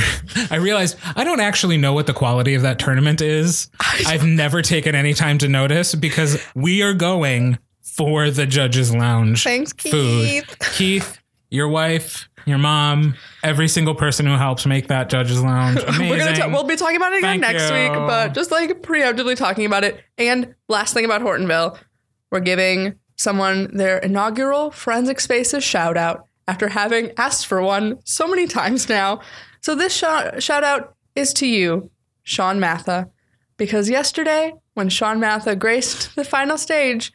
I 0.54 0.56
realized 0.58 0.96
I 1.16 1.24
don't 1.24 1.40
actually 1.40 1.78
know 1.78 1.92
what 1.92 2.06
the 2.06 2.12
quality 2.14 2.54
of 2.54 2.62
that 2.62 2.78
tournament 2.78 3.20
is. 3.20 3.68
I've 4.06 4.24
never 4.24 4.62
taken 4.62 4.94
any 4.94 5.14
time 5.14 5.38
to 5.38 5.48
notice 5.48 5.96
because 5.96 6.40
we 6.54 6.82
are 6.82 6.94
going 6.94 7.58
for 7.82 8.30
the 8.30 8.46
Judges 8.46 8.94
Lounge 8.94 9.42
Thanks, 9.42 9.72
food. 9.72 9.90
Keith. 9.90 10.56
Keith, 10.74 11.18
your 11.50 11.66
wife, 11.68 12.28
your 12.46 12.58
mom, 12.58 13.14
every 13.42 13.68
single 13.68 13.94
person 13.94 14.26
who 14.26 14.32
helps 14.32 14.66
make 14.66 14.88
that 14.88 15.08
Judges 15.08 15.42
Lounge 15.42 15.82
amazing. 15.82 16.08
We're 16.10 16.18
gonna 16.18 16.36
ta- 16.36 16.48
we'll 16.48 16.64
be 16.64 16.76
talking 16.76 16.96
about 16.96 17.12
it 17.12 17.18
again 17.18 17.40
Thank 17.40 17.42
next 17.42 17.70
you. 17.70 17.76
week, 17.76 17.92
but 17.92 18.34
just 18.34 18.50
like 18.50 18.82
preemptively 18.82 19.36
talking 19.36 19.66
about 19.66 19.84
it. 19.84 20.02
And 20.18 20.54
last 20.68 20.94
thing 20.94 21.04
about 21.04 21.22
Hortonville, 21.22 21.78
we're 22.30 22.40
giving 22.40 22.94
someone 23.16 23.76
their 23.76 23.98
inaugural 23.98 24.70
Forensic 24.70 25.20
Faces 25.20 25.62
shout 25.62 25.96
out 25.96 26.24
after 26.48 26.68
having 26.68 27.12
asked 27.16 27.46
for 27.46 27.60
one 27.62 27.98
so 28.04 28.26
many 28.26 28.46
times 28.46 28.88
now. 28.88 29.20
So 29.60 29.74
this 29.74 29.94
shout, 29.94 30.42
shout 30.42 30.64
out 30.64 30.94
is 31.14 31.32
to 31.34 31.46
you, 31.46 31.90
Sean 32.22 32.58
Matha, 32.58 33.10
because 33.56 33.90
yesterday 33.90 34.54
when 34.74 34.88
Sean 34.88 35.20
Matha 35.20 35.54
graced 35.54 36.16
the 36.16 36.24
final 36.24 36.56
stage, 36.56 37.12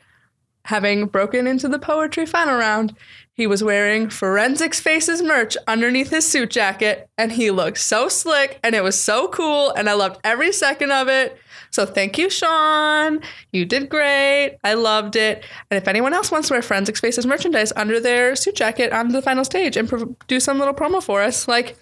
having 0.66 1.08
broken 1.08 1.48
into 1.48 1.68
the 1.68 1.80
poetry 1.80 2.26
final 2.26 2.56
round, 2.56 2.96
he 3.36 3.48
was 3.48 3.62
wearing 3.62 4.10
Forensic 4.10 4.74
Faces 4.74 5.22
merch 5.22 5.58
underneath 5.68 6.10
his 6.10 6.26
suit 6.26 6.50
jacket, 6.50 7.10
and 7.18 7.34
he 7.34 7.52
looked 7.52 7.78
so 7.78 8.08
slick, 8.08 8.60
and 8.64 8.74
it 8.74 8.82
was 8.82 8.98
so 8.98 9.28
cool, 9.28 9.72
and 9.72 9.90
I 9.90 9.94
loved 9.94 10.22
every 10.24 10.54
second 10.54 10.92
of 10.92 11.10
it. 11.10 11.38
So 11.70 11.86
thank 11.86 12.18
you, 12.18 12.30
Sean. 12.30 13.20
You 13.52 13.66
did 13.66 13.90
great. 13.90 14.58
I 14.64 14.76
loved 14.76 15.18
it. 15.18 15.44
And 15.70 15.78
if 15.78 15.90
anyone 15.90 16.14
else 16.14 16.32
wants 16.32 16.48
to 16.48 16.54
wear 16.54 16.62
Forensic 16.62 16.98
Faces 16.98 17.26
merchandise 17.26 17.74
under 17.76 18.00
their 18.00 18.38
suit 18.38 18.56
jacket 18.56 18.94
on 18.94 19.10
the 19.10 19.22
final 19.22 19.44
stage 19.44 19.76
and 19.76 19.90
pro- 19.90 20.16
do 20.28 20.40
some 20.40 20.58
little 20.58 20.74
promo 20.74 21.04
for 21.04 21.22
us, 21.22 21.50
like 21.50 21.78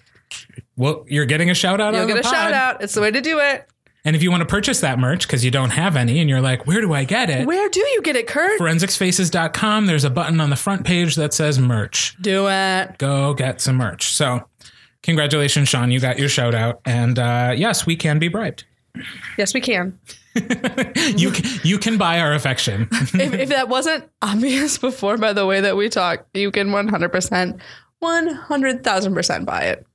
well, 0.76 1.04
you're 1.06 1.26
getting 1.26 1.50
a 1.50 1.54
shout 1.54 1.80
out 1.80 1.94
you'll 1.94 2.08
get 2.08 2.18
a 2.18 2.24
shout 2.24 2.52
out. 2.52 2.82
It's 2.82 2.94
the 2.94 3.00
way 3.00 3.12
to 3.12 3.20
do 3.20 3.38
it. 3.38 3.68
And 4.06 4.14
if 4.14 4.22
you 4.22 4.30
want 4.30 4.42
to 4.42 4.46
purchase 4.46 4.80
that 4.80 4.98
merch 4.98 5.26
because 5.26 5.44
you 5.44 5.50
don't 5.50 5.70
have 5.70 5.96
any 5.96 6.20
and 6.20 6.28
you're 6.28 6.42
like, 6.42 6.66
where 6.66 6.80
do 6.82 6.92
I 6.92 7.04
get 7.04 7.30
it? 7.30 7.46
Where 7.46 7.68
do 7.70 7.80
you 7.80 8.02
get 8.02 8.16
it, 8.16 8.26
Kurt? 8.26 8.60
forensicsfaces.com. 8.60 9.86
There's 9.86 10.04
a 10.04 10.10
button 10.10 10.40
on 10.40 10.50
the 10.50 10.56
front 10.56 10.84
page 10.84 11.14
that 11.16 11.32
says 11.32 11.58
merch. 11.58 12.16
do 12.20 12.46
it. 12.48 12.98
Go 12.98 13.32
get 13.32 13.60
some 13.62 13.76
merch. 13.76 14.08
So, 14.12 14.46
congratulations, 15.02 15.70
Sean. 15.70 15.90
You 15.90 16.00
got 16.00 16.18
your 16.18 16.28
shout 16.28 16.54
out. 16.54 16.80
And 16.84 17.18
uh, 17.18 17.54
yes, 17.56 17.86
we 17.86 17.96
can 17.96 18.18
be 18.18 18.28
bribed. 18.28 18.64
Yes, 19.38 19.54
we 19.54 19.60
can. 19.60 19.98
You 21.16 21.30
can, 21.30 21.60
you 21.62 21.78
can 21.78 21.96
buy 21.96 22.18
our 22.18 22.32
affection. 22.32 22.88
if, 22.92 23.14
if 23.34 23.48
that 23.50 23.68
wasn't 23.68 24.10
obvious 24.20 24.78
before 24.88 25.16
by 25.16 25.32
the 25.32 25.46
way 25.46 25.60
that 25.60 25.76
we 25.76 25.88
talk, 25.88 26.26
you 26.34 26.50
can 26.50 26.70
100%, 26.70 27.60
100,000% 28.02 29.44
buy 29.44 29.62
it. 29.62 29.86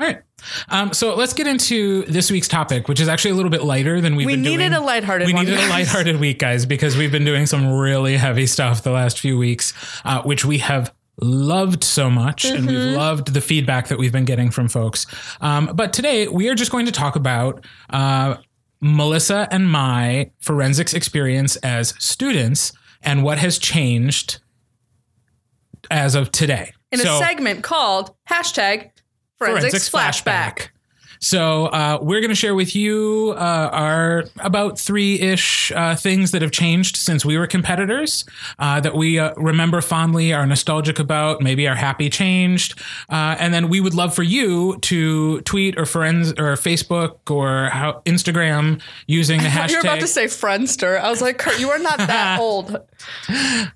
All 0.00 0.06
right. 0.08 0.22
Um, 0.68 0.92
so 0.92 1.14
let's 1.14 1.32
get 1.32 1.46
into 1.46 2.02
this 2.04 2.30
week's 2.30 2.48
topic, 2.48 2.88
which 2.88 3.00
is 3.00 3.08
actually 3.08 3.30
a 3.30 3.34
little 3.34 3.50
bit 3.50 3.62
lighter 3.62 4.00
than 4.00 4.16
we've 4.16 4.26
We 4.26 4.34
been 4.34 4.42
doing. 4.42 4.58
We 4.58 4.64
needed 4.64 4.76
a 4.76 4.80
lighthearted 4.80 5.26
we 5.28 5.34
one. 5.34 5.44
needed 5.44 5.58
a 5.58 5.62
guys. 5.62 5.70
lighthearted 5.70 6.20
week, 6.20 6.38
guys, 6.38 6.66
because 6.66 6.96
we've 6.96 7.12
been 7.12 7.24
doing 7.24 7.46
some 7.46 7.72
really 7.72 8.16
heavy 8.16 8.46
stuff 8.46 8.82
the 8.82 8.90
last 8.90 9.20
few 9.20 9.38
weeks, 9.38 9.72
uh, 10.04 10.22
which 10.22 10.44
we 10.44 10.58
have 10.58 10.92
loved 11.22 11.84
so 11.84 12.10
much, 12.10 12.44
and 12.44 12.66
we've 12.66 12.76
Mm-hmm. 12.76 12.96
loved 12.96 13.32
the 13.32 13.40
feedback 13.40 13.86
that 13.88 13.98
we've 13.98 14.10
been 14.12 14.24
getting 14.24 14.50
from 14.50 14.68
folks. 14.68 15.06
Um, 15.40 15.70
but 15.74 15.92
today 15.92 16.26
we 16.26 16.48
are 16.48 16.56
just 16.56 16.72
going 16.72 16.86
to 16.86 16.92
talk 16.92 17.14
about 17.14 17.64
uh, 17.90 18.36
Melissa 18.80 19.46
and 19.52 19.70
my 19.70 20.30
forensics 20.40 20.92
experience 20.92 21.54
as 21.56 21.94
students 21.98 22.72
and 23.00 23.22
what 23.22 23.38
has 23.38 23.58
changed 23.58 24.40
as 25.90 26.16
of 26.16 26.32
today. 26.32 26.72
In 26.90 26.98
So- 26.98 27.14
a 27.14 27.18
segment 27.18 27.62
called 27.62 28.14
hashtag 28.28 28.90
forensics, 29.38 29.88
flashback. 29.88 30.68
So 31.24 31.66
uh, 31.66 31.98
we're 32.02 32.20
going 32.20 32.30
to 32.30 32.34
share 32.36 32.54
with 32.54 32.76
you 32.76 33.32
uh, 33.38 33.70
our 33.72 34.24
about 34.40 34.78
three 34.78 35.18
ish 35.18 35.72
uh, 35.72 35.96
things 35.96 36.32
that 36.32 36.42
have 36.42 36.50
changed 36.50 36.96
since 36.96 37.24
we 37.24 37.38
were 37.38 37.46
competitors 37.46 38.26
uh, 38.58 38.80
that 38.80 38.94
we 38.94 39.18
uh, 39.18 39.32
remember 39.36 39.80
fondly, 39.80 40.34
are 40.34 40.46
nostalgic 40.46 40.98
about, 40.98 41.40
maybe 41.40 41.66
are 41.66 41.74
happy 41.74 42.10
changed, 42.10 42.78
uh, 43.08 43.36
and 43.38 43.54
then 43.54 43.70
we 43.70 43.80
would 43.80 43.94
love 43.94 44.14
for 44.14 44.22
you 44.22 44.76
to 44.82 45.40
tweet 45.42 45.78
or 45.78 45.86
friends 45.86 46.32
or 46.32 46.56
Facebook 46.56 47.30
or 47.30 47.70
how, 47.70 48.02
Instagram 48.04 48.82
using 49.06 49.40
the 49.40 49.48
hashtag. 49.48 49.70
You're 49.70 49.80
about 49.80 50.00
to 50.00 50.06
say 50.06 50.26
Friendster. 50.26 51.00
I 51.00 51.08
was 51.08 51.22
like, 51.22 51.38
Kurt, 51.38 51.58
you 51.58 51.70
are 51.70 51.78
not 51.78 51.96
that 51.96 52.38
old. 52.40 52.76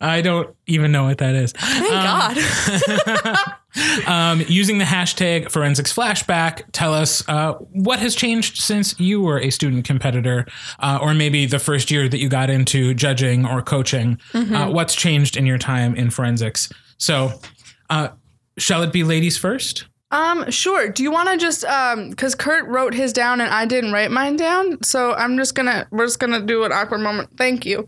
I 0.01 0.21
don't 0.23 0.55
even 0.67 0.93
know 0.93 1.05
what 1.05 1.19
that 1.19 1.35
is. 1.35 1.53
Thank 1.53 1.89
God. 1.91 3.45
Um, 4.07 4.43
using 4.49 4.79
the 4.79 4.85
hashtag 4.85 5.51
forensics 5.51 5.93
flashback, 5.93 6.63
tell 6.73 6.95
us 6.95 7.27
uh, 7.29 7.53
what 7.55 7.99
has 8.01 8.15
changed 8.15 8.57
since 8.59 8.99
you 8.99 9.21
were 9.21 9.39
a 9.39 9.51
student 9.51 9.85
competitor, 9.85 10.47
uh, 10.81 10.99
or 11.01 11.15
maybe 11.15 11.47
the 11.47 11.59
first 11.59 11.91
year 11.91 12.09
that 12.09 12.19
you 12.19 12.29
got 12.29 12.51
into 12.51 12.95
judging 12.95 13.47
or 13.47 13.63
coaching. 13.63 14.19
Uh, 14.55 14.71
what's 14.71 14.95
changed 14.95 15.37
in 15.37 15.47
your 15.47 15.59
time 15.59 15.95
in 15.95 16.11
forensics? 16.11 16.71
So, 16.97 17.33
uh, 17.91 18.09
shall 18.57 18.83
it 18.83 18.93
be 18.93 19.05
ladies 19.05 19.37
first? 19.37 19.85
Um, 20.11 20.51
sure. 20.51 20.89
Do 20.89 21.03
you 21.03 21.11
want 21.11 21.29
to 21.29 21.37
just 21.37 21.65
um, 21.65 22.11
because 22.11 22.35
Kurt 22.35 22.67
wrote 22.67 22.95
his 22.95 23.13
down 23.13 23.41
and 23.41 23.51
I 23.51 23.67
didn't 23.67 23.93
write 23.93 24.11
mine 24.11 24.37
down, 24.37 24.83
so 24.83 25.13
I'm 25.13 25.37
just 25.37 25.55
gonna 25.55 25.87
we're 25.91 26.07
just 26.07 26.19
gonna 26.19 26.41
do 26.41 26.65
an 26.65 26.73
awkward 26.73 27.01
moment. 27.01 27.37
Thank 27.37 27.67
you. 27.67 27.87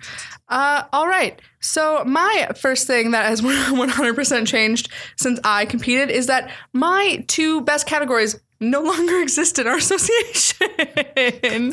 Uh, 0.49 0.85
all 0.93 1.09
right. 1.09 1.41
So 1.61 2.05
my 2.05 2.49
first 2.57 2.87
thing 2.87 3.13
that 3.13 3.27
has 3.27 3.41
100% 3.43 4.47
changed 4.47 4.91
since 5.17 5.41
I 5.45 5.65
competed 5.65 6.11
is 6.11 6.27
that 6.27 6.51
my 6.73 7.25
two 7.27 7.63
best 7.63 7.87
categories 7.87 8.39
no 8.61 8.81
longer 8.83 9.21
exist 9.23 9.59
in 9.59 9.67
our 9.67 9.77
association. 9.77 10.69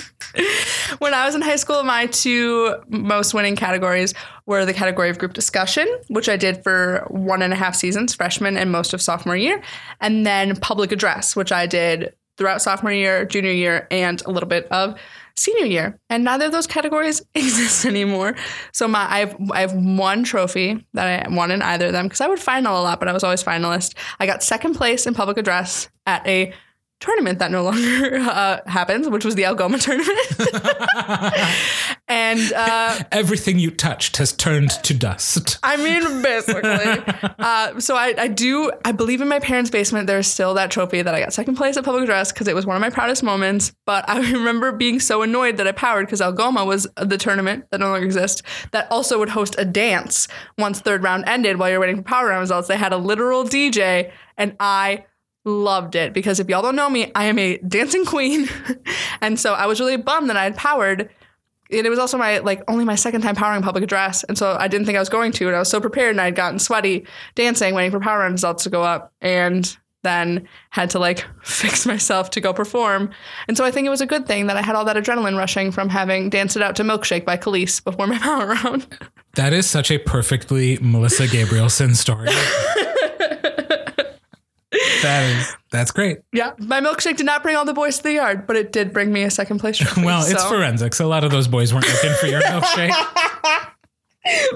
when 1.00 1.14
I 1.14 1.26
was 1.26 1.36
in 1.36 1.42
high 1.42 1.58
school, 1.58 1.84
my 1.84 2.08
two 2.08 2.76
most 2.88 3.34
winning 3.34 3.56
categories 3.56 4.14
were 4.46 4.66
the 4.66 4.74
category 4.74 5.10
of 5.10 5.18
group 5.18 5.34
discussion, 5.34 5.88
which 6.08 6.30
I 6.30 6.38
did 6.38 6.64
for 6.64 7.06
one 7.10 7.42
and 7.42 7.54
a 7.54 7.56
half 7.56 7.76
seasons, 7.76 8.16
freshman 8.16 8.58
and 8.58 8.72
most 8.72 8.94
of 8.94 9.02
sophomore 9.02 9.36
year, 9.36 9.62
and 10.00 10.26
then 10.26 10.56
public 10.56 10.92
address, 10.92 11.36
which 11.36 11.52
I 11.52 11.68
did 11.68 12.14
throughout 12.38 12.62
sophomore 12.62 12.92
year, 12.92 13.26
junior 13.26 13.52
year, 13.52 13.88
and 13.92 14.22
a 14.26 14.32
little 14.32 14.48
bit 14.48 14.68
of 14.68 14.98
senior 15.36 15.66
year. 15.66 16.00
And 16.10 16.24
neither 16.24 16.46
of 16.46 16.52
those 16.52 16.68
categories 16.68 17.22
exist 17.36 17.86
anymore. 17.86 18.36
So 18.72 18.88
my 18.88 19.06
I 19.12 19.20
have 19.20 19.38
I 19.52 19.62
have 19.62 19.74
one 19.74 20.24
trophy 20.24 20.86
that 20.94 21.26
I 21.26 21.36
won 21.36 21.52
in 21.52 21.62
either 21.62 21.88
of 21.88 21.94
them 21.94 22.06
because 22.06 22.22
I 22.22 22.28
would 22.28 22.40
final 22.40 22.80
a 22.80 22.84
lot, 22.84 23.00
but 23.00 23.08
I 23.08 23.14
was 23.14 23.24
always 23.24 23.44
finalist. 23.44 23.96
I 24.20 24.26
got 24.26 24.44
second 24.44 24.76
place 24.76 25.06
in 25.06 25.14
public 25.14 25.38
address 25.38 25.90
at 26.06 26.26
a 26.28 26.54
tournament 27.00 27.40
that 27.40 27.52
no 27.52 27.64
longer 27.64 28.16
uh, 28.20 28.60
happens, 28.66 29.10
which 29.10 29.24
was 29.24 29.36
the 29.36 29.46
Algoma 29.46 29.78
tournament. 29.78 30.18
and 32.08 32.54
uh, 32.54 33.00
Everything 33.12 33.60
you 33.60 33.72
touched 33.72 34.18
has 34.18 34.32
turned 34.32 34.72
to 34.84 34.94
dust. 34.94 35.60
I 35.62 35.78
mean, 35.78 36.22
basically. 36.22 37.04
uh, 37.40 37.80
so 37.80 37.96
I, 37.96 38.16
I 38.18 38.28
do, 38.28 38.72
I 38.84 38.92
believe 38.92 39.22
in 39.22 39.28
my 39.28 39.40
parents' 39.40 39.70
basement, 39.70 40.08
there's 40.08 40.28
still 40.28 40.54
that 40.56 40.72
trophy 40.72 41.02
that 41.02 41.14
I 41.14 41.20
got 41.20 41.34
second 41.34 41.56
place 41.56 41.78
at 41.78 41.84
public 41.84 42.04
address 42.04 42.32
because 42.32 42.48
it 42.48 42.56
was 42.56 42.66
one 42.66 42.76
of 42.76 42.82
my 42.82 42.90
proudest 42.90 43.24
moments. 43.24 43.74
But 43.86 44.10
I 44.10 44.20
remember 44.32 44.72
being 44.72 45.00
so 45.00 45.22
annoyed 45.22 45.58
that 45.58 45.68
I 45.68 45.74
powered 45.74 46.08
because 46.08 46.22
Algoma 46.22 46.66
was 46.66 46.88
the 46.96 47.18
tournament 47.18 47.66
that 47.72 47.80
no 47.80 47.90
longer 47.90 48.06
exists 48.06 48.42
that 48.72 48.92
also 48.92 49.20
would 49.20 49.30
host 49.30 49.56
a 49.58 49.66
dance 49.66 50.28
once 50.58 50.80
third 50.80 51.04
round 51.04 51.26
ended 51.28 51.58
while 51.58 51.70
you're 51.70 51.80
waiting 51.80 51.98
for 51.98 52.04
power 52.04 52.28
round 52.28 52.42
results. 52.42 52.68
They 52.68 52.78
had 52.78 52.94
a 52.94 52.98
literal 52.98 53.44
DJ 53.44 54.12
and 54.38 54.56
I 54.60 55.06
loved 55.48 55.96
it 55.96 56.14
because 56.14 56.40
if 56.40 56.50
y'all 56.50 56.62
don't 56.62 56.76
know 56.76 56.90
me, 56.90 57.12
I 57.16 57.26
am 57.26 57.40
a 57.40 57.58
dancing 57.60 58.06
queen. 58.06 58.48
and 59.22 59.40
so 59.40 59.54
I 59.54 59.66
was 59.66 59.80
really 59.80 59.98
bummed 59.98 60.30
that 60.30 60.38
I 60.38 60.44
had 60.44 60.56
powered. 60.56 61.10
And 61.70 61.86
it 61.86 61.90
was 61.90 62.00
also 62.00 62.18
my 62.18 62.40
like 62.40 62.64
only 62.68 62.86
my 62.86 62.96
second 62.96 63.22
time 63.22 63.36
powering 63.36 63.62
public 63.62 63.84
address. 63.84 64.24
And 64.24 64.38
so 64.38 64.56
I 64.60 64.68
didn't 64.68 64.86
think 64.86 64.98
I 64.98 65.02
was 65.02 65.10
going 65.10 65.32
to. 65.34 65.48
And 65.48 65.56
I 65.56 65.60
was 65.60 65.70
so 65.70 65.82
prepared 65.82 66.12
and 66.12 66.22
I 66.22 66.26
had 66.26 66.36
gotten 66.36 66.60
sweaty 66.60 67.06
dancing, 67.36 67.74
waiting 67.74 67.92
for 67.92 68.00
power 68.00 68.20
round 68.20 68.34
results 68.34 68.64
to 68.66 68.70
go 68.70 68.84
up. 68.84 69.12
And 69.22 69.78
then 70.04 70.48
had 70.70 70.90
to 70.92 71.00
like 71.00 71.26
fix 71.44 71.86
myself 71.86 72.30
to 72.32 72.42
go 72.42 72.54
perform. 72.54 73.10
And 73.48 73.58
so 73.58 73.66
I 73.66 73.72
think 73.72 73.88
it 73.88 73.90
was 73.90 74.02
a 74.02 74.06
good 74.06 74.28
thing 74.28 74.48
that 74.48 74.58
I 74.58 74.62
had 74.62 74.76
all 74.76 74.86
that 74.86 74.96
adrenaline 74.96 75.38
rushing 75.38 75.72
from 75.72 75.90
having 75.90 76.30
danced 76.30 76.56
it 76.56 76.62
out 76.62 76.76
to 76.78 76.84
Milkshake 76.84 77.26
by 77.26 77.38
Kelis 77.38 77.84
before 77.84 78.08
my 78.08 78.18
power 78.20 78.48
round. 78.48 78.88
That 79.36 79.54
is 79.54 79.70
such 79.70 79.92
a 79.92 79.98
perfectly 79.98 80.78
Melissa 80.82 81.28
Gabrielson 81.28 81.96
story. 81.96 82.30
That 85.02 85.24
is 85.38 85.56
that's 85.72 85.92
great. 85.92 86.20
yeah. 86.34 86.52
My 86.60 86.82
milkshake 86.82 87.18
did 87.18 87.26
not 87.26 87.42
bring 87.44 87.56
all 87.56 87.66
the 87.66 87.74
boys 87.74 87.98
to 87.98 88.04
the 88.04 88.14
yard, 88.14 88.46
but 88.48 88.56
it 88.56 88.72
did 88.72 88.92
bring 88.94 89.12
me 89.14 89.24
a 89.24 89.32
second 89.32 89.60
place 89.60 89.78
trophy. 89.78 90.04
Well, 90.04 90.24
it's 90.30 90.42
so- 90.44 90.50
forensics. 90.50 91.00
A 91.00 91.06
lot 91.06 91.24
of 91.24 91.32
those 91.32 91.48
boys 91.48 91.74
weren't 91.74 91.88
looking 91.88 92.14
for 92.20 92.28
your 92.28 92.42
milkshake. 92.52 92.94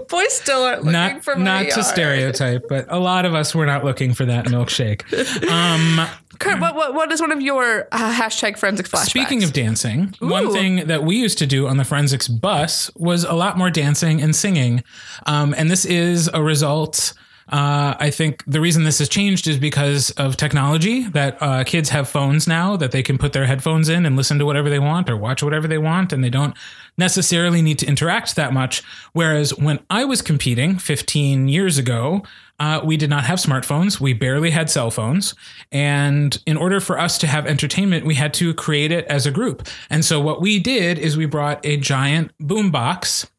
boys 0.10 0.34
still 0.34 0.64
aren't 0.64 0.80
looking 0.84 0.92
not 0.92 1.24
for 1.24 1.36
not 1.36 1.70
to 1.70 1.84
stereotype, 1.84 2.64
but 2.68 2.86
a 2.90 3.00
lot 3.00 3.26
of 3.26 3.34
us 3.34 3.56
were 3.56 3.66
not 3.66 3.86
looking 3.86 4.14
for 4.14 4.26
that 4.26 4.46
milkshake. 4.48 5.02
Um, 5.50 6.08
Kurt, 6.40 6.60
what, 6.60 6.76
what, 6.76 6.94
what 6.94 7.12
is 7.12 7.22
one 7.22 7.32
of 7.32 7.40
your 7.42 7.88
uh, 7.92 8.14
hashtag 8.14 8.58
forensic 8.58 8.88
flashbacks? 8.90 9.10
Speaking 9.10 9.44
of 9.44 9.54
dancing, 9.54 10.14
one 10.20 10.52
thing 10.52 10.88
that 10.88 11.04
we 11.04 11.16
used 11.16 11.38
to 11.38 11.48
do 11.48 11.68
on 11.68 11.78
the 11.78 11.86
forensics 11.86 12.28
bus 12.28 12.92
was 12.96 13.24
a 13.24 13.34
lot 13.34 13.58
more 13.58 13.70
dancing 13.70 14.22
and 14.22 14.36
singing. 14.36 14.84
Um, 15.26 15.54
and 15.58 15.70
this 15.72 15.86
is 15.86 16.30
a 16.34 16.42
result. 16.44 17.14
Uh, 17.52 17.96
I 18.00 18.12
think 18.12 18.44
the 18.48 18.62
reason 18.62 18.86
this 18.86 19.00
has 19.00 19.10
changed 19.10 19.46
is 19.46 19.60
because 19.60 20.10
of 20.12 20.38
technology 20.38 21.04
that 21.10 21.38
uh, 21.42 21.64
kids 21.66 21.90
have 21.90 22.08
phones 22.08 22.48
now 22.48 22.78
that 22.78 22.92
they 22.92 23.04
can 23.04 23.18
put 23.18 23.34
their 23.34 23.46
headphones 23.46 23.90
in 23.90 24.06
and 24.06 24.16
listen 24.16 24.40
to 24.40 24.46
whatever 24.46 24.70
they 24.70 24.80
want 24.80 25.10
or 25.10 25.18
watch 25.18 25.44
whatever 25.44 25.68
they 25.68 25.78
want, 25.78 26.14
and 26.14 26.24
they 26.24 26.30
don't 26.30 26.56
necessarily 26.98 27.62
need 27.62 27.78
to 27.80 27.86
interact 27.86 28.38
that 28.38 28.54
much. 28.54 28.82
Whereas 29.12 29.54
when 29.58 29.80
I 29.90 30.06
was 30.06 30.22
competing 30.22 30.78
15 30.78 31.50
years 31.50 31.78
ago, 31.78 32.24
uh, 32.60 32.80
we 32.84 32.96
did 32.96 33.10
not 33.10 33.26
have 33.26 33.40
smartphones. 33.40 34.00
We 34.00 34.14
barely 34.14 34.52
had 34.52 34.70
cell 34.70 34.92
phones. 34.92 35.34
And 35.72 36.42
in 36.46 36.56
order 36.56 36.80
for 36.80 37.00
us 37.00 37.18
to 37.18 37.28
have 37.28 37.48
entertainment, 37.48 38.06
we 38.06 38.16
had 38.16 38.34
to 38.36 38.54
create 38.54 38.92
it 38.92 39.06
as 39.08 39.26
a 39.26 39.32
group. 39.32 39.68
And 39.90 40.06
so 40.06 40.22
what 40.22 40.42
we 40.42 40.60
did 40.60 41.00
is 41.00 41.18
we 41.18 41.26
brought 41.26 41.66
a 41.66 41.76
giant 41.78 42.32
boombox 42.40 43.30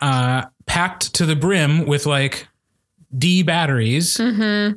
uh, 0.00 0.46
packed 0.66 1.14
to 1.14 1.26
the 1.26 1.36
brim 1.36 1.86
with 1.86 2.06
like 2.06 2.48
D 3.16 3.42
batteries, 3.42 4.20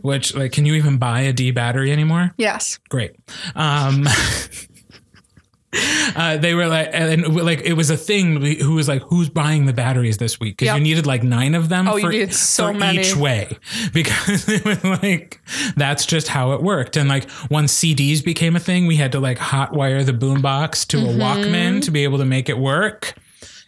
which 0.02 0.36
like, 0.36 0.52
can 0.52 0.66
you 0.66 0.74
even 0.76 0.98
buy 0.98 1.22
a 1.22 1.34
D 1.34 1.52
battery 1.52 1.92
anymore? 1.92 2.34
Yes. 2.38 2.80
Great. 2.90 3.12
Um, 3.56 4.08
uh, 6.16 6.38
they 6.38 6.54
were 6.54 6.68
like, 6.68 6.90
and 6.94 7.36
like 7.36 7.62
it 7.62 7.74
was 7.74 7.90
a 7.90 7.98
thing. 7.98 8.40
Who 8.58 8.76
was 8.76 8.88
like, 8.88 9.02
who's 9.04 9.30
buying 9.30 9.66
the 9.66 9.74
batteries 9.74 10.18
this 10.18 10.40
week? 10.40 10.58
Because 10.58 10.68
Yep. 10.68 10.78
you 10.78 10.84
needed 10.84 11.06
like 11.08 11.24
nine 11.24 11.56
of 11.56 11.70
them. 11.70 11.88
Oh, 11.88 11.96
you 11.96 12.04
for, 12.04 12.10
needed 12.12 12.34
so 12.34 12.68
for 12.68 12.74
many. 12.78 13.00
each 13.02 13.16
way 13.16 13.58
because 13.94 14.48
it 14.48 14.64
was 14.66 14.84
like 14.84 15.42
that's 15.76 16.06
just 16.06 16.28
how 16.28 16.52
it 16.54 16.62
worked. 16.62 16.96
And 16.96 17.10
like 17.10 17.28
once 17.50 17.74
CDs 17.74 18.24
became 18.24 18.56
a 18.56 18.60
thing, 18.60 18.86
we 18.86 18.98
had 18.98 19.12
to 19.14 19.20
like 19.20 19.40
hotwire 19.40 20.06
the 20.06 20.14
boombox 20.14 20.86
to 20.88 20.98
Mm-hmm. 20.98 21.22
a 21.22 21.24
Walkman 21.24 21.82
to 21.84 21.92
be 21.92 22.04
able 22.04 22.20
to 22.20 22.26
make 22.26 22.50
it 22.50 22.58
work. 22.58 23.16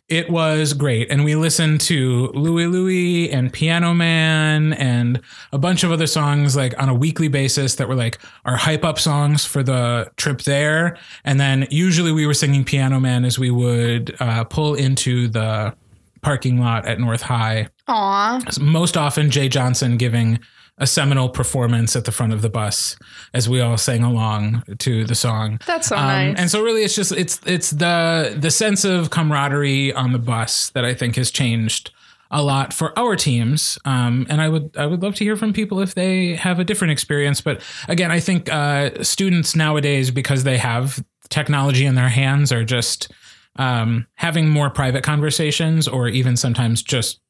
It 0.07 0.29
was 0.29 0.73
great. 0.73 1.09
And 1.09 1.25
we 1.25 1.35
listened 1.35 1.81
to 1.81 2.27
Louie 2.35 2.67
Louie 2.67 3.31
and 3.31 3.51
Piano 3.51 3.93
Man 3.95 4.73
and 4.73 5.19
a 5.51 5.57
bunch 5.57 5.83
of 5.83 5.91
other 5.91 6.05
songs 6.05 6.55
like 6.55 6.79
on 6.79 6.89
a 6.89 6.93
weekly 6.93 7.27
basis 7.27 7.75
that 7.75 7.87
were 7.87 7.95
like 7.95 8.19
our 8.45 8.55
hype 8.55 8.85
up 8.85 8.99
songs 8.99 9.45
for 9.45 9.63
the 9.63 10.11
trip 10.15 10.43
there. 10.43 10.97
And 11.23 11.39
then 11.39 11.67
usually 11.71 12.11
we 12.11 12.27
were 12.27 12.35
singing 12.35 12.63
Piano 12.63 12.99
Man 12.99 13.25
as 13.25 13.39
we 13.39 13.49
would 13.49 14.15
uh, 14.19 14.43
pull 14.43 14.75
into 14.75 15.27
the 15.27 15.75
parking 16.21 16.59
lot 16.59 16.85
at 16.87 16.99
North 16.99 17.23
High. 17.23 17.69
Aw. 17.87 18.41
Most 18.59 18.97
often, 18.97 19.31
Jay 19.31 19.49
Johnson 19.49 19.97
giving 19.97 20.39
a 20.77 20.85
seminal 20.87 21.29
performance 21.29 21.95
at 21.95 22.03
the 22.05 22.11
front 22.11 22.33
of 22.33 22.41
the 22.41 22.49
bus 22.49 22.97
as 23.33 23.47
we 23.47 23.61
all 23.61 23.77
sang 23.77 24.03
along 24.03 24.61
to 24.79 25.05
the 25.05 25.15
song. 25.15 25.59
That's 25.65 25.87
so 25.87 25.95
Um, 25.95 26.03
nice. 26.05 26.37
And 26.37 26.51
so 26.51 26.61
really 26.61 26.83
it's 26.83 26.95
just 26.95 27.11
it's 27.13 27.39
it's 27.45 27.69
the 27.71 28.35
the 28.37 28.51
sense 28.51 28.83
of 28.83 29.09
camaraderie 29.09 29.93
on 29.93 30.11
the 30.11 30.19
bus 30.19 30.69
that 30.71 30.83
I 30.83 30.93
think 30.93 31.15
has 31.15 31.31
changed 31.31 31.91
a 32.31 32.41
lot 32.43 32.73
for 32.73 32.97
our 32.99 33.15
teams. 33.15 33.77
Um, 33.85 34.25
and 34.29 34.41
I 34.41 34.49
would 34.49 34.75
I 34.75 34.85
would 34.85 35.01
love 35.01 35.15
to 35.15 35.23
hear 35.23 35.37
from 35.37 35.53
people 35.53 35.79
if 35.79 35.95
they 35.95 36.35
have 36.35 36.59
a 36.59 36.63
different 36.65 36.91
experience. 36.91 37.39
But 37.39 37.61
again, 37.87 38.11
I 38.11 38.19
think 38.19 38.51
uh, 38.51 39.01
students 39.03 39.55
nowadays, 39.55 40.11
because 40.11 40.43
they 40.43 40.57
have 40.57 41.01
technology 41.29 41.85
in 41.85 41.95
their 41.95 42.09
hands, 42.09 42.51
are 42.51 42.65
just 42.65 43.11
um, 43.57 44.07
having 44.15 44.49
more 44.49 44.69
private 44.69 45.03
conversations 45.03 45.87
or 45.87 46.09
even 46.09 46.35
sometimes 46.35 46.83
just 46.83 47.21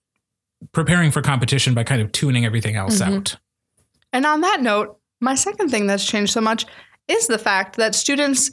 preparing 0.71 1.11
for 1.11 1.21
competition 1.21 1.73
by 1.75 1.83
kind 1.83 2.01
of 2.01 2.11
tuning 2.11 2.45
everything 2.45 2.75
else 2.75 2.99
Mm-hmm. 3.01 3.13
out. 3.17 3.37
And 4.15 4.25
on 4.25 4.39
that 4.41 4.61
note, 4.61 4.97
my 5.19 5.35
second 5.35 5.67
thing 5.69 5.87
that's 5.87 6.05
changed 6.05 6.31
so 6.31 6.39
much 6.39 6.65
is 7.09 7.27
the 7.27 7.37
fact 7.37 7.75
that 7.75 7.93
students 7.93 8.49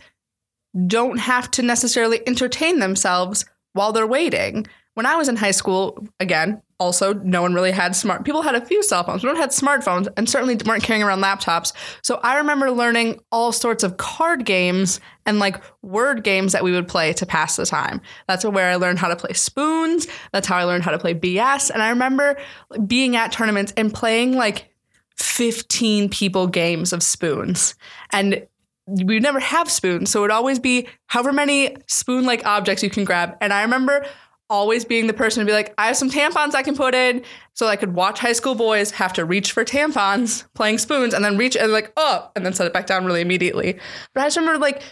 don't 0.88 1.18
have 1.18 1.52
to 1.52 1.62
necessarily 1.62 2.20
entertain 2.26 2.80
themselves 2.80 3.44
while 3.72 3.92
they're 3.92 4.06
waiting. 4.06 4.66
when 4.94 5.06
I 5.06 5.16
was 5.16 5.28
in 5.28 5.36
high 5.36 5.52
school, 5.52 6.06
again, 6.20 6.60
also 6.78 7.14
no 7.14 7.40
one 7.40 7.54
really 7.54 7.70
had 7.70 7.94
smart 7.96 8.24
people 8.24 8.42
had 8.42 8.56
a 8.56 8.66
few 8.66 8.82
cell 8.82 9.04
phones. 9.04 9.22
We 9.22 9.28
don't 9.28 9.38
had 9.38 9.50
smartphones 9.50 10.08
and 10.16 10.28
certainly 10.28 10.58
weren't 10.66 10.82
carrying 10.82 11.04
around 11.04 11.22
laptops. 11.22 11.72
So 12.02 12.18
I 12.24 12.36
remember 12.36 12.70
learning 12.70 13.20
all 13.30 13.52
sorts 13.52 13.84
of 13.84 13.96
card 13.96 14.44
games 14.44 15.00
and 15.24 15.38
like 15.38 15.62
word 15.80 16.24
games 16.24 16.52
that 16.52 16.64
we 16.64 16.72
would 16.72 16.88
play 16.88 17.12
to 17.14 17.24
pass 17.24 17.56
the 17.56 17.64
time. 17.64 18.00
That's 18.26 18.44
where 18.44 18.68
I 18.68 18.74
learned 18.74 18.98
how 18.98 19.08
to 19.08 19.16
play 19.16 19.32
spoons. 19.32 20.08
That's 20.32 20.48
how 20.48 20.56
I 20.56 20.64
learned 20.64 20.82
how 20.82 20.90
to 20.90 20.98
play 20.98 21.14
BS. 21.14 21.70
And 21.70 21.82
I 21.82 21.90
remember 21.90 22.36
being 22.84 23.14
at 23.14 23.30
tournaments 23.30 23.72
and 23.76 23.94
playing 23.94 24.36
like 24.36 24.71
15 25.16 26.08
people 26.08 26.46
games 26.46 26.92
of 26.92 27.02
spoons. 27.02 27.74
And 28.10 28.46
we 28.86 29.14
would 29.14 29.22
never 29.22 29.40
have 29.40 29.70
spoons. 29.70 30.10
So 30.10 30.20
it 30.20 30.22
would 30.22 30.30
always 30.30 30.58
be 30.58 30.88
however 31.06 31.32
many 31.32 31.76
spoon 31.86 32.24
like 32.24 32.44
objects 32.44 32.82
you 32.82 32.90
can 32.90 33.04
grab. 33.04 33.36
And 33.40 33.52
I 33.52 33.62
remember 33.62 34.04
always 34.50 34.84
being 34.84 35.06
the 35.06 35.14
person 35.14 35.40
to 35.40 35.46
be 35.46 35.52
like, 35.52 35.72
I 35.78 35.86
have 35.86 35.96
some 35.96 36.10
tampons 36.10 36.54
I 36.54 36.62
can 36.62 36.76
put 36.76 36.94
in. 36.94 37.22
So 37.54 37.68
I 37.68 37.76
could 37.76 37.94
watch 37.94 38.18
high 38.18 38.32
school 38.34 38.54
boys 38.54 38.90
have 38.90 39.12
to 39.14 39.24
reach 39.24 39.52
for 39.52 39.64
tampons 39.64 40.44
playing 40.54 40.78
spoons 40.78 41.14
and 41.14 41.24
then 41.24 41.38
reach 41.38 41.56
and 41.56 41.72
like, 41.72 41.92
oh, 41.96 42.30
and 42.36 42.44
then 42.44 42.52
set 42.52 42.66
it 42.66 42.72
back 42.72 42.86
down 42.86 43.06
really 43.06 43.20
immediately. 43.22 43.78
But 44.12 44.22
I 44.22 44.26
just 44.26 44.36
remember 44.36 44.58
like, 44.58 44.82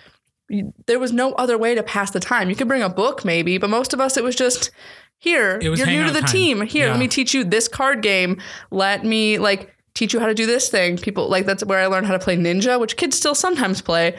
there 0.86 0.98
was 0.98 1.12
no 1.12 1.32
other 1.34 1.58
way 1.58 1.74
to 1.74 1.82
pass 1.82 2.10
the 2.10 2.20
time. 2.20 2.48
You 2.48 2.56
could 2.56 2.68
bring 2.68 2.82
a 2.82 2.88
book 2.88 3.24
maybe, 3.24 3.58
but 3.58 3.70
most 3.70 3.92
of 3.92 4.00
us, 4.00 4.16
it 4.16 4.24
was 4.24 4.34
just, 4.34 4.70
here, 5.18 5.60
was 5.68 5.78
you're 5.78 5.86
new 5.86 6.04
to 6.06 6.10
the 6.12 6.20
time. 6.22 6.30
team. 6.30 6.60
Here, 6.62 6.86
Yeah. 6.86 6.92
let 6.92 6.98
me 6.98 7.06
teach 7.06 7.34
you 7.34 7.44
this 7.44 7.68
card 7.68 8.02
game. 8.02 8.40
Let 8.70 9.04
me 9.04 9.38
like 9.38 9.76
teach 9.94 10.12
you 10.14 10.20
how 10.20 10.26
to 10.26 10.34
do 10.34 10.46
this 10.46 10.68
thing. 10.68 10.96
People 10.98 11.28
like 11.28 11.46
that's 11.46 11.64
where 11.64 11.78
I 11.80 11.86
learned 11.86 12.06
how 12.06 12.12
to 12.12 12.18
play 12.18 12.36
Ninja, 12.36 12.78
which 12.80 12.96
kids 12.96 13.16
still 13.16 13.34
sometimes 13.34 13.80
play. 13.82 14.16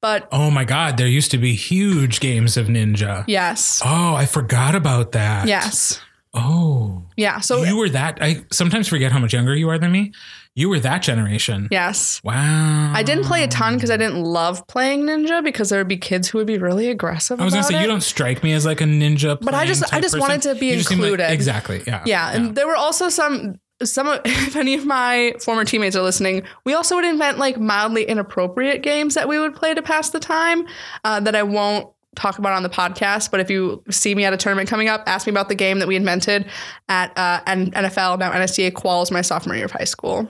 But 0.00 0.28
Oh 0.30 0.50
my 0.50 0.64
God, 0.64 0.96
there 0.96 1.08
used 1.08 1.30
to 1.32 1.38
be 1.38 1.54
huge 1.54 2.20
games 2.20 2.56
of 2.56 2.66
Ninja. 2.68 3.24
yes, 3.26 3.82
Oh, 3.84 4.14
I 4.14 4.26
forgot 4.26 4.74
about 4.74 5.12
that. 5.12 5.48
yes, 5.48 6.00
Oh, 6.34 7.02
yeah. 7.16 7.40
So 7.40 7.64
you 7.64 7.76
were 7.76 7.88
that. 7.88 8.18
I 8.20 8.44
sometimes 8.52 8.86
forget 8.86 9.10
how 9.10 9.18
much 9.18 9.32
younger 9.32 9.56
you 9.56 9.68
are 9.70 9.78
than 9.78 9.90
me. 9.90 10.12
You 10.54 10.68
were 10.68 10.78
that 10.80 11.02
generation. 11.02 11.68
yes. 11.70 12.20
Wow. 12.22 12.92
I 12.94 13.02
didn't 13.02 13.24
play 13.24 13.42
a 13.44 13.48
ton 13.48 13.74
because 13.74 13.90
I 13.90 13.96
didn't 13.96 14.22
love 14.22 14.66
playing 14.68 15.04
Ninja 15.04 15.42
because 15.42 15.70
there 15.70 15.78
would 15.80 15.88
be 15.88 15.96
kids 15.96 16.28
who 16.28 16.38
would 16.38 16.46
be 16.46 16.58
really 16.58 16.90
aggressive. 16.90 17.40
I 17.40 17.44
was 17.44 17.54
gonna 17.54 17.64
say 17.64 17.78
it. 17.78 17.82
you 17.82 17.86
don't 17.88 18.02
strike 18.02 18.42
me 18.44 18.52
as 18.52 18.66
like 18.66 18.80
a 18.80 18.84
ninja. 18.84 19.38
But 19.40 19.54
I 19.54 19.66
just- 19.66 19.82
I 19.92 20.00
just 20.00 20.14
person. 20.14 20.20
wanted 20.20 20.42
to 20.42 20.54
be 20.56 20.66
You 20.66 20.80
seem 20.82 20.98
like- 20.98 21.06
included. 21.08 21.32
exactly. 21.32 21.82
Yeah. 21.86 22.02
Yeah, 22.06 22.30
and 22.32 22.54
there 22.54 22.66
were 22.66 22.76
also 22.76 23.08
some 23.08 23.58
some 23.82 24.08
of- 24.08 24.20
if 24.24 24.56
any 24.56 24.74
of 24.74 24.84
my 24.86 25.34
former 25.40 25.64
teammates 25.64 25.96
are 25.96 26.02
listening, 26.02 26.42
we 26.64 26.74
also 26.74 26.96
would 26.96 27.04
invent 27.04 27.38
like 27.38 27.58
mildly 27.58 28.04
inappropriate 28.04 28.82
games 28.82 29.14
that 29.14 29.28
we 29.28 29.38
would 29.38 29.54
play 29.54 29.74
to 29.74 29.82
pass 29.82 30.10
the 30.10 30.20
time 30.20 30.66
uh, 31.04 31.20
that 31.20 31.34
I 31.34 31.42
won't 31.42 31.88
talk 32.16 32.38
about 32.38 32.52
on 32.52 32.62
the 32.62 32.68
podcast. 32.70 33.30
But 33.30 33.40
if 33.40 33.50
you 33.50 33.82
see 33.90 34.14
me 34.14 34.24
at 34.24 34.32
a 34.32 34.36
tournament 34.36 34.68
coming 34.68 34.88
up, 34.88 35.04
ask 35.06 35.26
me 35.26 35.30
about 35.30 35.48
the 35.48 35.54
game 35.54 35.78
that 35.78 35.86
we 35.88 35.94
invented 35.96 36.46
at 36.88 37.12
uh, 37.16 37.40
NFL 37.46 38.18
now 38.18 38.32
NSDA 38.32 38.72
quals 38.72 39.12
my 39.12 39.20
sophomore 39.22 39.54
year 39.56 39.66
of 39.66 39.70
high 39.70 39.84
school. 39.84 40.28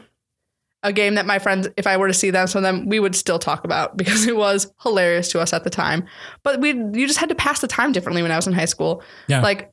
A 0.85 0.93
game 0.93 1.17
that 1.17 1.27
my 1.27 1.41
friends, 1.41 1.67
if 1.77 1.89
I 1.89 1.97
were 1.97 2.07
to 2.07 2.15
see 2.15 2.31
them, 2.31 2.47
some 2.47 2.63
of 2.63 2.63
them, 2.63 2.87
we 2.87 3.01
would 3.01 3.17
still 3.17 3.39
talk 3.39 3.65
about 3.65 3.97
because 3.97 4.27
it 4.27 4.37
was 4.37 4.73
hilarious 4.83 5.29
to 5.31 5.41
us 5.41 5.53
at 5.53 5.65
the 5.65 5.71
time. 5.71 6.05
But 6.43 6.61
we, 6.61 6.71
you 6.71 7.07
just 7.07 7.19
had 7.19 7.31
to 7.31 7.35
pass 7.35 7.61
the 7.61 7.69
time 7.69 7.93
differently 7.93 8.23
when 8.23 8.31
I 8.31 8.37
was 8.37 8.47
in 8.47 8.53
high 8.53 8.67
school. 8.67 9.03
Yeah. 9.27 9.41
Like, 9.41 9.73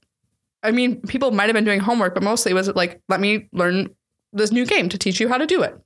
I 0.65 0.71
mean, 0.71 1.01
people 1.01 1.31
might 1.31 1.45
have 1.45 1.53
been 1.53 1.63
doing 1.65 1.79
homework, 1.79 2.13
but 2.13 2.23
mostly 2.23 2.53
was 2.53 2.67
it 2.67 2.75
like, 2.75 3.01
let 3.09 3.19
me 3.19 3.47
learn 3.53 3.89
this 4.33 4.51
new 4.51 4.65
game 4.65 4.89
to 4.89 4.97
teach 4.97 5.19
you 5.19 5.29
how 5.29 5.37
to 5.37 5.45
do 5.45 5.61
it. 5.63 5.77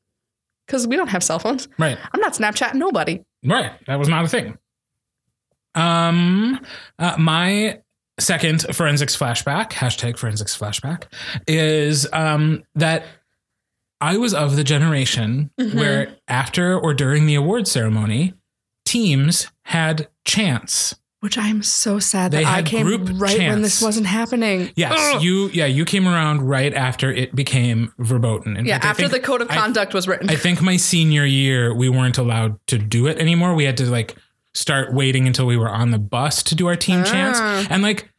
Because 0.66 0.88
we 0.88 0.96
don't 0.96 1.08
have 1.10 1.24
cell 1.24 1.40
phones. 1.40 1.68
Right. 1.78 1.98
I'm 2.14 2.20
not 2.22 2.34
Snapchat 2.34 2.74
nobody. 2.76 3.24
Right. 3.44 3.72
That 3.88 3.98
was 4.00 4.08
not 4.10 4.26
a 4.26 4.28
thing. 4.28 4.58
Um, 5.76 6.60
uh, 6.98 7.16
my 7.18 7.80
second 8.20 8.66
forensics 8.76 9.16
flashback 9.16 9.72
hashtag 9.72 10.18
forensics 10.18 10.58
flashback 10.58 11.04
is 11.48 12.06
um 12.12 12.64
that 12.76 13.06
I 14.02 14.18
was 14.18 14.34
of 14.34 14.58
the 14.58 14.64
generation 14.64 15.52
Mhm. 15.60 15.76
where 15.76 16.16
after 16.28 16.78
or 16.78 16.94
during 16.94 17.28
the 17.28 17.36
award 17.36 17.68
ceremony, 17.68 18.34
teams 18.86 19.48
had 19.64 20.10
chants. 20.26 20.96
Which 21.22 21.38
I 21.38 21.48
am 21.50 21.64
so 21.64 22.00
sad 22.00 22.32
They 22.32 22.46
that 22.46 22.54
I 22.60 22.62
came 22.64 22.86
group 22.86 23.10
right 23.16 23.38
when 23.38 23.62
this 23.62 23.82
wasn't 23.82 24.08
happening. 24.08 24.72
Yes, 24.78 24.94
Ugh. 25.16 25.22
you 25.22 25.50
yeah 25.50 25.66
you 25.66 25.84
came 25.84 26.08
around 26.08 26.44
right 26.44 26.74
after 26.74 27.12
it 27.12 27.36
became 27.36 27.92
verboten. 28.00 28.56
In 28.56 28.66
Yeah, 28.66 28.76
fact, 28.76 28.86
after 28.86 29.02
think- 29.10 29.12
the 29.12 29.20
code 29.28 29.42
of 29.42 29.52
I- 29.52 29.56
conduct 29.58 29.94
was 29.94 30.08
written. 30.08 30.30
I 30.30 30.36
think 30.38 30.62
my 30.62 30.78
senior 30.78 31.26
year, 31.26 31.74
we 31.74 31.90
weren't 31.90 32.18
allowed 32.18 32.58
to 32.68 32.78
do 32.78 33.08
it 33.08 33.18
anymore. 33.18 33.54
We 33.54 33.66
had 33.66 33.76
to 33.78 33.86
like 33.90 34.16
start 34.54 34.94
waiting 34.94 35.28
until 35.28 35.46
we 35.46 35.58
were 35.58 35.70
on 35.70 35.92
the 35.92 36.00
bus 36.00 36.42
to 36.44 36.56
do 36.56 36.68
our 36.68 36.78
team 36.78 37.04
chants. 37.04 37.38
Ah. 37.42 37.68
And 37.70 37.84
like, 37.84 38.10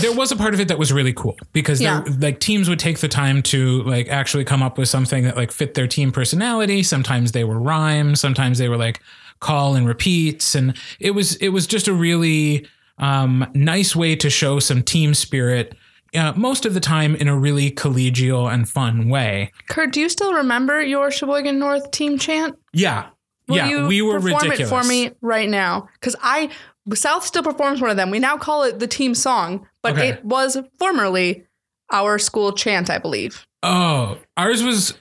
there 0.00 0.12
was 0.12 0.32
a 0.32 0.36
part 0.36 0.54
of 0.54 0.58
it 0.60 0.68
that 0.68 0.78
was 0.78 0.92
really 0.94 1.12
cool 1.12 1.36
because 1.52 1.82
Yeah. 1.82 2.00
there, 2.00 2.14
like 2.14 2.40
teams 2.40 2.68
would 2.70 2.78
take 2.78 2.98
the 3.00 3.08
time 3.08 3.42
to 3.44 3.82
like 3.82 4.08
actually 4.08 4.44
come 4.44 4.62
up 4.62 4.78
with 4.78 4.88
something 4.88 5.24
that 5.24 5.36
like 5.36 5.52
fit 5.52 5.74
their 5.74 5.86
team 5.86 6.12
personality. 6.12 6.82
Sometimes 6.82 7.32
they 7.32 7.44
were 7.44 7.60
rhymes, 7.60 8.20
sometimes 8.20 8.56
they 8.56 8.70
were 8.70 8.78
like 8.78 9.00
call 9.40 9.74
and 9.74 9.86
repeats, 9.86 10.54
and 10.54 10.76
it 11.00 11.12
was 11.12 11.36
it 11.36 11.48
was 11.50 11.66
just 11.66 11.88
a 11.88 11.92
really 11.92 12.66
um, 12.98 13.46
nice 13.54 13.94
way 13.94 14.16
to 14.16 14.30
show 14.30 14.58
some 14.58 14.82
team 14.82 15.14
spirit. 15.14 15.74
Uh, 16.14 16.32
most 16.36 16.64
of 16.64 16.72
the 16.72 16.80
time 16.80 17.14
in 17.16 17.28
a 17.28 17.36
really 17.36 17.70
collegial 17.70 18.50
and 18.50 18.68
fun 18.68 19.08
way. 19.08 19.52
Kurt, 19.68 19.92
do 19.92 20.00
you 20.00 20.08
still 20.08 20.32
remember 20.32 20.80
your 20.80 21.10
Sheboygan 21.10 21.58
North 21.58 21.90
team 21.90 22.16
chant? 22.18 22.56
Yeah. 22.72 23.08
Will 23.48 23.56
yeah, 23.56 23.86
we 23.86 24.00
were 24.02 24.20
perform 24.20 24.42
ridiculous. 24.44 24.60
it 24.60 24.68
for 24.68 24.82
me 24.84 25.10
right 25.20 25.48
now? 25.48 25.88
Because 25.94 26.16
I 26.22 26.50
South 26.94 27.24
still 27.24 27.42
performs 27.42 27.80
one 27.80 27.90
of 27.90 27.96
them. 27.96 28.10
We 28.10 28.18
now 28.18 28.36
call 28.38 28.62
it 28.62 28.78
the 28.78 28.86
team 28.86 29.14
song, 29.14 29.66
but 29.82 29.92
Okay. 29.92 30.10
it 30.10 30.24
was 30.24 30.56
formerly 30.78 31.44
our 31.92 32.18
school 32.18 32.52
chant, 32.52 32.88
I 32.90 32.98
believe. 32.98 33.46
Oh, 33.62 34.18
ours 34.36 34.62
was. 34.62 34.94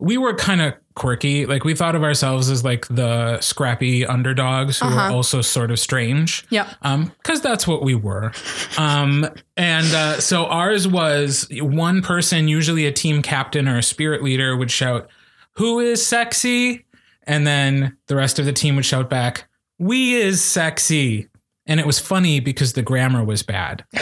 We 0.00 0.16
were 0.16 0.34
kind 0.34 0.60
of 0.60 0.74
quirky. 0.94 1.44
Like 1.46 1.64
we 1.64 1.74
thought 1.74 1.94
of 1.96 2.04
ourselves 2.04 2.48
as 2.50 2.64
like 2.64 2.86
the 2.88 3.40
scrappy 3.40 4.06
underdogs 4.06 4.78
who 4.78 4.86
were 4.86 4.92
Uh-huh. 4.92 5.14
also 5.14 5.40
sort 5.42 5.70
of 5.72 5.78
strange. 5.80 6.44
Yeah. 6.50 6.72
Um, 6.82 7.12
because 7.22 7.40
that's 7.40 7.66
what 7.66 7.82
we 7.82 7.94
were. 7.96 8.32
Um, 8.76 9.26
and 9.56 9.86
uh, 9.94 10.20
so 10.20 10.46
ours 10.46 10.86
was 10.86 11.48
one 11.52 12.00
person, 12.02 12.46
usually 12.48 12.86
a 12.86 12.92
team 12.92 13.22
captain 13.22 13.66
or 13.68 13.78
a 13.78 13.82
spirit 13.82 14.22
leader, 14.22 14.56
would 14.56 14.70
shout, 14.70 15.08
"Who 15.54 15.80
is 15.80 16.04
sexy?" 16.06 16.84
And 17.24 17.46
then 17.46 17.96
the 18.06 18.14
rest 18.16 18.38
of 18.38 18.44
the 18.46 18.52
team 18.52 18.76
would 18.76 18.84
shout 18.86 19.10
back, 19.10 19.48
"We 19.78 20.14
is 20.14 20.40
sexy." 20.42 21.28
And 21.66 21.78
it 21.80 21.86
was 21.86 21.98
funny 21.98 22.40
because 22.40 22.72
the 22.74 22.82
grammar 22.82 23.24
was 23.24 23.42
bad. 23.42 23.84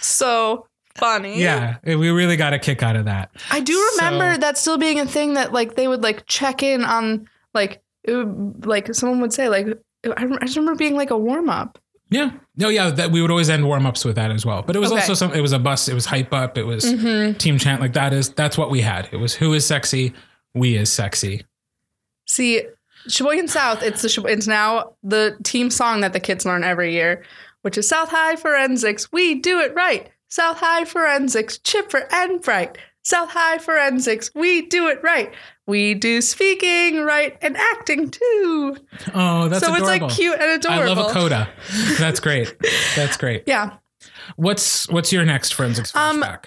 So 0.00 0.66
funny. 0.96 1.40
Yeah, 1.40 1.76
we 1.84 2.10
really 2.10 2.36
got 2.36 2.52
a 2.52 2.58
kick 2.58 2.82
out 2.82 2.96
of 2.96 3.04
that. 3.06 3.30
I 3.50 3.60
do 3.60 3.72
remember 3.96 4.34
So- 4.34 4.40
that 4.40 4.58
still 4.58 4.78
being 4.78 5.00
a 5.00 5.06
thing 5.06 5.34
that 5.34 5.52
like 5.52 5.76
they 5.76 5.88
would 5.88 6.02
like 6.02 6.26
check 6.26 6.62
in 6.62 6.84
on 6.84 7.28
like 7.52 7.82
it 8.04 8.12
would, 8.14 8.66
like 8.66 8.94
someone 8.94 9.20
would 9.20 9.32
say 9.32 9.48
like 9.48 9.66
I, 10.04 10.10
I 10.24 10.44
just 10.44 10.56
remember 10.56 10.76
being 10.76 10.94
like 10.96 11.10
a 11.10 11.18
warm 11.18 11.48
up. 11.48 11.78
Yeah. 12.10 12.32
No, 12.56 12.68
yeah, 12.68 12.90
that 12.90 13.10
we 13.10 13.22
would 13.22 13.30
always 13.30 13.48
end 13.50 13.66
warm 13.66 13.86
ups 13.86 14.04
with 14.04 14.14
that 14.16 14.30
as 14.30 14.44
well. 14.46 14.62
But 14.62 14.76
it 14.76 14.78
was 14.78 14.92
Okay. 14.92 15.00
also 15.00 15.14
some 15.14 15.32
it 15.32 15.40
was 15.40 15.52
a 15.52 15.58
bus, 15.58 15.88
it 15.88 15.94
was 15.94 16.04
hype 16.06 16.32
up, 16.32 16.56
it 16.58 16.64
was 16.64 16.84
Mm-hmm. 16.84 17.38
team 17.38 17.58
chant 17.58 17.80
like 17.80 17.94
that 17.94 18.12
is 18.12 18.28
that's 18.30 18.56
what 18.58 18.70
we 18.70 18.80
had. 18.82 19.08
It 19.10 19.16
was 19.16 19.34
who 19.34 19.52
is 19.54 19.66
sexy, 19.66 20.12
we 20.54 20.76
is 20.76 20.92
sexy. 20.92 21.44
See, 22.26 22.62
Sheboygan 23.08 23.48
South, 23.48 23.82
it's 23.82 24.02
the 24.02 24.24
it's 24.28 24.46
now 24.46 24.92
the 25.02 25.36
team 25.42 25.70
song 25.70 26.00
that 26.02 26.12
the 26.12 26.20
kids 26.20 26.44
learn 26.46 26.62
every 26.64 26.92
year, 26.92 27.22
which 27.62 27.76
is 27.76 27.88
South 27.88 28.10
High 28.10 28.36
Forensics. 28.36 29.10
We 29.12 29.34
do 29.36 29.60
it 29.60 29.74
right. 29.74 30.08
South 30.34 30.58
High 30.58 30.84
Forensics, 30.84 31.58
chipper 31.58 32.08
and 32.10 32.42
bright. 32.42 32.76
South 33.04 33.30
High 33.30 33.58
Forensics, 33.58 34.32
we 34.34 34.62
do 34.62 34.88
it 34.88 34.98
right. 35.00 35.32
We 35.68 35.94
do 35.94 36.20
speaking 36.20 37.04
right 37.04 37.38
and 37.40 37.56
acting 37.56 38.10
too. 38.10 38.76
Oh, 39.14 39.48
that's 39.48 39.64
so 39.64 39.72
adorable. 39.72 39.76
it's 39.76 40.02
like 40.02 40.10
cute 40.10 40.34
and 40.40 40.50
adorable. 40.50 40.82
I 40.82 40.86
love 40.86 41.08
a 41.08 41.12
coda. 41.12 41.48
That's 42.00 42.18
great. 42.18 42.52
That's 42.96 43.16
great. 43.16 43.44
Yeah. 43.46 43.76
What's 44.34 44.88
what's 44.90 45.12
your 45.12 45.24
next 45.24 45.54
forensics 45.54 45.94
Um, 45.94 46.20
flashback? 46.20 46.46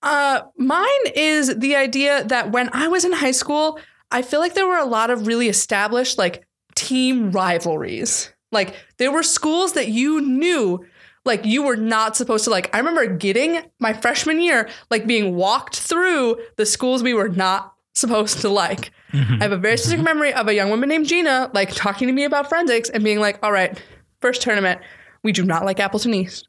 Uh, 0.00 0.42
mine 0.56 0.86
is 1.16 1.58
the 1.58 1.74
idea 1.74 2.22
that 2.26 2.52
when 2.52 2.70
I 2.72 2.86
was 2.86 3.04
in 3.04 3.12
high 3.12 3.32
school, 3.32 3.80
I 4.12 4.22
feel 4.22 4.38
like 4.38 4.54
there 4.54 4.68
were 4.68 4.78
a 4.78 4.84
lot 4.84 5.10
of 5.10 5.26
really 5.26 5.48
established 5.48 6.18
like 6.18 6.46
team 6.76 7.32
rivalries. 7.32 8.32
Like 8.52 8.76
there 8.98 9.10
were 9.10 9.24
schools 9.24 9.72
that 9.72 9.88
you 9.88 10.20
knew 10.20 10.86
like 11.24 11.44
you 11.44 11.62
were 11.62 11.76
not 11.76 12.16
supposed 12.16 12.44
to 12.44 12.50
like. 12.50 12.74
I 12.74 12.78
remember 12.78 13.06
getting 13.06 13.62
my 13.78 13.92
freshman 13.92 14.40
year 14.40 14.68
like 14.90 15.06
being 15.06 15.36
walked 15.36 15.78
through 15.80 16.38
the 16.56 16.66
schools 16.66 17.02
we 17.02 17.14
were 17.14 17.28
not 17.28 17.72
supposed 17.94 18.40
to 18.40 18.48
like. 18.48 18.90
Mhm. 19.12 19.40
I 19.40 19.44
have 19.44 19.52
a 19.52 19.56
very 19.56 19.76
specific 19.76 20.04
memory 20.04 20.32
of 20.34 20.48
a 20.48 20.54
young 20.54 20.70
woman 20.70 20.88
named 20.88 21.06
Gina 21.06 21.50
like 21.54 21.72
talking 21.74 22.08
to 22.08 22.12
me 22.12 22.24
about 22.24 22.48
forensics 22.48 22.90
and 22.90 23.04
being 23.04 23.20
like, 23.20 23.38
"All 23.42 23.52
right, 23.52 23.80
first 24.20 24.42
tournament, 24.42 24.80
we 25.22 25.32
do 25.32 25.44
not 25.44 25.64
like 25.64 25.80
Appleton 25.80 26.12
East. 26.14 26.48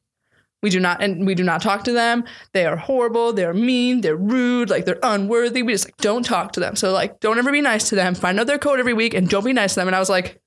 We 0.64 0.72
do 0.72 0.80
not, 0.80 1.04
and 1.04 1.28
we 1.28 1.36
do 1.36 1.44
not 1.44 1.62
talk 1.62 1.84
to 1.84 1.92
them. 1.92 2.24
They 2.54 2.66
are 2.66 2.76
horrible. 2.76 3.34
They're 3.34 3.54
mean. 3.54 4.02
They're 4.02 4.16
rude. 4.16 4.72
Like 4.72 4.86
they're 4.86 4.98
unworthy. 5.04 5.62
We 5.62 5.74
just 5.74 5.86
like 5.86 5.98
don't 5.98 6.24
talk 6.26 6.54
to 6.54 6.60
them. 6.60 6.76
So 6.76 6.92
like, 6.92 7.20
don't 7.20 7.38
ever 7.38 7.52
be 7.52 7.62
nice 7.62 7.88
to 7.90 7.96
them. 7.96 8.16
Find 8.16 8.40
out 8.40 8.48
their 8.48 8.58
code 8.58 8.80
every 8.80 8.94
week 8.94 9.14
and 9.14 9.30
don't 9.30 9.46
be 9.46 9.54
nice 9.54 9.76
to 9.76 9.82
them." 9.82 9.88
And 9.88 9.96
I 9.96 10.00
was 10.00 10.10
like, 10.10 10.42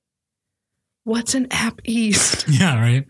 what's 1.09 1.33
an 1.33 1.47
app 1.51 1.81
east? 1.83 2.45
Yeah, 2.59 2.79
right. 2.79 3.05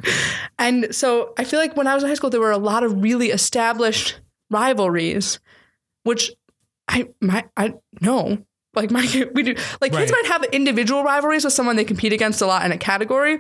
And 0.58 0.94
so 0.94 1.34
I 1.38 1.44
feel 1.44 1.60
like 1.60 1.76
when 1.76 1.88
I 1.88 1.96
was 1.96 2.04
in 2.04 2.10
high 2.10 2.16
school, 2.16 2.30
there 2.30 2.40
were 2.40 2.52
a 2.52 2.58
lot 2.58 2.84
of 2.84 3.02
really 3.02 3.30
established 3.30 4.20
rivalries, 4.52 5.40
which 6.04 6.32
I 6.88 7.08
my 7.20 7.46
I 7.58 7.74
know. 8.02 8.38
Like 8.76 8.92
my 8.92 9.02
we 9.34 9.44
do 9.44 9.56
like 9.82 9.92
kids 9.92 10.12
might 10.12 10.26
have 10.28 10.44
individual 10.46 11.04
rivalries 11.04 11.44
with 11.46 11.54
someone 11.54 11.78
they 11.78 11.86
compete 11.86 12.14
against 12.14 12.42
a 12.42 12.46
lot 12.46 12.66
in 12.66 12.72
a 12.72 12.78
category. 12.78 13.40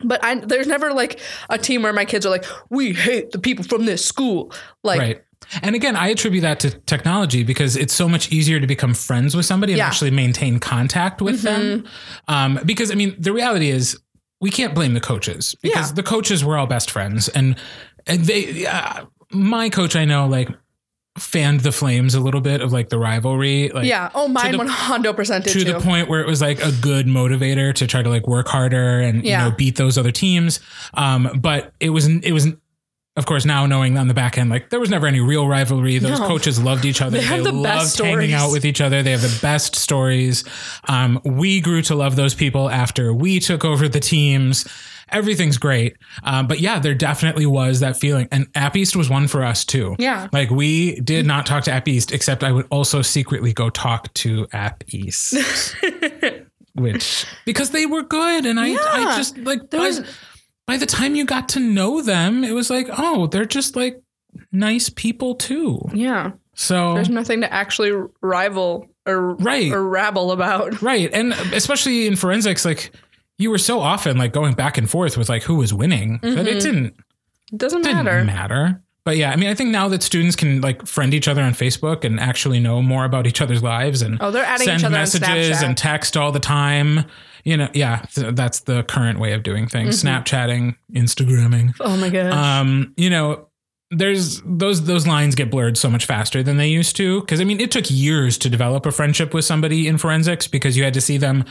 But 0.00 0.22
I 0.22 0.34
there's 0.34 0.66
never 0.66 0.92
like 0.92 1.20
a 1.48 1.56
team 1.56 1.82
where 1.82 1.92
my 1.92 2.04
kids 2.04 2.26
are 2.26 2.30
like, 2.30 2.44
we 2.70 2.92
hate 2.92 3.30
the 3.30 3.38
people 3.38 3.64
from 3.64 3.86
this 3.86 4.04
school. 4.04 4.52
Like 4.82 5.00
right. 5.00 5.24
And 5.62 5.74
again, 5.74 5.96
I 5.96 6.08
attribute 6.08 6.42
that 6.42 6.60
to 6.60 6.70
technology 6.70 7.42
because 7.42 7.76
it's 7.76 7.94
so 7.94 8.08
much 8.08 8.30
easier 8.30 8.60
to 8.60 8.66
become 8.66 8.94
friends 8.94 9.34
with 9.34 9.46
somebody 9.46 9.72
and 9.72 9.78
Yeah. 9.78 9.86
actually 9.86 10.10
maintain 10.12 10.58
contact 10.60 11.20
with 11.20 11.42
them. 11.42 11.84
Um, 12.28 12.60
because 12.64 12.90
I 12.90 12.94
mean, 12.94 13.16
the 13.18 13.32
reality 13.32 13.70
is 13.70 13.98
we 14.40 14.50
can't 14.50 14.74
blame 14.74 14.94
the 14.94 15.00
coaches 15.00 15.54
because 15.62 15.88
Yeah. 15.90 15.94
the 15.94 16.02
coaches 16.02 16.44
were 16.44 16.56
all 16.56 16.66
best 16.66 16.90
friends, 16.90 17.28
and, 17.28 17.56
and 18.06 18.24
they. 18.24 18.66
Uh, 18.66 19.04
my 19.32 19.68
coach, 19.68 19.94
I 19.96 20.04
know, 20.04 20.26
like 20.26 20.48
fanned 21.18 21.60
the 21.60 21.72
flames 21.72 22.14
a 22.14 22.20
little 22.20 22.40
bit 22.40 22.60
of 22.62 22.72
like 22.72 22.88
the 22.88 22.98
rivalry. 22.98 23.68
Like, 23.68 23.86
yeah. 23.86 24.10
Oh 24.14 24.28
mine 24.28 24.56
one 24.56 24.66
hundred 24.68 25.14
percent 25.14 25.44
to 25.46 25.64
the 25.64 25.80
point 25.80 26.08
where 26.08 26.20
it 26.20 26.26
was 26.26 26.40
like 26.40 26.62
a 26.62 26.72
good 26.80 27.06
motivator 27.06 27.74
to 27.74 27.86
try 27.86 28.02
to 28.02 28.08
like 28.08 28.26
work 28.26 28.48
harder 28.48 29.00
and 29.00 29.24
Yeah. 29.24 29.44
you 29.44 29.50
know 29.50 29.56
beat 29.56 29.76
those 29.76 29.98
other 29.98 30.12
teams. 30.12 30.60
Um, 30.94 31.28
but 31.40 31.72
it 31.80 31.90
was 31.90 32.06
it 32.06 32.32
was 32.32 32.48
of 33.16 33.26
course 33.26 33.44
now 33.44 33.66
knowing 33.66 33.98
on 33.98 34.08
the 34.08 34.14
back 34.14 34.38
end 34.38 34.50
like 34.50 34.70
there 34.70 34.78
was 34.80 34.88
never 34.90 35.06
any 35.06 35.20
real 35.20 35.46
rivalry. 35.48 35.98
Those 35.98 36.20
No. 36.20 36.26
coaches 36.28 36.62
loved 36.62 36.84
each 36.84 37.02
other. 37.02 37.18
They 37.18 37.24
have 37.24 37.44
the 37.44 37.52
loved 37.52 37.98
hanging 37.98 38.32
out 38.32 38.52
with 38.52 38.64
each 38.64 38.80
other. 38.80 39.02
They 39.02 39.10
have 39.10 39.22
the 39.22 39.38
best 39.42 39.74
stories. 39.76 40.44
Um, 40.88 41.20
we 41.24 41.60
grew 41.60 41.82
to 41.82 41.94
love 41.94 42.16
those 42.16 42.34
people 42.34 42.70
after 42.70 43.12
we 43.12 43.40
took 43.40 43.64
over 43.64 43.88
the 43.88 44.00
teams. 44.00 44.66
Everything's 45.12 45.58
great. 45.58 45.96
Um, 46.22 46.46
but 46.46 46.60
yeah, 46.60 46.78
there 46.78 46.94
definitely 46.94 47.44
was 47.46 47.80
that 47.80 47.96
feeling. 47.96 48.28
And 48.30 48.46
App 48.54 48.76
East 48.76 48.94
was 48.94 49.10
one 49.10 49.26
for 49.26 49.42
us 49.44 49.64
too. 49.64 49.96
Yeah. 49.98 50.28
Like 50.32 50.50
we 50.50 51.00
did 51.00 51.26
not 51.26 51.46
talk 51.46 51.64
to 51.64 51.72
App 51.72 51.88
East, 51.88 52.12
except 52.12 52.44
I 52.44 52.52
would 52.52 52.68
also 52.70 53.02
secretly 53.02 53.52
go 53.52 53.70
talk 53.70 54.14
to 54.14 54.46
App 54.52 54.84
East. 54.86 55.34
Which 56.74 57.26
because 57.44 57.70
they 57.70 57.84
were 57.84 58.02
good 58.04 58.46
and 58.46 58.58
I 58.60 58.68
I 58.74 59.16
just 59.16 59.36
like 59.38 59.70
There 59.70 59.80
was- 59.80 60.02
by 60.70 60.76
the 60.76 60.86
time 60.86 61.16
you 61.16 61.24
got 61.24 61.48
to 61.48 61.58
know 61.58 62.00
them, 62.00 62.44
it 62.44 62.52
was 62.52 62.70
like, 62.70 62.88
oh, 62.96 63.26
they're 63.26 63.44
just 63.44 63.74
like 63.74 64.00
nice 64.52 64.88
people 64.88 65.34
too. 65.34 65.80
yeah. 65.92 66.30
So 66.54 66.94
There's 66.94 67.08
nothing 67.08 67.40
to 67.40 67.52
actually 67.52 67.90
rival 68.20 68.86
or 69.04 69.34
Right. 69.34 69.72
or 69.72 69.82
rabble 69.82 70.30
about. 70.30 70.80
Right. 70.90 71.10
And 71.12 71.32
especially 71.52 72.06
in 72.06 72.14
forensics, 72.14 72.64
like 72.64 72.92
you 73.36 73.50
were 73.50 73.58
so 73.58 73.80
often 73.80 74.16
like 74.16 74.32
going 74.32 74.54
back 74.54 74.78
and 74.78 74.88
forth 74.88 75.16
with 75.16 75.28
like 75.28 75.42
who 75.42 75.56
was 75.56 75.74
winning 75.74 76.20
that 76.22 76.46
it 76.46 76.58
mm-hmm. 76.58 76.58
didn't 76.60 76.86
It 77.52 77.58
doesn't 77.58 77.82
didn't 77.82 78.04
matter. 78.04 78.24
matter. 78.24 78.82
But 79.04 79.16
yeah, 79.16 79.30
I 79.30 79.36
mean, 79.36 79.48
I 79.48 79.54
think 79.54 79.70
now 79.70 79.88
that 79.88 80.02
students 80.02 80.36
can 80.36 80.60
like 80.60 80.86
friend 80.86 81.14
each 81.14 81.26
other 81.26 81.42
on 81.42 81.52
Facebook 81.52 82.04
and 82.04 82.20
actually 82.20 82.60
know 82.60 82.82
more 82.82 83.04
about 83.04 83.26
each 83.26 83.40
other's 83.40 83.62
lives 83.62 84.02
and 84.02 84.18
Oh, 84.20 84.30
they're 84.30 84.44
adding 84.44 84.66
send 84.66 84.82
messages 84.92 85.62
and 85.62 85.76
text 85.76 86.16
all 86.16 86.32
the 86.32 86.38
time. 86.40 87.04
You 87.44 87.56
know, 87.56 87.68
yeah, 87.72 88.00
th- 88.14 88.34
that's 88.34 88.60
the 88.60 88.82
current 88.82 89.18
way 89.18 89.32
of 89.32 89.42
doing 89.42 89.66
things. 89.66 90.02
Mm-hmm. 90.02 90.08
Snapchatting, 90.08 90.76
Instagramming. 90.92 91.74
Oh 91.80 91.96
my 91.96 92.10
gosh. 92.10 92.34
Um, 92.34 92.92
you 92.98 93.08
know, 93.08 93.46
there's 93.90 94.42
those 94.44 94.84
those 94.84 95.06
lines 95.06 95.34
get 95.34 95.50
blurred 95.50 95.78
so 95.78 95.88
much 95.88 96.04
faster 96.04 96.42
than 96.42 96.58
they 96.58 96.68
used 96.68 96.94
to. 96.96 97.20
Because 97.20 97.40
I 97.40 97.44
mean, 97.44 97.58
it 97.58 97.70
took 97.70 97.90
years 97.90 98.36
to 98.38 98.50
develop 98.50 98.84
a 98.84 98.92
friendship 98.92 99.32
with 99.32 99.46
somebody 99.46 99.88
in 99.88 99.96
forensics 99.96 100.46
because 100.46 100.76
you 100.76 100.84
had 100.84 100.94
to 100.94 101.00
see 101.00 101.16
them 101.16 101.44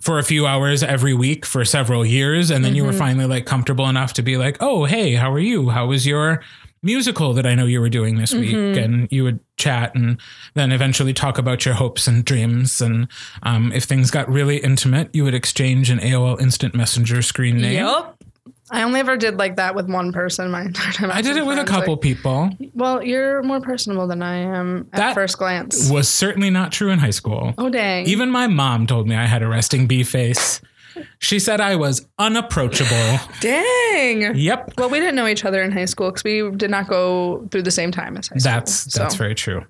for 0.00 0.18
a 0.18 0.22
few 0.24 0.46
hours 0.46 0.82
every 0.82 1.14
week 1.14 1.46
for 1.46 1.64
several 1.64 2.04
years, 2.04 2.50
and 2.50 2.64
then 2.64 2.74
you 2.74 2.82
were 2.84 2.90
Mm-hmm. 2.90 2.98
finally 2.98 3.26
like 3.26 3.46
comfortable 3.46 3.88
enough 3.88 4.12
to 4.14 4.22
be 4.22 4.36
like, 4.36 4.56
"Oh, 4.60 4.84
hey, 4.84 5.14
how 5.14 5.32
are 5.32 5.38
you? 5.40 5.68
How 5.70 5.86
was 5.86 6.06
your 6.06 6.42
musical 6.82 7.32
that 7.34 7.46
I 7.46 7.54
know 7.54 7.66
you 7.66 7.80
were 7.80 7.88
doing 7.88 8.16
this 8.16 8.34
week?" 8.34 8.54
Mm-hmm. 8.54 8.78
And 8.82 9.08
you 9.10 9.24
would 9.24 9.40
chat, 9.56 9.94
and 9.94 10.20
then 10.54 10.72
eventually 10.72 11.12
talk 11.12 11.38
about 11.38 11.64
your 11.64 11.74
hopes 11.74 12.06
and 12.06 12.24
dreams. 12.24 12.80
And 12.80 13.08
um, 13.42 13.72
if 13.72 13.84
things 13.84 14.10
got 14.10 14.28
really 14.28 14.58
intimate, 14.58 15.10
you 15.14 15.24
would 15.24 15.34
exchange 15.34 15.90
an 15.90 15.98
AOL 15.98 16.40
Instant 16.40 16.74
Messenger 16.74 17.22
screen 17.22 17.58
name. 17.58 17.84
Yep. 17.84 18.14
I 18.70 18.82
only 18.82 19.00
ever 19.00 19.16
did 19.16 19.38
like 19.38 19.56
that 19.56 19.74
with 19.74 19.88
one 19.88 20.12
person 20.12 20.50
my 20.50 20.62
entire 20.66 20.92
time. 20.92 21.10
I 21.10 21.22
did 21.22 21.36
it 21.36 21.46
with 21.46 21.58
a 21.58 21.64
couple 21.64 21.96
people. 21.96 22.50
Well, 22.74 23.02
you're 23.02 23.42
more 23.42 23.60
personable 23.60 24.06
than 24.06 24.22
I 24.22 24.36
am 24.36 24.88
at 24.92 24.98
That 24.98 25.14
first 25.14 25.38
glance. 25.38 25.90
was 25.90 26.08
certainly 26.08 26.50
not 26.50 26.70
true 26.70 26.90
in 26.90 26.98
high 26.98 27.10
school. 27.10 27.54
Oh 27.56 27.70
dang. 27.70 28.06
Even 28.06 28.30
my 28.30 28.46
mom 28.46 28.86
told 28.86 29.08
me 29.08 29.16
I 29.16 29.24
had 29.24 29.42
a 29.42 29.48
resting 29.48 29.86
bee 29.86 30.04
face. 30.04 30.60
She 31.18 31.38
said 31.38 31.60
I 31.60 31.76
was 31.76 32.06
unapproachable. 32.18 33.18
dang. 33.40 34.34
Yep. 34.36 34.74
Well, 34.78 34.88
we 34.90 34.98
didn't 35.00 35.14
know 35.16 35.26
each 35.26 35.44
other 35.44 35.62
in 35.62 35.72
high 35.72 35.84
school 35.86 36.10
because 36.10 36.24
we 36.24 36.50
did 36.56 36.70
not 36.70 36.88
go 36.88 37.46
through 37.50 37.62
the 37.62 37.70
same 37.70 37.90
time 37.90 38.16
as 38.16 38.28
high 38.28 38.36
school. 38.38 38.52
That's 38.52 38.84
that's 38.84 39.14
so. 39.14 39.18
very 39.18 39.34
true. 39.34 39.64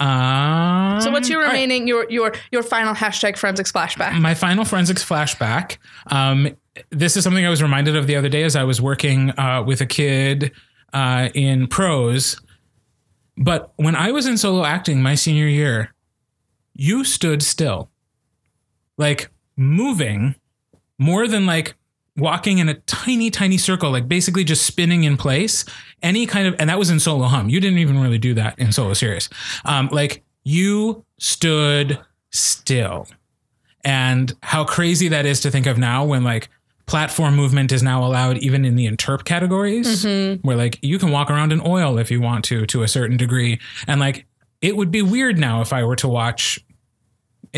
Um, 0.00 1.00
So 1.00 1.10
what's 1.10 1.28
your 1.28 1.40
all 1.40 1.46
right. 1.46 1.52
remaining 1.52 1.88
your 1.88 2.06
your 2.10 2.32
your 2.52 2.62
final 2.62 2.94
hashtag 2.94 3.36
forensics 3.36 3.72
flashback? 3.72 4.20
my 4.20 4.34
final 4.34 4.64
forensics 4.64 5.04
flashback. 5.04 5.78
Um, 6.08 6.56
this 6.90 7.16
is 7.16 7.24
something 7.24 7.44
I 7.44 7.50
was 7.50 7.62
reminded 7.62 7.96
of 7.96 8.06
the 8.06 8.14
other 8.16 8.28
day 8.28 8.44
as 8.44 8.54
I 8.54 8.64
was 8.64 8.80
working 8.80 9.30
uh, 9.38 9.62
with 9.66 9.80
a 9.80 9.86
kid 9.86 10.52
uh, 10.92 11.28
in 11.34 11.66
prose. 11.66 12.40
But 13.36 13.72
when 13.76 13.96
I 13.96 14.10
was 14.12 14.26
in 14.26 14.36
solo 14.36 14.64
acting 14.64 15.02
my 15.02 15.14
senior 15.14 15.46
year, 15.46 15.94
you 16.74 17.02
stood 17.04 17.42
still, 17.42 17.90
like 18.96 19.30
moving 19.56 20.36
more 20.98 21.26
than 21.26 21.46
like 21.46 21.74
walking 22.16 22.58
in 22.58 22.68
a 22.68 22.74
tiny, 22.74 23.30
tiny 23.30 23.58
circle, 23.58 23.90
like 23.90 24.08
basically 24.08 24.44
just 24.44 24.66
spinning 24.66 25.04
in 25.04 25.16
place. 25.16 25.64
Any 26.02 26.26
kind 26.26 26.48
of, 26.48 26.56
and 26.58 26.68
that 26.68 26.78
was 26.78 26.90
in 26.90 27.00
solo 27.00 27.26
hum. 27.26 27.48
You 27.48 27.60
didn't 27.60 27.78
even 27.78 28.00
really 28.00 28.18
do 28.18 28.34
that 28.34 28.58
in 28.58 28.72
solo 28.72 28.92
serious. 28.94 29.28
Um, 29.64 29.88
like 29.92 30.24
you 30.44 31.04
stood 31.18 31.98
still 32.30 33.06
and 33.84 34.34
how 34.42 34.64
crazy 34.64 35.08
that 35.08 35.24
is 35.26 35.40
to 35.40 35.50
think 35.50 35.66
of 35.66 35.78
now 35.78 36.04
when 36.04 36.24
like 36.24 36.48
platform 36.86 37.36
movement 37.36 37.70
is 37.70 37.82
now 37.82 38.04
allowed 38.04 38.38
even 38.38 38.64
in 38.64 38.74
the 38.74 38.86
interp 38.88 39.24
categories 39.24 40.04
where 40.42 40.56
like 40.56 40.78
you 40.82 40.98
can 40.98 41.10
walk 41.10 41.30
around 41.30 41.52
in 41.52 41.60
oil 41.66 41.98
if 41.98 42.10
you 42.10 42.20
want 42.20 42.44
to 42.44 42.64
to 42.66 42.82
a 42.82 42.88
certain 42.88 43.16
degree 43.16 43.60
and 43.86 44.00
like 44.00 44.26
it 44.62 44.74
would 44.76 44.90
be 44.90 45.02
weird 45.02 45.38
now 45.38 45.60
if 45.60 45.72
i 45.72 45.84
were 45.84 45.96
to 45.96 46.08
watch 46.08 46.58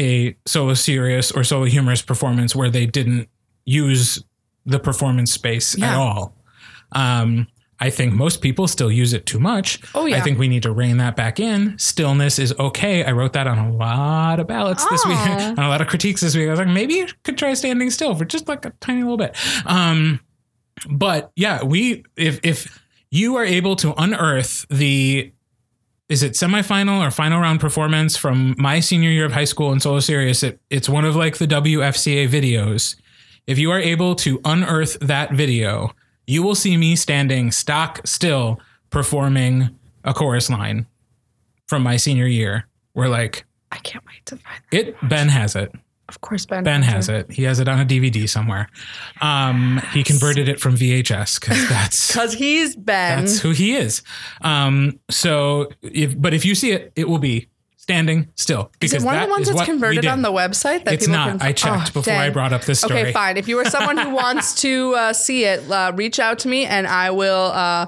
a 0.00 0.36
solo 0.46 0.74
serious 0.74 1.30
or 1.30 1.44
solo 1.44 1.64
humorous 1.64 2.02
performance 2.02 2.56
where 2.56 2.70
they 2.70 2.86
didn't 2.86 3.28
use 3.64 4.22
the 4.66 4.80
performance 4.80 5.32
space 5.32 5.80
at 5.80 5.96
all 5.96 6.34
um 6.92 7.46
I 7.82 7.88
think 7.88 8.12
most 8.12 8.42
people 8.42 8.68
still 8.68 8.92
use 8.92 9.14
it 9.14 9.24
too 9.24 9.40
much. 9.40 9.80
Oh, 9.94 10.04
yeah. 10.04 10.18
I 10.18 10.20
think 10.20 10.38
we 10.38 10.48
need 10.48 10.64
to 10.64 10.70
rein 10.70 10.98
that 10.98 11.16
back 11.16 11.40
in. 11.40 11.78
Stillness 11.78 12.38
is 12.38 12.52
okay. 12.58 13.04
I 13.04 13.12
wrote 13.12 13.32
that 13.32 13.46
on 13.46 13.58
a 13.58 13.72
lot 13.72 14.38
of 14.38 14.46
ballots 14.46 14.84
this 14.90 15.04
week, 15.06 15.16
on 15.18 15.58
a 15.58 15.68
lot 15.68 15.80
of 15.80 15.86
critiques 15.86 16.20
this 16.20 16.36
week. 16.36 16.48
I 16.48 16.50
was 16.50 16.58
like, 16.58 16.68
maybe 16.68 16.94
you 16.94 17.06
could 17.24 17.38
try 17.38 17.54
standing 17.54 17.90
still 17.90 18.14
for 18.14 18.26
just 18.26 18.48
like 18.48 18.66
a 18.66 18.70
tiny 18.80 19.00
little 19.00 19.16
bit. 19.16 19.34
Um, 19.64 20.20
but 20.90 21.32
yeah, 21.36 21.62
we 21.64 22.04
if 22.16 22.40
if 22.42 22.82
you 23.10 23.36
are 23.36 23.44
able 23.44 23.76
to 23.76 23.94
unearth 23.94 24.66
the 24.68 25.32
is 26.10 26.22
it 26.24 26.32
semifinal 26.32 27.06
or 27.06 27.10
final 27.10 27.40
round 27.40 27.60
performance 27.60 28.16
from 28.16 28.54
my 28.58 28.80
senior 28.80 29.10
year 29.10 29.24
of 29.24 29.32
high 29.32 29.44
school 29.44 29.72
in 29.72 29.80
solo 29.80 30.00
serious 30.00 30.42
it, 30.42 30.60
it's 30.68 30.88
one 30.88 31.04
of 31.04 31.16
like 31.16 31.38
the 31.38 31.46
wfca 31.46 32.28
videos. 32.28 32.96
If 33.46 33.58
you 33.58 33.70
are 33.70 33.78
able 33.78 34.14
to 34.16 34.40
unearth 34.44 34.98
that 35.00 35.32
video 35.32 35.94
you 36.26 36.42
will 36.42 36.54
see 36.54 36.76
me 36.76 36.96
standing 36.96 37.50
stock 37.50 38.00
still 38.04 38.60
performing 38.90 39.70
a 40.04 40.12
chorus 40.12 40.50
line 40.50 40.86
from 41.66 41.82
my 41.82 41.96
senior 41.96 42.26
year. 42.26 42.66
Where 42.92 43.08
like 43.08 43.44
I 43.72 43.78
can't 43.78 44.04
wait 44.06 44.26
to 44.26 44.36
find 44.36 44.62
that. 44.70 44.78
it 44.78 45.08
ben 45.08 45.28
has 45.28 45.54
it 45.56 45.72
Of 46.10 46.20
course, 46.20 46.44
Ben. 46.44 46.62
ben 46.64 46.82
has 46.82 47.08
it 47.08 47.30
he 47.30 47.44
has 47.44 47.58
it 47.60 47.68
on 47.68 47.80
a 47.80 47.84
dvd 47.86 48.28
somewhere 48.28 48.68
um 49.22 49.80
he 49.94 50.02
converted 50.02 50.48
it 50.48 50.60
from 50.60 50.76
vhs 50.76 51.40
because 51.40 51.68
that's 51.68 52.08
Because 52.12 52.34
he's 52.34 52.76
Ben. 52.76 53.20
that's 53.24 53.40
who 53.40 53.50
he 53.52 53.74
is. 53.76 54.02
Um, 54.42 54.98
so, 55.08 55.70
if 55.82 56.20
but 56.20 56.34
if 56.34 56.44
you 56.44 56.54
see 56.54 56.72
it, 56.72 56.92
it 56.96 57.08
will 57.08 57.18
be 57.20 57.48
standing 57.76 58.28
still 58.36 58.70
is 58.82 58.92
it 58.92 59.02
one 59.02 59.16
of 59.16 59.22
the 59.22 59.30
ones 59.30 59.48
that's 59.48 59.64
converted 59.64 60.04
on 60.06 60.20
the 60.22 60.30
website 60.30 60.84
that 60.84 60.94
It's 60.94 61.06
people 61.06 61.18
not. 61.18 61.28
can 61.38 61.42
I 61.42 61.52
checked 61.52 61.90
Oh, 61.90 62.00
before 62.00 62.12
I 62.14 62.28
brought 62.30 62.52
up 62.52 62.62
this 62.62 62.80
story. 62.80 63.00
Okay, 63.00 63.12
fine. 63.12 63.36
If 63.38 63.48
you 63.48 63.58
are 63.58 63.64
someone 63.64 63.96
who 63.96 64.10
wants 64.14 64.54
to 64.62 64.94
uh, 64.94 65.12
see 65.12 65.44
it, 65.44 65.68
uh, 65.70 65.90
reach 65.96 66.20
out 66.20 66.38
to 66.40 66.48
me 66.48 66.66
and 66.66 66.86
I 66.86 67.10
will 67.10 67.46
uh, 67.52 67.86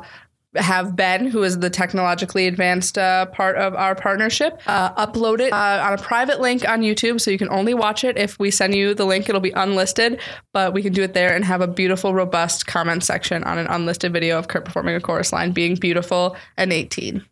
have 0.55 0.95
Ben, 0.95 1.27
who 1.27 1.43
is 1.43 1.59
the 1.59 1.71
technologically 1.71 2.47
advanced 2.47 2.99
uh, 2.99 3.27
part 3.27 3.57
of 3.57 3.75
our 3.75 3.95
partnership, 3.95 4.61
uh, 4.67 4.93
upload 4.95 5.41
it 5.41 5.53
uh, 5.53 5.83
on 5.85 5.95
a 5.95 5.99
private 5.99 6.41
link 6.41 6.69
on 6.69 6.83
YouTube 6.83 7.21
so 7.21 7.31
you 7.31 7.39
can 7.39 7.49
only 7.51 7.75
watch 7.75 8.05
it. 8.05 8.19
If 8.19 8.39
we 8.39 8.51
send 8.51 8.75
you 8.75 8.95
the 8.95 9.07
link, 9.07 9.29
it'll 9.29 9.41
be 9.41 9.53
unlisted, 9.53 10.21
but 10.53 10.75
we 10.75 10.83
can 10.83 10.93
do 10.93 11.03
it 11.03 11.15
there 11.15 11.35
and 11.35 11.45
have 11.45 11.61
a 11.61 11.67
beautiful, 11.67 12.15
robust 12.15 12.67
comment 12.67 13.03
section 13.03 13.43
on 13.45 13.59
an 13.59 13.67
unlisted 13.69 14.13
video 14.13 14.39
of 14.39 14.49
Kurt 14.49 14.65
performing 14.65 14.95
a 14.95 15.01
chorus 15.01 15.33
line 15.33 15.53
being 15.53 15.77
beautiful 15.77 16.37
and 16.57 16.73
18. 16.73 17.25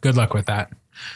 Good 0.00 0.16
luck 0.16 0.34
with 0.34 0.46
that. 0.46 0.70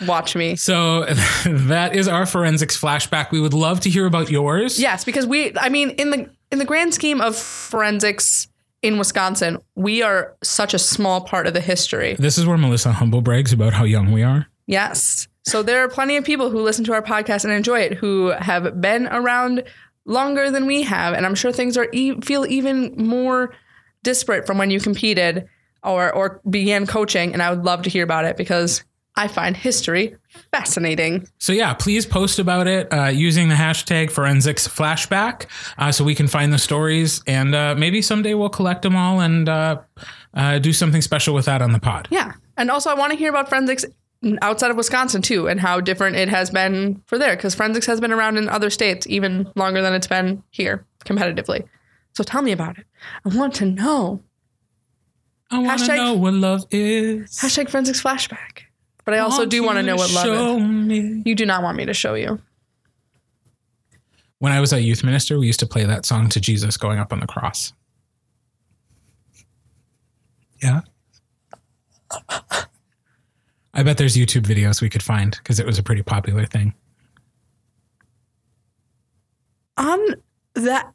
Watch 0.07 0.35
me. 0.35 0.57
So 0.57 1.05
that 1.45 1.95
is 1.95 2.09
our 2.09 2.27
forensics 2.27 2.81
flashback. 2.81 3.31
We 3.31 3.41
would 3.41 3.55
love 3.55 3.81
to 3.81 3.91
hear 3.91 4.07
about 4.07 4.31
yours. 4.31 4.81
Yes, 4.81 5.05
because 5.05 5.27
we 5.27 5.57
I 5.57 5.69
mean 5.69 5.91
in 5.91 6.11
the 6.11 6.31
in 6.51 6.59
the 6.59 6.65
grand 6.65 6.95
scheme 6.95 7.21
of 7.21 7.37
forensics 7.37 8.48
in 8.83 8.99
Wisconsin, 8.99 9.59
we 9.75 10.03
are 10.03 10.37
such 10.43 10.75
a 10.75 10.79
small 10.79 11.21
part 11.21 11.47
of 11.47 11.55
the 11.55 11.61
history. 11.61 12.15
This 12.19 12.39
is 12.39 12.47
where 12.47 12.57
Melissa 12.57 12.93
humble 12.93 13.23
brags 13.23 13.53
about 13.53 13.73
how 13.73 13.85
young 13.85 14.13
we 14.13 14.23
are. 14.23 14.47
Yes. 14.67 15.29
So 15.45 15.63
there 15.63 15.83
are 15.83 15.89
plenty 15.89 16.17
of 16.17 16.25
people 16.25 16.51
who 16.51 16.61
listen 16.61 16.85
to 16.85 16.93
our 16.93 17.03
podcast 17.03 17.45
and 17.45 17.53
enjoy 17.53 17.81
it 17.81 17.95
who 17.95 18.29
have 18.39 18.81
been 18.81 19.09
around 19.09 19.65
longer 20.05 20.51
than 20.51 20.67
we 20.67 20.83
have 20.83 21.15
and 21.15 21.27
I'm 21.27 21.35
sure 21.35 21.53
things 21.53 21.77
are 21.77 21.89
e- 21.93 22.21
feel 22.21 22.47
even 22.47 22.95
more 22.97 23.55
disparate 24.03 24.47
from 24.47 24.59
when 24.59 24.71
you 24.71 24.81
competed 24.81 25.49
or 25.83 26.13
or 26.13 26.41
began 26.49 26.87
coaching 26.87 27.33
and 27.33 27.43
I 27.43 27.51
would 27.51 27.65
love 27.65 27.83
to 27.83 27.91
hear 27.91 28.05
about 28.05 28.25
it 28.25 28.37
because 28.37 28.85
I 29.19 29.27
find 29.27 29.57
history 29.57 30.15
fascinating. 30.53 31.27
So 31.39 31.53
yeah, 31.53 31.75
please 31.75 32.07
post 32.07 32.39
about 32.39 32.69
it 32.69 32.87
uh, 32.93 33.07
using 33.07 33.49
the 33.49 33.57
hashtag 33.57 34.13
forensics 34.13 34.69
flashback 34.69 35.47
uh, 35.77 35.91
so 35.91 36.05
we 36.05 36.15
can 36.15 36.29
find 36.29 36.53
the 36.53 36.59
stories 36.59 37.21
and 37.27 37.53
uh, 37.53 37.75
maybe 37.77 38.01
someday 38.01 38.35
we'll 38.35 38.49
collect 38.49 38.83
them 38.83 38.95
all 38.95 39.21
and 39.21 39.49
uh, 39.49 39.81
uh, 40.35 40.61
do 40.61 40.73
something 40.73 41.03
special 41.03 41.35
with 41.35 41.47
that 41.47 41.61
on 41.61 41.73
the 41.73 41.81
pod. 41.81 42.07
Yeah. 42.13 42.35
And 42.57 42.71
also 42.71 42.91
I 42.91 42.95
want 42.95 43.11
to 43.11 43.19
hear 43.19 43.29
about 43.29 43.49
forensics 43.49 43.85
outside 44.41 44.71
of 44.71 44.77
Wisconsin 44.77 45.21
too 45.21 45.49
and 45.49 45.59
how 45.59 45.81
different 45.81 46.15
it 46.15 46.29
has 46.29 46.51
been 46.51 47.03
for 47.07 47.19
there 47.19 47.35
because 47.35 47.57
forensics 47.57 47.87
has 47.87 48.01
been 48.01 48.13
around 48.13 48.37
in 48.37 48.49
other 48.49 48.71
states 48.71 49.05
even 49.09 49.51
longer 49.57 49.83
than 49.83 49.95
it's 49.95 50.07
been 50.07 50.45
here 50.51 50.87
competitively. 51.05 51.65
So 52.15 52.23
tell 52.23 52.43
me 52.43 52.53
about 52.53 52.79
it. 52.79 52.87
I 53.25 53.37
want 53.37 53.55
to 53.57 53.65
know. 53.65 54.23
I 55.51 55.59
want 55.59 55.81
to 55.81 55.97
know 55.97 56.15
what 56.15 56.35
love 56.35 56.67
is. 56.71 57.31
Hashtag 57.31 57.69
forensics 57.69 58.01
flashback. 58.01 58.68
But 59.09 59.15
I 59.15 59.21
also 59.21 59.47
do 59.47 59.63
want 59.63 59.79
to 59.79 59.83
know 59.83 59.97
what 59.97 60.13
love 60.13 60.23
show 60.23 60.59
is. 60.59 60.65
me. 60.65 61.23
You 61.25 61.35
do 61.35 61.47
not 61.47 61.63
want 61.63 61.79
me 61.79 61.87
to 61.87 61.95
show 61.95 62.13
you. 62.13 62.39
When 64.39 64.53
I 64.53 64.61
was 64.61 64.75
a 64.75 64.83
youth 64.83 65.03
minister, 65.03 65.39
we 65.39 65.47
used 65.47 65.61
to 65.61 65.67
play 65.67 65.87
that 65.87 66.05
song 66.05 66.29
to 66.29 66.39
Jesus 66.39 66.77
going 66.77 66.99
up 66.99 67.11
on 67.11 67.21
the 67.21 67.27
cross. 67.27 67.73
Yeah. 70.63 70.83
I 73.73 73.83
bet 73.83 73.97
there's 73.97 74.15
YouTube 74.15 74.43
videos 74.43 74.83
we 74.83 74.91
could 74.91 75.03
find 75.03 75.31
because 75.39 75.59
it 75.59 75.65
was 75.65 75.79
a 75.79 75.83
pretty 75.83 76.03
popular 76.03 76.45
thing. 76.45 76.75
On 79.79 79.99
that, 80.53 80.93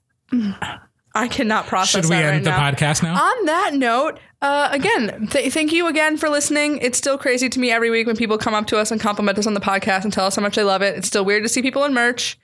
I 1.15 1.27
cannot 1.27 1.67
process 1.67 2.05
Should 2.05 2.09
we 2.09 2.15
end 2.17 2.25
right 2.27 2.43
the 2.43 2.49
now. 2.49 2.71
podcast 2.71 3.03
now? 3.03 3.13
On 3.21 3.45
that 3.45 3.71
note, 3.75 4.19
uh, 4.41 4.69
again, 4.71 5.27
th- 5.27 5.53
thank 5.53 5.71
you 5.71 5.87
again 5.87 6.17
for 6.17 6.27
listening. 6.27 6.79
It's 6.79 6.97
still 6.97 7.17
crazy 7.17 7.49
to 7.49 7.59
me 7.59 7.71
every 7.71 7.91
week 7.91 8.07
when 8.07 8.15
people 8.15 8.37
come 8.37 8.53
up 8.55 8.65
to 8.67 8.77
us 8.79 8.89
and 8.91 8.99
compliment 8.99 9.37
us 9.37 9.45
on 9.45 9.53
the 9.53 9.59
podcast 9.61 10.03
and 10.05 10.11
tell 10.11 10.25
us 10.25 10.35
how 10.35 10.41
much 10.41 10.55
they 10.55 10.63
love 10.63 10.81
it. 10.81 10.97
It's 10.97 11.07
still 11.07 11.23
weird 11.23 11.43
to 11.43 11.49
see 11.49 11.61
people 11.61 11.83
in 11.83 11.93
merch, 11.93 12.39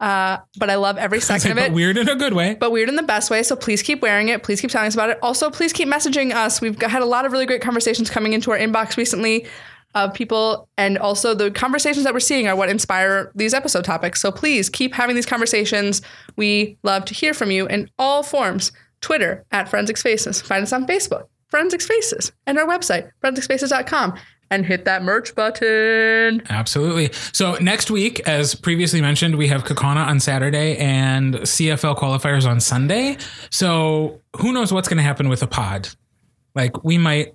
uh, 0.00 0.36
but 0.58 0.68
I 0.68 0.74
love 0.76 0.98
every 0.98 1.20
second 1.32 1.50
like, 1.56 1.58
of 1.58 1.64
but 1.64 1.70
it. 1.70 1.74
weird 1.74 1.96
in 1.96 2.08
a 2.10 2.14
good 2.14 2.34
way. 2.34 2.54
but 2.60 2.70
weird 2.72 2.88
in 2.90 2.96
the 2.96 3.02
best 3.02 3.30
way. 3.30 3.42
So 3.42 3.56
please 3.56 3.82
keep 3.82 4.02
wearing 4.02 4.28
it. 4.28 4.42
Please 4.42 4.60
keep 4.60 4.70
telling 4.70 4.86
us 4.88 4.94
about 4.94 5.08
it. 5.10 5.18
Also, 5.22 5.48
please 5.50 5.72
keep 5.72 5.88
messaging 5.88 6.32
us. 6.34 6.60
We've 6.60 6.78
got- 6.78 6.90
had 6.90 7.02
a 7.02 7.06
lot 7.06 7.24
of 7.24 7.32
really 7.32 7.46
great 7.46 7.62
conversations 7.62 8.10
coming 8.10 8.34
into 8.34 8.50
our 8.50 8.58
inbox 8.58 8.96
recently 8.98 9.46
of 9.94 10.14
people, 10.14 10.68
and 10.76 10.98
also 10.98 11.34
the 11.34 11.50
conversations 11.50 12.04
that 12.04 12.14
we're 12.14 12.20
seeing 12.20 12.46
are 12.46 12.56
what 12.56 12.68
inspire 12.68 13.32
these 13.34 13.54
episode 13.54 13.84
topics. 13.84 14.20
So 14.20 14.30
please 14.30 14.68
keep 14.68 14.94
having 14.94 15.16
these 15.16 15.26
conversations. 15.26 16.02
We 16.36 16.78
love 16.82 17.04
to 17.06 17.14
hear 17.14 17.34
from 17.34 17.50
you 17.50 17.66
in 17.66 17.90
all 17.98 18.22
forms. 18.22 18.72
Twitter 19.00 19.44
at 19.50 19.68
Forensic 19.68 19.98
Faces. 19.98 20.42
Find 20.42 20.62
us 20.62 20.72
on 20.72 20.86
Facebook, 20.86 21.28
Forensic 21.48 21.82
Faces, 21.82 22.32
and 22.46 22.58
our 22.58 22.66
website, 22.66 23.10
forensicfaces.com. 23.22 24.14
And 24.52 24.66
hit 24.66 24.84
that 24.86 25.04
merch 25.04 25.32
button. 25.36 26.42
Absolutely. 26.50 27.12
So 27.32 27.54
next 27.60 27.88
week, 27.88 28.26
as 28.26 28.56
previously 28.56 29.00
mentioned, 29.00 29.36
we 29.36 29.46
have 29.46 29.62
Kaukauna 29.62 30.04
on 30.04 30.18
Saturday 30.18 30.76
and 30.78 31.36
CFL 31.36 31.96
qualifiers 31.96 32.50
on 32.50 32.58
Sunday. 32.58 33.16
So 33.50 34.20
who 34.40 34.52
knows 34.52 34.72
what's 34.72 34.88
going 34.88 34.96
to 34.96 35.04
happen 35.04 35.28
with 35.28 35.38
the 35.38 35.46
pod? 35.46 35.88
Like 36.56 36.82
we 36.82 36.98
might 36.98 37.32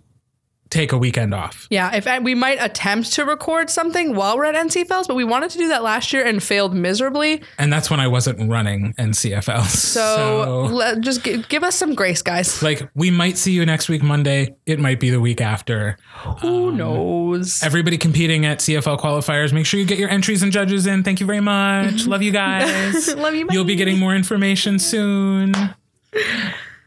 take 0.69 0.91
a 0.91 0.97
weekend 0.97 1.33
off. 1.33 1.67
Yeah, 1.69 1.95
if 1.95 2.23
we 2.23 2.35
might 2.35 2.57
attempt 2.59 3.13
to 3.13 3.23
record 3.25 3.69
something 3.69 4.15
while 4.15 4.35
we're 4.37 4.45
at 4.45 4.55
NCFLs, 4.55 5.07
but 5.07 5.15
we 5.15 5.23
wanted 5.23 5.51
to 5.51 5.57
do 5.57 5.67
that 5.69 5.83
last 5.83 6.11
year 6.11 6.25
and 6.25 6.41
failed 6.41 6.73
miserably. 6.75 7.41
And 7.57 7.71
that's 7.71 7.89
when 7.89 7.99
I 7.99 8.07
wasn't 8.07 8.49
running 8.49 8.93
NCFL. 8.93 9.65
So, 9.95 10.63
let, 10.71 11.01
just 11.01 11.23
gi- 11.23 11.43
give 11.49 11.63
us 11.63 11.75
some 11.75 11.93
grace, 11.95 12.21
guys. 12.21 12.61
like 12.61 12.81
we 12.95 13.11
might 13.11 13.37
see 13.37 13.51
you 13.53 13.65
next 13.65 13.87
week 13.89 14.03
Monday. 14.03 14.55
It 14.65 14.79
might 14.79 14.99
be 14.99 15.09
the 15.09 15.21
week 15.21 15.39
after. 15.41 15.97
Who 16.41 16.71
knows? 16.71 17.61
Everybody 17.63 17.97
competing 17.97 18.45
at 18.45 18.59
CFL 18.59 18.99
qualifiers, 18.99 19.53
make 19.53 19.65
sure 19.65 19.79
you 19.79 19.85
get 19.85 19.99
your 19.99 20.09
entries 20.09 20.43
and 20.43 20.51
judges 20.51 20.87
in. 20.87 21.03
Thank 21.03 21.19
you 21.19 21.25
very 21.25 21.39
much. 21.41 22.07
Love 22.07 22.21
you 22.23 22.31
guys. 22.31 23.13
Love 23.15 23.35
you. 23.35 23.47
You'll 23.51 23.63
be 23.63 23.75
getting 23.75 23.99
more 23.99 24.15
information 24.15 24.79
soon. 24.79 25.53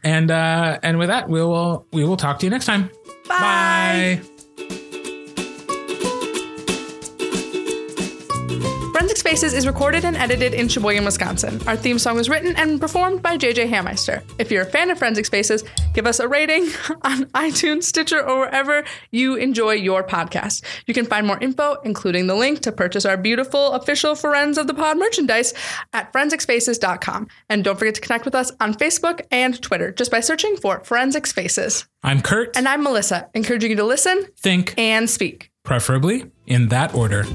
And 0.03 0.31
uh 0.31 0.79
and 0.81 0.97
with 0.97 1.09
that, 1.09 1.29
we 1.29 1.41
will 1.41 1.85
we 1.91 2.03
will 2.05 2.17
talk 2.17 2.39
to 2.39 2.45
you 2.45 2.49
next 2.49 2.65
time. 2.65 2.89
Bye. 3.29 4.21
Bye. 4.23 4.38
Faces 9.21 9.53
is 9.53 9.67
recorded 9.67 10.05
and 10.05 10.15
edited 10.15 10.53
in 10.53 10.67
Sheboygan, 10.67 11.03
Wisconsin. 11.05 11.59
Our 11.67 11.75
theme 11.75 11.99
song 11.99 12.15
was 12.15 12.29
written 12.29 12.55
and 12.55 12.79
performed 12.79 13.21
by 13.21 13.37
JJ 13.37 13.69
Hammeister. 13.69 14.23
If 14.39 14.51
you're 14.51 14.63
a 14.63 14.65
fan 14.69 14.89
of 14.89 14.97
Forensic 14.99 15.27
Faces, 15.27 15.63
give 15.93 16.05
us 16.07 16.19
a 16.19 16.27
rating 16.27 16.63
on 17.03 17.25
iTunes, 17.27 17.83
Stitcher, 17.83 18.21
or 18.21 18.39
wherever 18.39 18.83
you 19.11 19.35
enjoy 19.35 19.73
your 19.73 20.03
podcast. 20.03 20.63
You 20.87 20.93
can 20.93 21.05
find 21.05 21.25
more 21.27 21.37
info, 21.39 21.75
including 21.83 22.27
the 22.27 22.35
link 22.35 22.61
to 22.61 22.71
purchase 22.71 23.05
our 23.05 23.17
beautiful 23.17 23.73
official 23.73 24.15
Forens 24.15 24.57
of 24.57 24.67
the 24.67 24.73
Pod 24.73 24.97
merchandise 24.97 25.53
at 25.93 26.11
forensicfaces.com. 26.13 27.27
And 27.49 27.63
don't 27.63 27.77
forget 27.79 27.95
to 27.95 28.01
connect 28.01 28.25
with 28.25 28.35
us 28.35 28.51
on 28.59 28.73
Facebook 28.73 29.21
and 29.31 29.61
Twitter 29.61 29.91
just 29.91 30.11
by 30.11 30.19
searching 30.19 30.55
for 30.57 30.83
Forensic 30.83 31.27
Faces. 31.27 31.87
I'm 32.03 32.21
Kurt. 32.21 32.55
And 32.57 32.67
I'm 32.67 32.83
Melissa, 32.83 33.29
encouraging 33.33 33.71
you 33.71 33.77
to 33.77 33.83
listen 33.83 34.25
think 34.37 34.73
and 34.77 35.09
speak. 35.09 35.51
preferably 35.63 36.25
in 36.47 36.69
that 36.69 36.93
order. 36.95 37.25